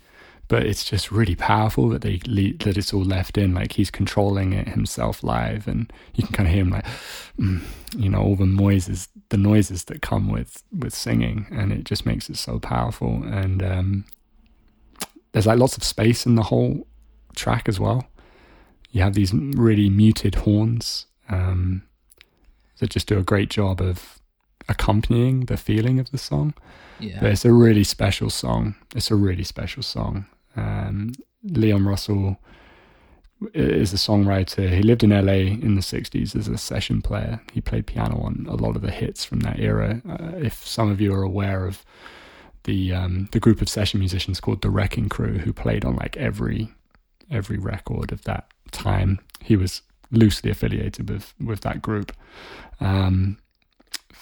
but 0.48 0.64
it's 0.64 0.84
just 0.84 1.12
really 1.12 1.34
powerful 1.34 1.88
that 1.90 2.00
they 2.02 2.20
le- 2.26 2.56
that 2.64 2.78
it's 2.78 2.92
all 2.92 3.04
left 3.04 3.37
in. 3.37 3.54
Like 3.54 3.72
he's 3.72 3.90
controlling 3.90 4.52
it 4.54 4.68
himself 4.68 5.22
live, 5.22 5.68
and 5.68 5.92
you 6.14 6.24
can 6.24 6.32
kind 6.32 6.48
of 6.48 6.54
hear 6.54 6.64
him 6.64 6.70
like, 6.70 6.87
mm, 7.38 7.62
you 7.96 8.08
know, 8.08 8.22
all 8.22 8.37
the 8.37 8.46
noises, 8.46 9.08
the 9.28 9.37
noises 9.37 9.84
that 9.84 10.00
come 10.00 10.28
with 10.28 10.62
with 10.76 10.94
singing, 10.94 11.46
and 11.50 11.72
it 11.72 11.84
just 11.84 12.06
makes 12.06 12.30
it 12.30 12.37
so 12.37 12.58
powerful. 12.58 13.22
And 13.24 13.62
um, 13.62 14.04
there's 15.32 15.46
like 15.46 15.58
lots 15.58 15.76
of 15.76 15.84
space 15.84 16.24
in 16.24 16.34
the 16.34 16.44
whole 16.44 16.87
track 17.37 17.68
as 17.68 17.78
well. 17.78 18.08
You 18.90 19.02
have 19.02 19.14
these 19.14 19.34
really 19.34 19.90
muted 19.90 20.34
horns 20.34 21.06
um, 21.28 21.82
that 22.78 22.88
just 22.88 23.06
do 23.06 23.18
a 23.18 23.22
great 23.22 23.50
job 23.50 23.82
of 23.82 24.18
accompanying 24.66 25.46
the 25.46 25.56
feeling 25.58 25.98
of 25.98 26.11
the 26.11 26.18
song. 26.18 26.54
Yeah. 27.00 27.18
But 27.20 27.32
it's 27.32 27.44
a 27.44 27.52
really 27.52 27.84
special 27.84 28.30
song. 28.30 28.76
It's 28.94 29.11
a 29.11 29.14
really 29.14 29.44
special 29.44 29.82
song. 29.82 30.26
Um, 30.56 31.12
Leon 31.42 31.84
Russell 31.84 32.38
is 33.54 33.92
a 33.92 33.96
songwriter. 33.96 34.68
He 34.68 34.82
lived 34.82 35.04
in 35.04 35.11
LA 35.11 35.52
in 35.52 35.74
the 35.76 35.80
60s 35.80 36.34
as 36.34 36.48
a 36.48 36.58
session 36.58 37.00
player. 37.02 37.40
He 37.52 37.61
played 37.61 37.87
piano 37.87 38.20
on 38.20 38.46
a 38.48 38.56
lot 38.56 38.74
of 38.74 38.82
the 38.82 38.90
hits 38.90 39.24
from 39.24 39.40
that 39.40 39.61
era. 39.61 40.02
Uh, 40.08 40.37
if 40.37 40.66
some 40.66 40.90
of 40.90 41.00
you 41.00 41.14
are 41.14 41.22
aware 41.22 41.66
of 41.66 41.84
the 42.64 42.92
um, 42.92 43.28
the 43.32 43.40
group 43.40 43.62
of 43.62 43.68
session 43.68 44.00
musicians 44.00 44.40
called 44.40 44.62
the 44.62 44.70
Wrecking 44.70 45.08
Crew, 45.08 45.38
who 45.38 45.52
played 45.52 45.84
on 45.84 45.96
like 45.96 46.16
every 46.16 46.68
every 47.30 47.58
record 47.58 48.12
of 48.12 48.24
that 48.24 48.48
time, 48.72 49.20
he 49.40 49.56
was 49.56 49.82
loosely 50.11 50.50
affiliated 50.50 51.08
with 51.08 51.32
with 51.40 51.61
that 51.61 51.80
group. 51.80 52.12
Um, 52.80 53.38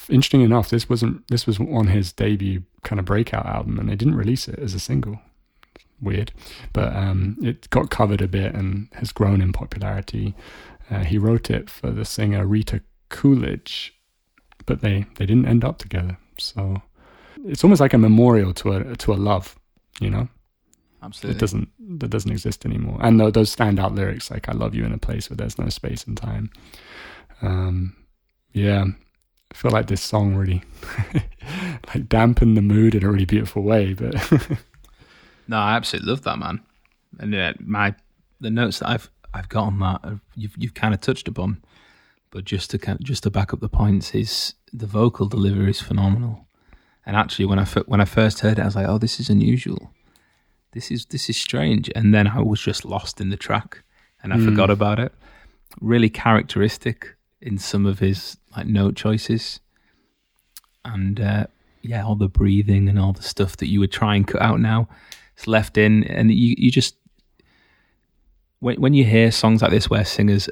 interesting 0.09 0.43
enough, 0.43 0.69
this 0.71 0.89
wasn't 0.89 1.27
this 1.29 1.47
was 1.47 1.59
on 1.59 1.89
his 1.89 2.13
debut 2.13 2.63
kind 2.83 3.01
of 3.01 3.07
breakout 3.07 3.47
album, 3.47 3.79
and 3.79 3.89
they 3.89 3.97
didn't 3.97 4.15
release 4.17 4.47
it 4.47 4.59
as 4.59 4.75
a 4.75 4.81
single. 4.81 5.19
Weird, 6.01 6.33
but 6.73 6.95
um, 6.95 7.39
it 7.43 7.71
got 7.71 7.91
covered 7.91 8.21
a 8.21 8.29
bit 8.29 8.55
and 8.55 8.89
has 8.93 9.13
grown 9.13 9.41
in 9.41 9.53
popularity. 9.53 10.35
Uh, 10.91 11.05
he 11.05 11.17
wrote 11.19 11.51
it 11.51 11.71
for 11.71 11.91
the 11.91 12.05
singer 12.05 12.47
Rita 12.47 12.83
Coolidge, 13.09 13.95
but 14.67 14.83
they 14.83 15.07
they 15.17 15.27
didn't 15.27 15.47
end 15.47 15.65
up 15.65 15.79
together. 15.79 16.19
So 16.39 16.83
it's 17.45 17.65
almost 17.65 17.81
like 17.81 17.95
a 17.95 17.99
memorial 17.99 18.53
to 18.55 18.73
a 18.73 18.97
to 18.97 19.13
a 19.13 19.17
love, 19.17 19.59
you 20.01 20.11
know. 20.11 20.29
Absolutely. 21.03 21.37
It 21.37 21.41
doesn't 21.41 22.01
that 22.01 22.09
doesn't 22.11 22.31
exist 22.31 22.67
anymore. 22.67 22.99
And 23.01 23.21
tho- 23.21 23.31
those 23.31 23.55
standout 23.55 23.95
lyrics 23.95 24.31
like 24.31 24.49
"I 24.49 24.53
love 24.53 24.75
you" 24.75 24.85
in 24.85 24.93
a 24.93 24.99
place 24.99 25.31
where 25.31 25.37
there's 25.37 25.59
no 25.59 25.69
space 25.69 26.05
and 26.05 26.17
time. 26.17 26.51
Um, 27.43 27.97
yeah, 28.53 28.85
I 29.53 29.55
feel 29.55 29.71
like 29.71 29.87
this 29.87 30.03
song 30.03 30.35
really 30.35 30.63
like 31.95 32.09
dampened 32.09 32.57
the 32.57 32.63
mood 32.63 32.95
in 32.95 33.05
a 33.05 33.11
really 33.11 33.25
beautiful 33.25 33.63
way. 33.63 33.95
But 33.95 34.15
No, 35.49 35.59
I 35.59 35.75
absolutely 35.77 36.11
love 36.11 36.23
that 36.23 36.39
man. 36.39 36.61
And 37.19 37.35
uh, 37.35 37.53
my 37.61 37.95
the 38.41 38.51
notes 38.51 38.81
that 38.81 38.89
I've 38.89 39.11
I've 39.33 39.49
got 39.49 39.65
on 39.65 39.79
that 39.81 40.01
are, 40.05 40.21
you've 40.35 40.55
you've 40.59 40.75
kind 40.75 40.95
of 40.95 41.01
touched 41.01 41.29
upon, 41.29 41.63
but 42.31 42.45
just 42.45 42.71
to 42.71 42.79
kind 42.79 42.99
just 43.03 43.23
to 43.25 43.31
back 43.31 43.53
up 43.53 43.61
the 43.61 43.69
points 43.69 44.15
is 44.15 44.55
the 44.73 44.87
vocal 44.87 45.27
delivery 45.27 45.71
is 45.71 45.81
phenomenal. 45.81 46.47
And 47.05 47.17
actually, 47.17 47.45
when 47.47 47.59
I 47.59 47.65
when 47.87 48.01
I 48.01 48.05
first 48.05 48.41
heard 48.41 48.59
it, 48.59 48.63
I 48.63 48.65
was 48.67 48.77
like, 48.77 48.89
oh, 48.89 48.99
this 48.99 49.21
is 49.21 49.31
unusual. 49.31 49.93
This 50.73 50.91
is 50.91 51.07
this 51.07 51.31
is 51.31 51.37
strange. 51.37 51.91
And 51.95 52.13
then 52.13 52.27
I 52.27 52.41
was 52.41 52.61
just 52.61 52.85
lost 52.85 53.21
in 53.21 53.31
the 53.31 53.37
track, 53.37 53.83
and 54.23 54.33
I 54.33 54.37
Mm. 54.37 54.45
forgot 54.45 54.71
about 54.71 54.99
it. 54.99 55.13
Really 55.81 56.11
characteristic 56.11 57.17
in 57.41 57.59
some 57.59 57.87
of 57.87 57.99
his 58.01 58.39
like 58.57 58.67
note 58.67 58.97
choices, 58.97 59.61
and 60.85 61.21
uh, 61.21 61.47
yeah, 61.83 62.05
all 62.05 62.17
the 62.17 62.29
breathing 62.29 62.89
and 62.89 62.99
all 62.99 63.13
the 63.13 63.23
stuff 63.23 63.57
that 63.59 63.69
you 63.69 63.81
would 63.81 63.93
try 63.93 64.17
and 64.17 64.27
cut 64.27 64.43
out 64.43 64.61
now 64.61 64.89
it's 65.37 65.47
left 65.47 65.77
in, 65.79 66.05
and 66.05 66.31
you 66.31 66.55
you 66.59 66.71
just 66.71 66.97
when 68.61 68.81
when 68.81 68.95
you 68.95 69.05
hear 69.05 69.31
songs 69.31 69.63
like 69.63 69.71
this 69.71 69.91
where 69.91 70.05
singers 70.05 70.49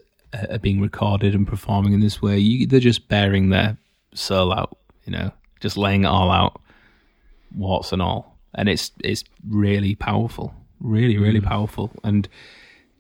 are 0.51 0.59
being 0.59 0.81
recorded 0.81 1.35
and 1.35 1.47
performing 1.47 1.93
in 1.93 2.01
this 2.01 2.21
way, 2.21 2.39
you, 2.39 2.67
they're 2.67 2.81
just 2.81 3.09
bearing 3.09 3.51
their 3.51 3.77
soul 4.15 4.53
out, 4.53 4.77
you 5.05 5.13
know, 5.13 5.31
just 5.61 5.77
laying 5.77 6.03
it 6.05 6.09
all 6.09 6.31
out, 6.31 6.61
warts 7.57 7.93
and 7.93 8.03
all, 8.03 8.37
and 8.55 8.69
it's 8.69 8.91
it's 9.03 9.25
really 9.49 9.95
powerful, 9.95 10.55
really 10.81 11.19
really 11.19 11.41
Mm. 11.41 11.45
powerful, 11.47 11.91
and 12.03 12.29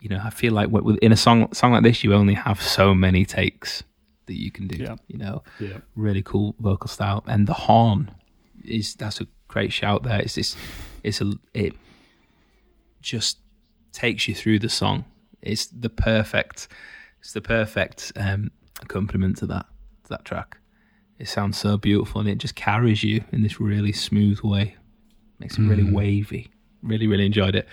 you 0.00 0.08
know 0.08 0.20
I 0.24 0.30
feel 0.30 0.52
like 0.52 0.68
in 1.02 1.12
a 1.12 1.16
song 1.16 1.52
song 1.52 1.72
like 1.72 1.82
this, 1.82 2.02
you 2.04 2.14
only 2.14 2.34
have 2.34 2.62
so 2.62 2.94
many 2.94 3.24
takes 3.24 3.82
that 4.26 4.40
you 4.40 4.50
can 4.50 4.66
do, 4.68 4.82
Yeah. 4.82 4.96
you 5.08 5.18
know 5.18 5.42
yeah, 5.60 5.78
really 5.96 6.22
cool 6.22 6.54
vocal 6.58 6.88
style, 6.88 7.22
and 7.26 7.46
the 7.46 7.52
horn 7.54 8.10
is 8.64 8.94
that's 8.94 9.20
a 9.20 9.26
great 9.48 9.72
shout. 9.72 10.02
There, 10.04 10.20
it's 10.20 10.36
this, 10.36 10.56
it's 11.04 11.20
a 11.20 11.32
it 11.52 11.74
just 13.00 13.38
takes 13.92 14.26
you 14.28 14.34
through 14.34 14.58
the 14.58 14.68
song. 14.68 15.04
It's 15.42 15.66
the 15.66 15.90
perfect, 15.90 16.68
it's 17.20 17.32
the 17.32 17.40
perfect 17.40 18.12
um, 18.16 18.50
accompaniment 18.82 19.36
to 19.38 19.46
that 19.46 19.66
to 20.04 20.08
that 20.10 20.24
track. 20.24 20.58
It 21.18 21.28
sounds 21.28 21.56
so 21.58 21.76
beautiful, 21.76 22.20
and 22.20 22.28
it 22.28 22.38
just 22.38 22.54
carries 22.56 23.04
you 23.04 23.22
in 23.32 23.42
this 23.42 23.60
really 23.60 23.92
smooth 23.92 24.40
way. 24.42 24.76
Makes 25.38 25.58
it 25.58 25.62
really 25.62 25.84
Mm. 25.84 25.92
wavy. 25.92 26.50
Really, 26.82 27.06
really 27.06 27.26
enjoyed 27.26 27.54
it. 27.54 27.68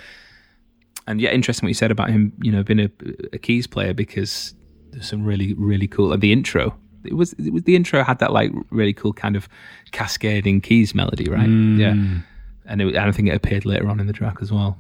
And 1.08 1.20
yeah, 1.20 1.32
interesting 1.32 1.66
what 1.66 1.70
you 1.70 1.74
said 1.76 1.92
about 1.92 2.10
him. 2.12 2.34
You 2.42 2.52
know, 2.52 2.64
being 2.64 2.80
a, 2.80 2.92
a 3.34 3.38
keys 3.38 3.68
player 3.68 3.94
because 3.94 4.54
there's 4.92 5.08
some 5.10 5.24
really, 5.24 5.54
really 5.54 5.88
cool. 5.88 6.14
And 6.14 6.22
the 6.22 6.32
intro, 6.32 6.76
it 7.04 7.14
was, 7.14 7.34
it 7.34 7.52
was 7.52 7.64
the 7.64 7.76
intro 7.76 8.04
had 8.04 8.20
that 8.20 8.32
like 8.32 8.52
really 8.70 8.94
cool 8.94 9.14
kind 9.14 9.36
of 9.36 9.48
cascading 9.92 10.62
keys 10.62 10.94
melody, 10.94 11.26
right? 11.30 11.50
Yeah, 11.50 11.94
Mm. 11.94 12.24
And, 12.72 12.82
it, 12.82 12.88
and 12.96 13.10
I 13.10 13.12
think 13.12 13.28
it 13.28 13.36
appeared 13.36 13.66
later 13.66 13.88
on 13.90 14.00
in 14.00 14.08
the 14.08 14.14
track 14.14 14.38
as 14.42 14.52
well. 14.52 14.78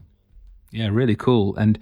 Yeah, 0.71 0.87
really 0.91 1.15
cool. 1.15 1.55
And 1.57 1.77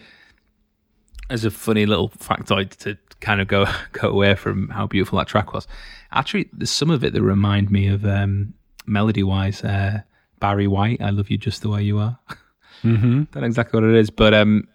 as 1.29 1.45
a 1.45 1.51
funny 1.51 1.85
little 1.85 2.09
factoid 2.09 2.71
to 2.77 2.97
kind 3.21 3.39
of 3.39 3.47
go 3.47 3.65
go 3.91 4.09
away 4.09 4.35
from 4.35 4.69
how 4.69 4.87
beautiful 4.87 5.19
that 5.19 5.27
track 5.27 5.53
was, 5.53 5.67
actually, 6.11 6.49
there's 6.53 6.71
some 6.71 6.89
of 6.89 7.03
it 7.03 7.13
that 7.13 7.21
remind 7.21 7.69
me 7.71 7.87
of 7.87 8.03
um, 8.05 8.53
melody 8.85 9.23
wise. 9.23 9.63
Uh, 9.63 10.01
Barry 10.39 10.67
White, 10.67 11.01
"I 11.01 11.09
Love 11.11 11.29
You 11.29 11.37
Just 11.37 11.61
the 11.61 11.69
Way 11.69 11.83
You 11.83 11.99
Are." 11.99 12.17
hmm 12.81 13.23
Don't 13.31 13.41
know 13.41 13.43
exactly 13.43 13.79
what 13.79 13.89
it 13.89 13.95
is, 13.95 14.09
but 14.09 14.33
um, 14.33 14.67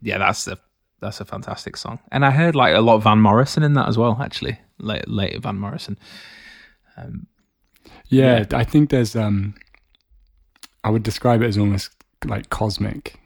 yeah, 0.00 0.18
that's 0.18 0.46
a 0.48 0.56
that's 1.00 1.20
a 1.20 1.24
fantastic 1.24 1.76
song. 1.76 1.98
And 2.10 2.24
I 2.24 2.30
heard 2.30 2.54
like 2.54 2.74
a 2.74 2.80
lot 2.80 2.94
of 2.94 3.02
Van 3.02 3.20
Morrison 3.20 3.62
in 3.62 3.74
that 3.74 3.88
as 3.88 3.98
well. 3.98 4.16
Actually, 4.22 4.58
late 4.78 5.06
later 5.08 5.40
Van 5.40 5.58
Morrison. 5.58 5.98
Um, 6.96 7.26
Yeah, 8.08 8.44
I 8.52 8.64
think 8.64 8.90
there's 8.90 9.14
um 9.16 9.54
I 10.84 10.90
would 10.90 11.02
describe 11.02 11.42
it 11.42 11.46
as 11.46 11.58
almost 11.58 11.90
like 12.24 12.50
cosmic. 12.50 13.18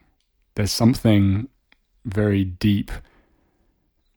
There's 0.55 0.73
something 0.73 1.49
very 2.05 2.45
deep. 2.45 2.91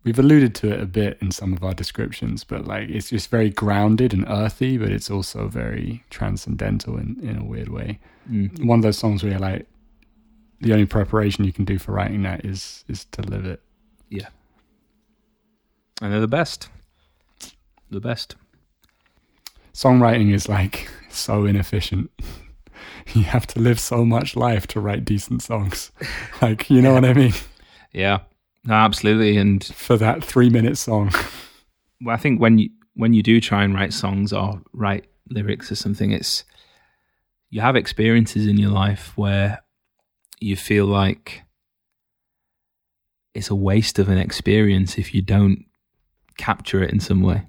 We've 0.04 0.20
alluded 0.20 0.56
to 0.56 0.72
it 0.74 0.80
a 0.82 0.86
bit 0.86 1.18
in 1.22 1.32
some 1.32 1.54
of 1.54 1.64
our 1.64 1.74
descriptions, 1.74 2.44
but 2.44 2.66
like 2.66 2.90
it's 2.90 3.10
just 3.10 3.30
very 3.30 3.50
grounded 3.50 4.14
and 4.14 4.26
earthy, 4.30 4.78
but 4.78 4.90
it's 4.92 5.12
also 5.12 5.48
very 5.48 6.04
transcendental 6.10 6.98
in, 6.98 7.18
in 7.22 7.38
a 7.38 7.44
weird 7.44 7.70
way. 7.70 8.00
mm, 8.30 8.66
One 8.66 8.80
of 8.80 8.84
those 8.84 8.98
songs 8.98 9.24
where 9.24 9.32
you're 9.34 9.42
like 9.42 9.68
the 10.62 10.74
only 10.74 10.86
preparation 10.86 11.44
you 11.46 11.54
can 11.54 11.66
do 11.66 11.78
for 11.78 11.92
writing 11.94 12.24
that 12.24 12.46
is 12.46 12.84
is 12.88 13.06
to 13.12 13.22
live 13.22 13.46
it. 13.46 13.62
Yeah. 14.10 14.28
And 16.02 16.14
they're 16.14 16.20
the 16.22 16.28
best. 16.28 16.70
The 17.92 18.00
best. 18.00 18.36
Songwriting 19.74 20.34
is 20.34 20.48
like 20.48 20.90
so 21.10 21.46
inefficient. 21.46 22.10
you 23.14 23.24
have 23.24 23.48
to 23.48 23.60
live 23.60 23.80
so 23.80 24.06
much 24.06 24.36
life 24.36 24.68
to 24.68 24.80
write 24.80 25.06
decent 25.06 25.42
songs. 25.42 25.92
Like, 26.42 26.70
you 26.70 26.82
know 26.82 26.94
what 26.94 27.04
I 27.04 27.14
mean? 27.14 27.34
Yeah, 27.92 28.20
no, 28.64 28.74
absolutely. 28.74 29.36
And 29.36 29.62
For 29.64 29.98
that 29.98 30.24
three 30.24 30.50
minute 30.50 30.78
song. 30.78 31.12
well, 32.02 32.16
I 32.16 32.18
think 32.18 32.40
when 32.40 32.58
you 32.58 32.70
when 32.94 33.14
you 33.14 33.22
do 33.22 33.42
try 33.42 33.64
and 33.64 33.74
write 33.74 33.92
songs 33.94 34.32
or 34.32 34.62
write 34.74 35.08
lyrics 35.30 35.70
or 35.72 35.76
something, 35.76 36.12
it's 36.12 36.46
you 37.50 37.60
have 37.62 37.76
experiences 37.76 38.48
in 38.48 38.58
your 38.58 38.72
life 38.72 39.18
where 39.18 39.60
you 40.40 40.56
feel 40.56 40.86
like 40.86 41.44
it's 43.34 43.50
a 43.50 43.56
waste 43.56 44.00
of 44.00 44.08
an 44.08 44.18
experience 44.18 44.98
if 44.98 45.14
you 45.14 45.22
don't 45.22 45.66
capture 46.38 46.82
it 46.82 46.92
in 46.92 47.00
some 47.00 47.22
way 47.22 47.46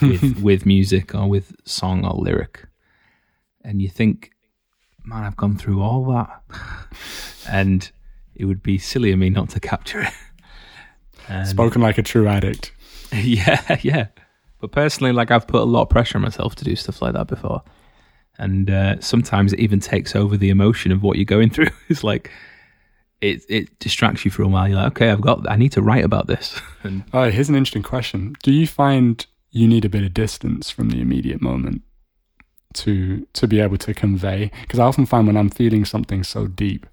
with 0.00 0.40
with 0.40 0.66
music 0.66 1.14
or 1.14 1.28
with 1.28 1.54
song 1.64 2.04
or 2.04 2.14
lyric. 2.14 2.66
And 3.62 3.82
you 3.82 3.88
think, 3.88 4.30
man, 5.10 5.24
I've 5.24 5.36
gone 5.36 5.56
through 5.56 5.82
all 5.82 6.04
that, 6.12 6.42
and 7.48 7.90
it 8.34 8.44
would 8.46 8.62
be 8.62 8.78
silly 8.78 9.12
of 9.12 9.18
me 9.18 9.28
not 9.30 9.50
to 9.50 9.60
capture 9.60 10.00
it. 10.02 10.12
And- 11.28 11.46
Spoken 11.48 11.82
like 11.82 11.98
a 11.98 12.02
true 12.02 12.26
addict. 12.28 12.72
yeah, 13.12 13.78
yeah. 13.82 14.06
But 14.60 14.72
personally, 14.72 15.12
like 15.12 15.30
I've 15.30 15.46
put 15.46 15.60
a 15.62 15.64
lot 15.64 15.82
of 15.82 15.88
pressure 15.90 16.18
on 16.18 16.22
myself 16.22 16.54
to 16.56 16.64
do 16.64 16.76
stuff 16.76 17.02
like 17.02 17.12
that 17.14 17.26
before, 17.26 17.62
and 18.38 18.70
uh, 18.70 19.00
sometimes 19.00 19.52
it 19.52 19.60
even 19.60 19.80
takes 19.80 20.14
over 20.14 20.36
the 20.36 20.50
emotion 20.50 20.92
of 20.92 21.02
what 21.02 21.16
you're 21.16 21.24
going 21.24 21.50
through. 21.54 21.68
it's 21.88 22.04
like 22.04 22.30
it 23.20 23.42
it 23.48 23.78
distracts 23.80 24.24
you 24.24 24.30
for 24.30 24.42
a 24.42 24.48
while. 24.48 24.68
You're 24.68 24.76
like, 24.78 24.92
okay, 24.92 25.10
I've 25.10 25.20
got, 25.20 25.48
I 25.50 25.56
need 25.56 25.72
to 25.72 25.82
write 25.82 26.04
about 26.04 26.26
this. 26.26 26.60
and 26.82 27.04
Oh, 27.12 27.30
here's 27.30 27.48
an 27.48 27.54
interesting 27.56 27.82
question. 27.82 28.34
Do 28.42 28.52
you 28.52 28.66
find 28.66 29.26
you 29.50 29.66
need 29.66 29.84
a 29.84 29.88
bit 29.88 30.04
of 30.04 30.14
distance 30.14 30.70
from 30.70 30.90
the 30.90 31.00
immediate 31.00 31.40
moment 31.42 31.82
to 32.74 33.26
to 33.32 33.48
be 33.48 33.60
able 33.60 33.78
to 33.78 33.94
convey? 33.94 34.50
Because 34.62 34.78
I 34.78 34.84
often 34.84 35.06
find 35.06 35.26
when 35.26 35.36
I'm 35.36 35.50
feeling 35.50 35.84
something 35.84 36.24
so 36.24 36.46
deep, 36.46 36.86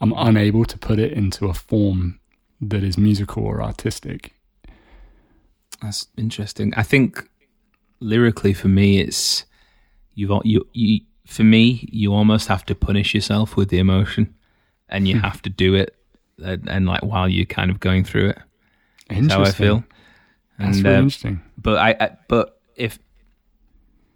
I'm 0.00 0.12
unable 0.16 0.64
to 0.64 0.78
put 0.78 0.98
it 0.98 1.12
into 1.12 1.46
a 1.46 1.54
form 1.54 2.20
that 2.60 2.82
is 2.82 2.96
musical 2.96 3.44
or 3.44 3.62
artistic. 3.62 4.34
that's 5.82 6.06
interesting. 6.16 6.72
I 6.76 6.82
think 6.82 7.28
lyrically, 8.00 8.52
for 8.52 8.68
me, 8.68 9.00
it's 9.00 9.44
you've 10.14 10.30
you 10.44 10.66
you 10.72 11.00
for 11.26 11.42
me, 11.42 11.88
you 11.90 12.12
almost 12.12 12.48
have 12.48 12.64
to 12.66 12.74
punish 12.74 13.14
yourself 13.14 13.56
with 13.56 13.70
the 13.70 13.78
emotion, 13.78 14.34
and 14.88 15.08
you 15.08 15.20
have 15.20 15.40
to 15.42 15.50
do 15.50 15.74
it, 15.74 15.96
and, 16.38 16.68
and 16.68 16.86
like 16.86 17.02
while 17.02 17.28
you're 17.28 17.46
kind 17.46 17.70
of 17.70 17.80
going 17.80 18.04
through 18.04 18.30
it. 18.30 18.38
That's 19.08 19.32
how 19.32 19.42
I 19.42 19.50
feel. 19.50 19.84
That's 20.58 20.78
really 20.78 20.94
uh, 20.94 20.98
interesting. 20.98 21.42
but 21.58 21.78
I, 21.78 21.96
I 21.98 22.16
but 22.28 22.60
if 22.76 22.98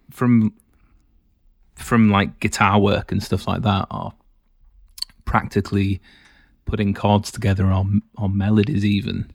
from 0.09 0.53
from 1.79 2.09
like 2.09 2.39
guitar 2.39 2.79
work 2.79 3.11
and 3.11 3.23
stuff 3.23 3.47
like 3.47 3.61
that 3.61 3.87
or 3.89 4.13
practically 5.25 6.01
putting 6.65 6.93
chords 6.93 7.31
together 7.31 7.71
or 7.71 7.85
or 8.17 8.29
melodies 8.29 8.85
even 8.85 9.31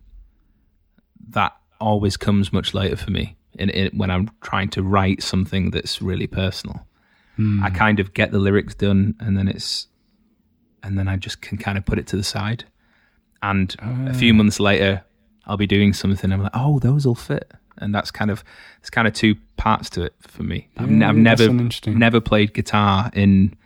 that 1.31 1.57
always 1.81 2.17
comes 2.17 2.53
much 2.53 2.75
later 2.75 2.97
for 2.97 3.11
me 3.11 3.37
in, 3.55 3.71
in 3.71 3.97
when 3.97 4.11
I'm 4.11 4.31
trying 4.41 4.69
to 4.71 4.83
write 4.83 5.23
something 5.23 5.71
that's 5.71 6.01
really 6.01 6.27
personal. 6.27 6.87
Hmm. 7.37 7.63
I 7.63 7.71
kind 7.71 7.99
of 7.99 8.15
get 8.15 8.31
the 8.31 8.39
lyrics 8.39 8.75
done 8.75 9.15
and 9.21 9.37
then 9.37 9.49
it's 9.49 9.89
and 10.83 10.99
then 10.99 11.09
I 11.09 11.17
just 11.17 11.41
can 11.41 11.59
kind 11.59 11.79
of 11.79 11.85
put 11.85 11.99
it 11.99 12.07
to 12.09 12.17
the 12.17 12.23
side. 12.23 12.65
And 13.43 13.75
a 13.81 14.15
few 14.15 14.33
ah. 14.33 14.37
months 14.37 14.61
later 14.61 15.05
I'll 15.47 15.57
be 15.57 15.67
doing 15.67 15.93
something 15.93 16.25
and 16.25 16.35
I'm 16.35 16.43
like 16.43 16.53
oh 16.55 16.79
those 16.79 17.07
will 17.07 17.15
fit 17.15 17.53
and 17.79 17.95
that's 17.95 18.11
kind 18.11 18.31
of 18.31 18.45
it's 18.81 18.91
kind 18.91 19.07
of 19.07 19.14
two 19.14 19.37
parts 19.57 19.91
to 19.91 20.03
it 20.03 20.14
for 20.20 20.43
me. 20.43 20.68
I've, 20.77 20.91
Yeah, 20.91 21.09
I've 21.09 21.16
never 21.16 21.49
never 21.87 22.20
played 22.20 22.55
guitar 22.55 23.11
in 23.14 23.57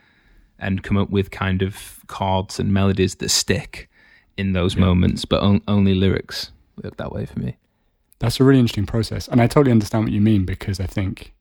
and 0.58 0.82
come 0.82 0.96
up 0.96 1.10
with 1.10 1.30
kind 1.30 1.62
of 1.62 2.00
chords 2.06 2.58
and 2.58 2.72
melodies 2.72 3.16
that 3.16 3.28
stick 3.28 3.88
in 4.36 4.52
those 4.52 4.76
moments 4.76 5.24
but 5.24 5.42
on, 5.42 5.60
only 5.68 5.94
lyrics 5.94 6.52
work 6.82 6.96
that 6.96 7.12
way 7.12 7.26
for 7.26 7.38
me. 7.38 7.56
That's 8.20 8.40
a 8.40 8.44
really 8.44 8.58
interesting 8.58 8.86
process, 8.86 9.28
and 9.28 9.40
I 9.40 9.46
totally 9.46 9.70
understand 9.70 10.04
what 10.04 10.12
you 10.12 10.20
mean 10.20 10.44
because 10.44 10.80
I 10.80 10.86
think 10.86 11.32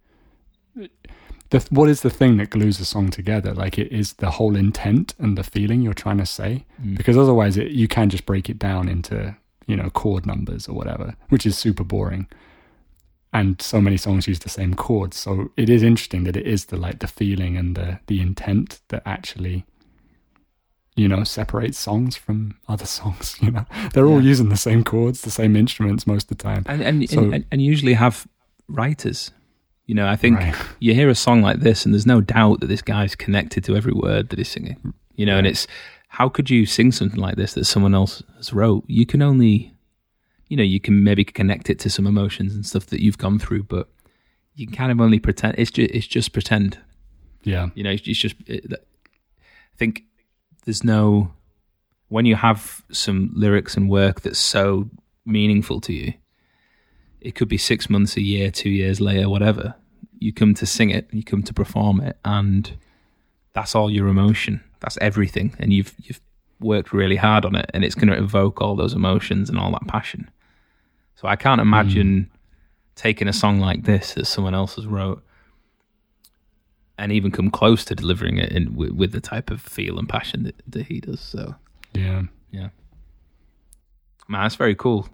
the 1.49 1.65
what 1.69 1.89
is 1.89 2.01
the 2.01 2.09
thing 2.09 2.37
that 2.37 2.49
glues 2.49 2.79
a 2.79 2.85
song 2.85 3.09
together? 3.09 3.53
Like 3.53 3.77
it 3.77 3.91
is 3.91 4.13
the 4.13 4.31
whole 4.31 4.55
intent 4.55 5.15
and 5.17 5.37
the 5.37 5.43
feeling 5.43 5.81
you're 5.81 5.93
trying 5.93 6.17
to 6.17 6.25
say, 6.25 6.65
mm. 6.81 6.97
because 6.97 7.17
otherwise 7.17 7.57
it, 7.57 7.71
you 7.71 7.87
can 7.87 8.09
just 8.09 8.25
break 8.25 8.49
it 8.49 8.59
down 8.59 8.89
into 8.89 9.35
you 9.65 9.75
know 9.75 9.89
chord 9.89 10.25
numbers 10.25 10.67
or 10.67 10.73
whatever, 10.73 11.15
which 11.29 11.45
is 11.45 11.57
super 11.57 11.83
boring. 11.83 12.27
And 13.39 13.61
so 13.61 13.79
many 13.81 13.97
songs 13.97 14.27
use 14.27 14.39
the 14.39 14.49
same 14.49 14.73
chords, 14.73 15.17
so 15.17 15.51
it 15.57 15.69
is 15.69 15.83
interesting 15.83 16.23
that 16.25 16.35
it 16.37 16.47
is 16.47 16.65
the 16.65 16.77
like 16.77 16.99
the 16.99 17.07
feeling 17.07 17.57
and 17.57 17.75
the 17.75 17.99
the 18.07 18.19
intent 18.21 18.79
that 18.89 19.01
actually 19.05 19.65
you 20.95 21.07
know 21.07 21.23
separates 21.23 21.77
songs 21.77 22.15
from 22.15 22.55
other 22.67 22.85
songs. 22.99 23.35
You 23.41 23.51
know, 23.51 23.65
they're 23.93 24.07
all 24.07 24.23
using 24.23 24.49
the 24.49 24.57
same 24.57 24.83
chords, 24.83 25.21
the 25.21 25.31
same 25.31 25.55
instruments 25.55 26.07
most 26.07 26.31
of 26.31 26.37
the 26.37 26.43
time. 26.43 26.63
and 26.67 26.81
and, 26.81 27.09
So- 27.09 27.31
and 27.31 27.45
and 27.51 27.61
usually 27.61 27.93
have 27.93 28.27
writers. 28.67 29.31
You 29.85 29.95
know, 29.95 30.07
I 30.07 30.17
think 30.17 30.39
Right. 30.39 30.55
you 30.79 30.93
hear 30.93 31.09
a 31.09 31.15
song 31.15 31.41
like 31.41 31.59
this, 31.61 31.85
and 31.85 31.93
there's 31.93 32.05
no 32.05 32.19
doubt 32.19 32.59
that 32.59 32.67
this 32.67 32.81
guy's 32.81 33.15
connected 33.15 33.63
to 33.65 33.75
every 33.77 33.93
word 33.93 34.29
that 34.29 34.37
he's 34.39 34.49
singing. 34.49 34.93
You 35.15 35.25
know, 35.25 35.37
and 35.37 35.47
it's 35.47 35.65
how 36.09 36.27
could 36.29 36.49
you 36.49 36.65
sing 36.65 36.91
something 36.91 37.19
like 37.21 37.35
this 37.37 37.53
that 37.53 37.65
someone 37.65 37.95
else 37.95 38.21
has 38.35 38.51
wrote? 38.51 38.83
You 38.87 39.05
can 39.05 39.21
only, 39.21 39.73
you 40.47 40.57
know, 40.57 40.63
you 40.63 40.79
can 40.79 41.03
maybe 41.03 41.23
connect 41.23 41.69
it 41.69 41.79
to 41.79 41.89
some 41.89 42.07
emotions 42.07 42.55
and 42.55 42.65
stuff 42.65 42.87
that 42.87 43.01
you've 43.01 43.17
gone 43.17 43.39
through, 43.39 43.63
but 43.63 43.89
you 44.55 44.65
can 44.65 44.75
kind 44.75 44.91
of 44.91 45.01
only 45.01 45.19
pretend. 45.19 45.55
It's 45.57 45.71
just 45.71 45.91
it's 45.91 46.07
just 46.07 46.33
pretend. 46.33 46.79
Yeah. 47.43 47.67
You 47.75 47.83
know, 47.83 47.91
it's 47.91 48.07
it's 48.07 48.19
just. 48.19 48.35
It, 48.45 48.71
I 48.73 49.77
think 49.77 50.03
there's 50.65 50.83
no 50.83 51.31
when 52.09 52.25
you 52.25 52.35
have 52.35 52.81
some 52.91 53.31
lyrics 53.35 53.75
and 53.75 53.89
work 53.89 54.21
that's 54.21 54.39
so 54.39 54.89
meaningful 55.25 55.81
to 55.81 55.93
you. 55.93 56.13
It 57.19 57.35
could 57.35 57.49
be 57.49 57.57
six 57.57 57.89
months, 57.89 58.15
a 58.15 58.21
year, 58.21 58.51
two 58.51 58.69
years 58.69 59.01
later, 59.01 59.29
whatever. 59.29 59.75
You 60.19 60.33
come 60.33 60.53
to 60.55 60.65
sing 60.65 60.89
it, 60.89 61.07
you 61.11 61.23
come 61.23 61.43
to 61.43 61.53
perform 61.53 61.99
it, 62.01 62.17
and 62.23 62.71
that's 63.53 63.75
all 63.75 63.91
your 63.91 64.07
emotion. 64.07 64.63
That's 64.79 64.97
everything, 64.99 65.55
and 65.59 65.73
you've 65.73 65.93
you've 65.97 66.21
worked 66.59 66.93
really 66.93 67.17
hard 67.17 67.45
on 67.45 67.55
it, 67.55 67.69
and 67.73 67.83
it's 67.83 67.95
going 67.95 68.07
to 68.07 68.17
evoke 68.17 68.61
all 68.61 68.75
those 68.75 68.93
emotions 68.93 69.49
and 69.49 69.59
all 69.59 69.71
that 69.71 69.87
passion. 69.87 70.29
So 71.17 71.27
I 71.27 71.35
can't 71.35 71.59
imagine 71.59 72.29
taking 72.95 73.27
a 73.27 73.33
song 73.33 73.59
like 73.59 73.83
this 73.85 74.13
that 74.13 74.25
someone 74.25 74.53
else 74.53 74.75
has 74.75 74.85
wrote 74.85 75.23
and 76.99 77.11
even 77.11 77.31
come 77.31 77.49
close 77.49 77.83
to 77.85 77.95
delivering 77.95 78.37
it 78.37 78.51
in 78.51 78.75
with, 78.75 78.91
with 78.91 79.11
the 79.13 79.19
type 79.19 79.49
of 79.49 79.59
feel 79.59 79.97
and 79.97 80.07
passion 80.07 80.43
that, 80.43 80.61
that 80.67 80.85
he 80.85 80.99
does. 80.99 81.19
So 81.19 81.55
Yeah. 81.95 82.23
yeah, 82.51 82.69
man, 84.27 84.43
that's 84.43 84.55
very 84.55 84.75
cool. 84.75 85.09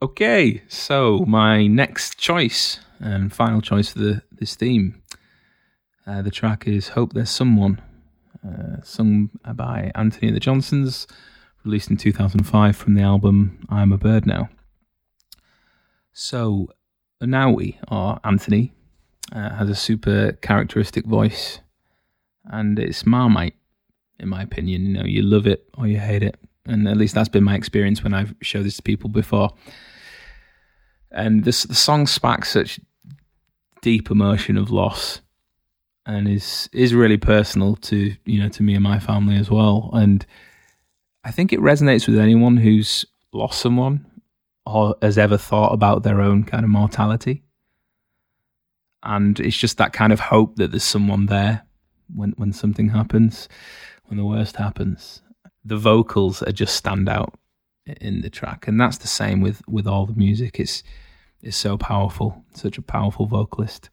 Okay, 0.00 0.62
so 0.68 1.24
my 1.26 1.66
next 1.66 2.16
choice 2.16 2.78
and 3.00 3.32
final 3.32 3.60
choice 3.60 3.90
for 3.90 3.98
the 3.98 4.22
this 4.30 4.54
theme, 4.54 5.02
uh, 6.06 6.22
the 6.22 6.30
track 6.30 6.68
is 6.68 6.88
"Hope 6.88 7.12
There's 7.12 7.28
Someone," 7.28 7.82
uh, 8.46 8.82
sung 8.82 9.30
by 9.54 9.90
Antony 9.96 10.28
and 10.28 10.36
the 10.36 10.40
Johnsons, 10.40 11.08
released 11.64 11.90
in 11.90 11.96
2005 11.96 12.76
from 12.76 12.94
the 12.94 13.02
album 13.02 13.66
"I'm 13.68 13.92
a 13.92 13.98
Bird 13.98 14.26
Now." 14.26 14.48
So, 16.12 16.68
Anohni 17.22 17.76
or 17.88 18.18
Antony 18.24 18.72
uh, 19.32 19.50
has 19.54 19.70
a 19.70 19.74
super 19.74 20.32
characteristic 20.42 21.06
voice, 21.06 21.60
and 22.44 22.78
it's 22.78 23.06
Marmite, 23.06 23.54
in 24.18 24.28
my 24.28 24.42
opinion. 24.42 24.86
You 24.86 24.92
know, 24.94 25.04
you 25.04 25.22
love 25.22 25.46
it 25.46 25.68
or 25.78 25.86
you 25.86 25.98
hate 25.98 26.22
it, 26.22 26.36
and 26.66 26.88
at 26.88 26.96
least 26.96 27.14
that's 27.14 27.28
been 27.28 27.44
my 27.44 27.54
experience 27.54 28.02
when 28.02 28.14
I've 28.14 28.34
showed 28.42 28.64
this 28.64 28.76
to 28.76 28.82
people 28.82 29.08
before. 29.08 29.50
And 31.12 31.44
this 31.44 31.64
the 31.64 31.74
song 31.74 32.06
sparks 32.06 32.50
such 32.50 32.80
deep 33.82 34.10
emotion 34.10 34.56
of 34.56 34.70
loss, 34.70 35.20
and 36.06 36.28
is 36.28 36.68
is 36.72 36.94
really 36.94 37.18
personal 37.18 37.76
to 37.76 38.14
you 38.24 38.42
know 38.42 38.48
to 38.48 38.62
me 38.62 38.74
and 38.74 38.82
my 38.82 38.98
family 38.98 39.36
as 39.36 39.50
well. 39.50 39.90
And 39.92 40.26
I 41.24 41.30
think 41.30 41.52
it 41.52 41.60
resonates 41.60 42.08
with 42.08 42.18
anyone 42.18 42.56
who's 42.56 43.04
lost 43.32 43.60
someone 43.60 44.06
or 44.70 44.96
has 45.02 45.18
ever 45.18 45.36
thought 45.36 45.72
about 45.72 46.02
their 46.02 46.20
own 46.20 46.44
kind 46.44 46.64
of 46.64 46.70
mortality. 46.70 47.42
And 49.02 49.40
it's 49.40 49.56
just 49.56 49.78
that 49.78 49.92
kind 49.92 50.12
of 50.12 50.20
hope 50.20 50.56
that 50.56 50.70
there's 50.70 50.84
someone 50.84 51.26
there 51.26 51.62
when 52.14 52.32
when 52.36 52.52
something 52.52 52.88
happens, 52.90 53.48
when 54.06 54.18
the 54.18 54.24
worst 54.24 54.56
happens. 54.56 55.22
The 55.64 55.76
vocals 55.76 56.42
are 56.42 56.52
just 56.52 56.76
stand 56.76 57.08
out 57.08 57.38
in 58.00 58.20
the 58.20 58.30
track, 58.30 58.68
and 58.68 58.80
that's 58.80 58.98
the 58.98 59.08
same 59.08 59.40
with 59.40 59.62
with 59.66 59.86
all 59.86 60.06
the 60.06 60.14
music. 60.14 60.60
It's 60.60 60.82
it's 61.42 61.56
so 61.56 61.78
powerful, 61.78 62.44
such 62.54 62.78
a 62.78 62.82
powerful 62.82 63.26
vocalist. 63.26 63.90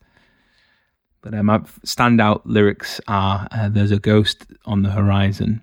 But 1.21 1.33
um, 1.33 1.47
my 1.47 1.59
standout 1.85 2.41
lyrics 2.45 2.99
are: 3.07 3.47
uh, 3.51 3.69
"There's 3.69 3.91
a 3.91 3.99
ghost 3.99 4.45
on 4.65 4.83
the 4.83 4.91
horizon 4.91 5.61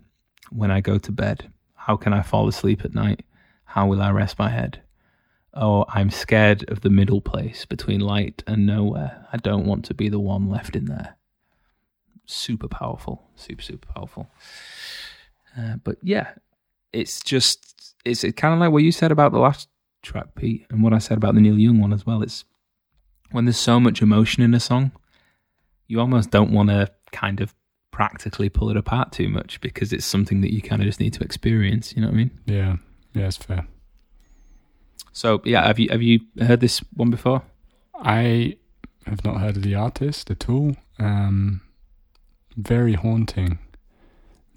when 0.51 0.71
I 0.71 0.81
go 0.81 0.99
to 0.99 1.13
bed. 1.13 1.51
How 1.75 1.97
can 1.97 2.15
I 2.15 2.23
fall 2.23 2.49
asleep 2.49 2.85
at 2.85 2.95
night? 2.95 3.25
How 3.65 3.87
will 3.87 4.01
I 4.01 4.11
rest 4.11 4.39
my 4.39 4.49
head? 4.49 4.81
Oh, 5.55 5.85
I'm 5.89 6.11
scared 6.11 6.69
of 6.69 6.81
the 6.81 6.91
middle 6.91 7.21
place 7.21 7.65
between 7.65 8.01
light 8.01 8.43
and 8.47 8.67
nowhere. 8.67 9.27
I 9.33 9.37
don't 9.37 9.67
want 9.67 9.85
to 9.87 9.95
be 9.95 10.09
the 10.09 10.19
one 10.19 10.49
left 10.49 10.75
in 10.75 10.87
there." 10.87 11.17
super 12.27 12.69
powerful, 12.69 13.23
super 13.37 13.63
super 13.63 13.87
powerful. 13.93 14.31
Uh, 15.57 15.77
but 15.83 15.97
yeah, 16.03 16.33
it's 16.93 17.23
just 17.23 17.95
it's 18.05 18.23
kind 18.37 18.55
of 18.55 18.61
like 18.61 18.73
what 18.73 18.83
you 18.83 18.93
said 18.93 19.13
about 19.13 19.33
the 19.33 19.39
last 19.39 19.69
track, 20.03 20.35
Pete, 20.35 20.67
and 20.71 20.83
what 20.83 20.93
I 20.93 20.99
said 20.99 21.17
about 21.17 21.35
the 21.35 21.41
Neil 21.41 21.59
Young 21.59 21.81
one 21.81 21.93
as 21.93 22.07
well. 22.07 22.23
It's 22.23 22.45
when 23.31 23.45
there's 23.45 23.59
so 23.59 23.81
much 23.81 24.03
emotion 24.03 24.43
in 24.43 24.55
a 24.55 24.61
song, 24.61 24.93
you 25.87 26.01
almost 26.01 26.31
don't 26.31 26.53
want 26.53 26.71
to 26.71 26.91
kind 27.13 27.41
of 27.41 27.55
practically 27.91 28.49
pull 28.49 28.71
it 28.71 28.77
apart 28.77 29.13
too 29.13 29.29
much 29.29 29.61
because 29.61 29.93
it's 29.93 30.05
something 30.05 30.41
that 30.41 30.53
you 30.53 30.61
kind 30.61 30.83
of 30.83 30.87
just 30.87 31.01
need 31.01 31.13
to 31.15 31.25
experience. 31.25 31.95
You 31.95 32.03
know 32.03 32.09
what 32.09 32.15
I 32.15 32.17
mean? 32.17 32.31
Yeah, 32.47 32.77
yeah, 33.15 33.27
it's 33.27 33.37
fair. 33.37 33.67
So 35.15 35.41
yeah, 35.45 35.65
have 35.67 35.79
you 35.79 35.89
have 35.91 36.03
you 36.03 36.21
heard 36.41 36.61
this 36.61 36.81
one 36.97 37.11
before? 37.11 37.43
I 37.95 38.57
have 39.07 39.25
not 39.25 39.41
heard 39.41 39.57
of 39.57 39.63
the 39.63 39.75
artist 39.77 40.31
at 40.31 40.49
all. 40.49 40.77
Um, 40.99 41.61
very 42.57 42.95
haunting, 42.95 43.59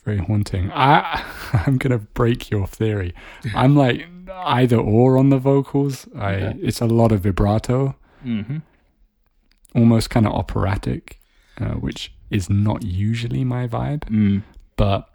very 0.04 0.18
haunting. 0.18 0.72
I 0.74 1.24
I'm 1.66 1.78
gonna 1.78 2.00
break 2.00 2.50
your 2.52 2.66
theory. 2.68 3.14
I'm 3.56 3.76
like 3.86 4.06
either 4.30 4.78
or 4.78 5.18
on 5.18 5.30
the 5.30 5.38
vocals. 5.38 6.08
I 6.18 6.34
Okay. 6.34 6.60
it's 6.64 6.82
a 6.82 6.88
lot 6.88 7.12
of 7.12 7.22
vibrato, 7.22 7.96
Mm-hmm. 8.26 8.58
almost 9.76 10.10
kind 10.10 10.26
of 10.26 10.34
operatic, 10.34 11.20
uh, 11.62 11.76
which 11.76 12.12
is 12.32 12.50
not 12.50 12.84
usually 12.84 13.44
my 13.44 13.68
vibe, 13.68 14.04
Mm. 14.10 14.42
but 14.76 15.08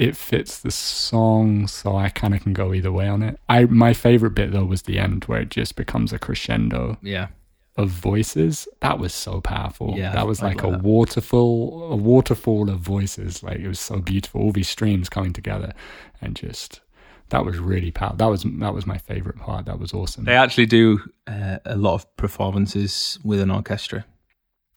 it 0.00 0.16
fits 0.16 0.60
the 0.60 0.70
song, 0.70 1.66
so 1.66 1.96
I 1.96 2.08
kind 2.08 2.34
of 2.34 2.42
can 2.42 2.52
go 2.52 2.72
either 2.74 2.90
way 2.92 3.08
on 3.08 3.22
it. 3.22 3.38
I 3.48 3.64
my 3.66 3.92
favorite 3.92 4.34
bit 4.34 4.50
though 4.52 4.64
was 4.64 4.82
the 4.82 4.98
end 4.98 5.24
where 5.24 5.40
it 5.42 5.50
just 5.50 5.76
becomes 5.76 6.12
a 6.12 6.18
crescendo 6.18 6.96
Yeah. 7.02 7.28
of 7.76 7.88
voices. 7.90 8.66
That 8.80 8.98
was 8.98 9.12
so 9.14 9.40
powerful. 9.40 9.94
Yeah, 9.96 10.12
that 10.12 10.26
was 10.26 10.40
like 10.42 10.62
a 10.64 10.70
that. 10.70 10.82
waterfall, 10.82 11.92
a 11.92 11.96
waterfall 11.96 12.70
of 12.70 12.78
voices. 12.80 13.42
Like 13.42 13.58
it 13.60 13.68
was 13.68 13.80
so 13.80 13.98
beautiful. 14.00 14.40
All 14.42 14.52
these 14.52 14.68
streams 14.68 15.08
coming 15.08 15.32
together, 15.32 15.72
and 16.20 16.34
just 16.34 16.80
that 17.28 17.44
was 17.44 17.58
really 17.58 17.90
powerful. 17.90 18.16
That 18.16 18.30
was 18.30 18.42
that 18.44 18.74
was 18.74 18.86
my 18.86 18.98
favorite 18.98 19.38
part. 19.38 19.66
That 19.66 19.78
was 19.78 19.92
awesome. 19.92 20.24
They 20.24 20.36
actually 20.36 20.66
do 20.66 21.00
uh, 21.26 21.58
a 21.64 21.76
lot 21.76 21.94
of 21.94 22.16
performances 22.16 23.18
with 23.24 23.40
an 23.40 23.50
orchestra, 23.50 24.04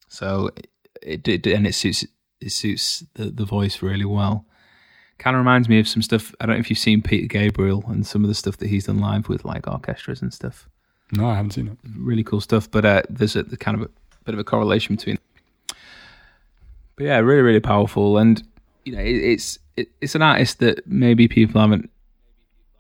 so 0.07 0.49
it, 1.01 1.27
it 1.27 1.47
and 1.47 1.65
it 1.67 1.73
suits 1.75 2.05
it 2.39 2.51
suits 2.51 3.03
the 3.15 3.25
the 3.31 3.45
voice 3.45 3.81
really 3.81 4.05
well. 4.05 4.45
Kind 5.23 5.37
of 5.37 5.39
reminds 5.39 5.69
me 5.69 5.79
of 5.79 5.87
some 5.87 6.01
stuff. 6.01 6.35
I 6.41 6.45
don't 6.45 6.57
know 6.57 6.59
if 6.59 6.69
you've 6.69 6.77
seen 6.77 7.01
Peter 7.01 7.27
Gabriel 7.27 7.81
and 7.87 8.05
some 8.05 8.25
of 8.25 8.27
the 8.27 8.35
stuff 8.35 8.57
that 8.57 8.67
he's 8.67 8.87
done 8.87 8.99
live 8.99 9.29
with 9.29 9.45
like 9.45 9.69
orchestras 9.69 10.21
and 10.21 10.33
stuff. 10.33 10.67
no, 11.13 11.29
I 11.29 11.35
haven't 11.35 11.51
seen 11.51 11.69
it. 11.69 11.77
Really 11.97 12.25
cool 12.25 12.41
stuff. 12.41 12.69
But 12.69 12.83
uh, 12.83 13.03
there's 13.09 13.37
a 13.37 13.43
the 13.43 13.55
kind 13.55 13.81
of 13.81 13.83
a 13.83 13.89
bit 14.25 14.33
of 14.33 14.39
a 14.39 14.43
correlation 14.43 14.97
between. 14.97 15.17
But 16.97 17.05
yeah, 17.05 17.19
really, 17.19 17.41
really 17.41 17.61
powerful, 17.61 18.17
and 18.17 18.43
you 18.83 18.93
know, 18.93 19.01
it, 19.01 19.15
it's 19.15 19.59
it, 19.77 19.87
it's 20.01 20.13
an 20.13 20.21
artist 20.21 20.59
that 20.59 20.85
maybe 20.85 21.29
people 21.29 21.61
haven't 21.61 21.89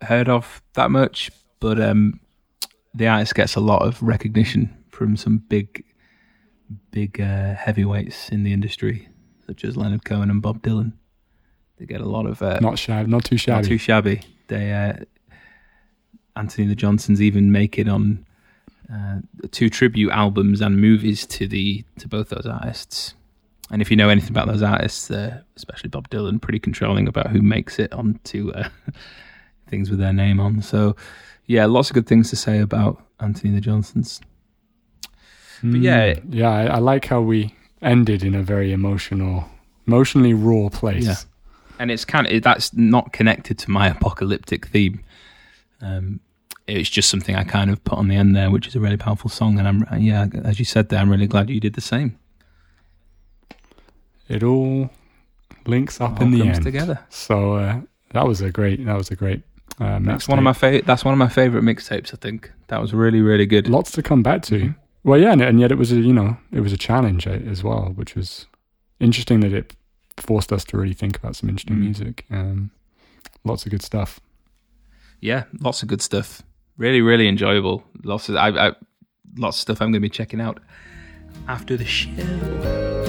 heard 0.01 0.27
of 0.27 0.61
that 0.73 0.91
much, 0.91 1.31
but 1.61 1.79
um, 1.79 2.19
the 2.93 3.07
artist 3.07 3.35
gets 3.35 3.55
a 3.55 3.61
lot 3.61 3.83
of 3.83 4.03
recognition 4.03 4.69
from 4.89 5.15
some 5.15 5.37
big, 5.37 5.85
big 6.91 7.21
uh, 7.21 7.55
heavyweights 7.55 8.27
in 8.29 8.43
the 8.43 8.51
industry, 8.51 9.07
such 9.47 9.63
as 9.63 9.77
Leonard 9.77 10.03
Cohen 10.03 10.29
and 10.29 10.41
Bob 10.41 10.61
Dylan. 10.61 10.91
They 11.83 11.87
get 11.95 11.99
a 11.99 12.07
lot 12.07 12.25
of 12.25 12.41
uh, 12.41 12.59
Not 12.61 12.79
shabby, 12.79 13.09
not 13.09 13.25
too 13.25 13.35
shabby. 13.35 13.61
not 13.61 13.67
too 13.67 13.77
shabby. 13.77 14.21
They 14.47 14.71
uh, 14.71 15.03
Antony 16.37 16.65
the 16.65 16.75
Johnsons 16.75 17.21
even 17.21 17.51
make 17.51 17.77
it 17.77 17.89
on 17.89 18.25
uh, 18.89 19.19
two 19.51 19.69
tribute 19.69 20.11
albums 20.11 20.61
and 20.61 20.79
movies 20.79 21.25
to 21.25 21.45
the 21.45 21.83
to 21.99 22.07
both 22.07 22.29
those 22.29 22.45
artists. 22.45 23.15
And 23.69 23.81
if 23.81 23.91
you 23.91 23.97
know 23.97 24.07
anything 24.07 24.29
about 24.29 24.47
those 24.47 24.61
artists, 24.61 25.11
uh, 25.11 25.41
especially 25.57 25.89
Bob 25.89 26.09
Dylan, 26.09 26.41
pretty 26.41 26.59
controlling 26.59 27.05
about 27.05 27.31
who 27.31 27.41
makes 27.41 27.79
it 27.79 27.91
onto 27.91 28.51
uh, 28.51 28.69
things 29.69 29.89
with 29.89 29.99
their 29.99 30.13
name 30.13 30.39
on. 30.39 30.61
So, 30.61 30.95
yeah, 31.47 31.65
lots 31.65 31.89
of 31.89 31.95
good 31.95 32.07
things 32.07 32.29
to 32.29 32.37
say 32.37 32.59
about 32.59 33.03
Antony 33.19 33.53
the 33.53 33.59
Johnsons. 33.59 34.21
Mm, 35.61 35.83
yeah. 35.83 36.19
yeah. 36.29 36.49
I, 36.49 36.65
I 36.75 36.77
like 36.77 37.05
how 37.05 37.19
we 37.19 37.53
ended 37.81 38.23
in 38.23 38.35
a 38.35 38.43
very 38.43 38.71
emotional, 38.71 39.49
emotionally 39.85 40.33
raw 40.33 40.69
place. 40.69 41.05
Yeah. 41.05 41.15
And 41.79 41.91
it's 41.91 42.05
kind 42.05 42.27
of 42.27 42.41
that's 42.43 42.73
not 42.73 43.13
connected 43.13 43.57
to 43.59 43.71
my 43.71 43.87
apocalyptic 43.95 44.67
theme. 44.67 45.03
Um, 45.81 46.19
it's 46.67 46.89
just 46.89 47.09
something 47.09 47.35
I 47.35 47.43
kind 47.43 47.69
of 47.69 47.83
put 47.83 47.97
on 47.97 48.07
the 48.07 48.15
end 48.15 48.35
there, 48.35 48.49
which 48.49 48.67
is 48.67 48.75
a 48.75 48.79
really 48.79 48.95
powerful 48.97 49.29
song. 49.29 49.59
And 49.59 49.67
I'm 49.67 50.01
yeah, 50.01 50.27
as 50.45 50.59
you 50.59 50.65
said 50.65 50.89
there, 50.89 50.99
I'm 50.99 51.09
really 51.09 51.27
glad 51.27 51.49
you 51.49 51.59
did 51.59 51.73
the 51.73 51.81
same. 51.81 52.17
It 54.29 54.43
all 54.43 54.89
links 55.65 55.99
up 55.99 56.17
All 56.19 56.23
in 56.23 56.31
the 56.31 56.39
comes 56.39 56.55
end. 56.57 56.63
together. 56.63 56.99
So 57.09 57.55
uh, 57.55 57.81
that 58.11 58.25
was 58.27 58.41
a 58.41 58.51
great. 58.51 58.85
That 58.85 58.95
was 58.97 59.11
a 59.11 59.15
great. 59.15 59.41
Uh, 59.79 59.99
That's 60.01 60.27
one 60.27 60.37
of 60.37 60.43
my 60.43 60.53
favorite. 60.53 60.85
That's 60.85 61.03
one 61.03 61.13
of 61.13 61.17
my 61.17 61.27
favorite 61.27 61.63
mixtapes. 61.63 62.13
I 62.13 62.17
think 62.17 62.51
that 62.67 62.79
was 62.81 62.93
really 62.93 63.21
really 63.21 63.45
good. 63.45 63.67
lots 63.67 63.91
to 63.91 64.01
come 64.03 64.23
back 64.23 64.43
to. 64.43 64.59
Mhm. 64.59 64.75
Well, 65.03 65.19
yeah, 65.19 65.33
and, 65.33 65.41
and 65.41 65.59
yet 65.59 65.71
it 65.71 65.77
was 65.77 65.91
a 65.91 65.95
you 65.95 66.13
know 66.13 66.37
it 66.51 66.61
was 66.61 66.71
a 66.71 66.77
challenge 66.77 67.27
uh, 67.27 67.31
as 67.31 67.63
well, 67.63 67.91
which 67.95 68.15
was 68.15 68.45
interesting 68.99 69.41
that 69.41 69.51
it 69.51 69.75
forced 70.17 70.51
us 70.53 70.63
to 70.65 70.77
really 70.77 70.93
think 70.93 71.17
about 71.17 71.35
some 71.35 71.49
interesting 71.49 71.77
Mm. 71.77 71.81
music. 71.81 72.25
Um, 72.31 72.71
lots 73.43 73.65
of 73.65 73.71
good 73.71 73.81
stuff. 73.81 74.19
Yeah, 75.19 75.43
lots 75.59 75.81
of 75.83 75.87
good 75.89 76.01
stuff. 76.01 76.41
Really 76.77 77.01
really 77.01 77.27
enjoyable. 77.27 77.83
Lots 78.03 78.29
of 78.29 78.35
I, 78.35 78.49
I 78.49 78.71
lots 79.37 79.57
of 79.57 79.61
stuff 79.61 79.81
I'm 79.81 79.87
going 79.91 80.01
to 80.01 80.07
be 80.07 80.09
checking 80.09 80.41
out 80.41 80.59
after 81.47 81.77
the 81.77 81.85
show. 81.85 83.02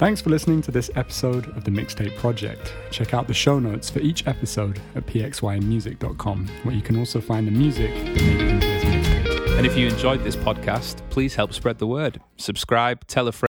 Thanks 0.00 0.22
for 0.22 0.30
listening 0.30 0.62
to 0.62 0.70
this 0.70 0.90
episode 0.94 1.54
of 1.58 1.64
the 1.64 1.70
Mixtape 1.70 2.16
Project. 2.16 2.72
Check 2.90 3.12
out 3.12 3.26
the 3.26 3.34
show 3.34 3.58
notes 3.58 3.90
for 3.90 3.98
each 3.98 4.26
episode 4.26 4.80
at 4.94 5.04
pxymusic.com, 5.04 6.48
where 6.62 6.74
you 6.74 6.80
can 6.80 6.96
also 6.98 7.20
find 7.20 7.46
the 7.46 7.50
music. 7.50 7.90
And 7.90 9.66
if 9.66 9.76
you 9.76 9.88
enjoyed 9.88 10.24
this 10.24 10.36
podcast, 10.36 11.02
please 11.10 11.34
help 11.34 11.52
spread 11.52 11.78
the 11.78 11.86
word. 11.86 12.18
Subscribe, 12.38 13.06
tell 13.08 13.28
a 13.28 13.32
friend. 13.32 13.48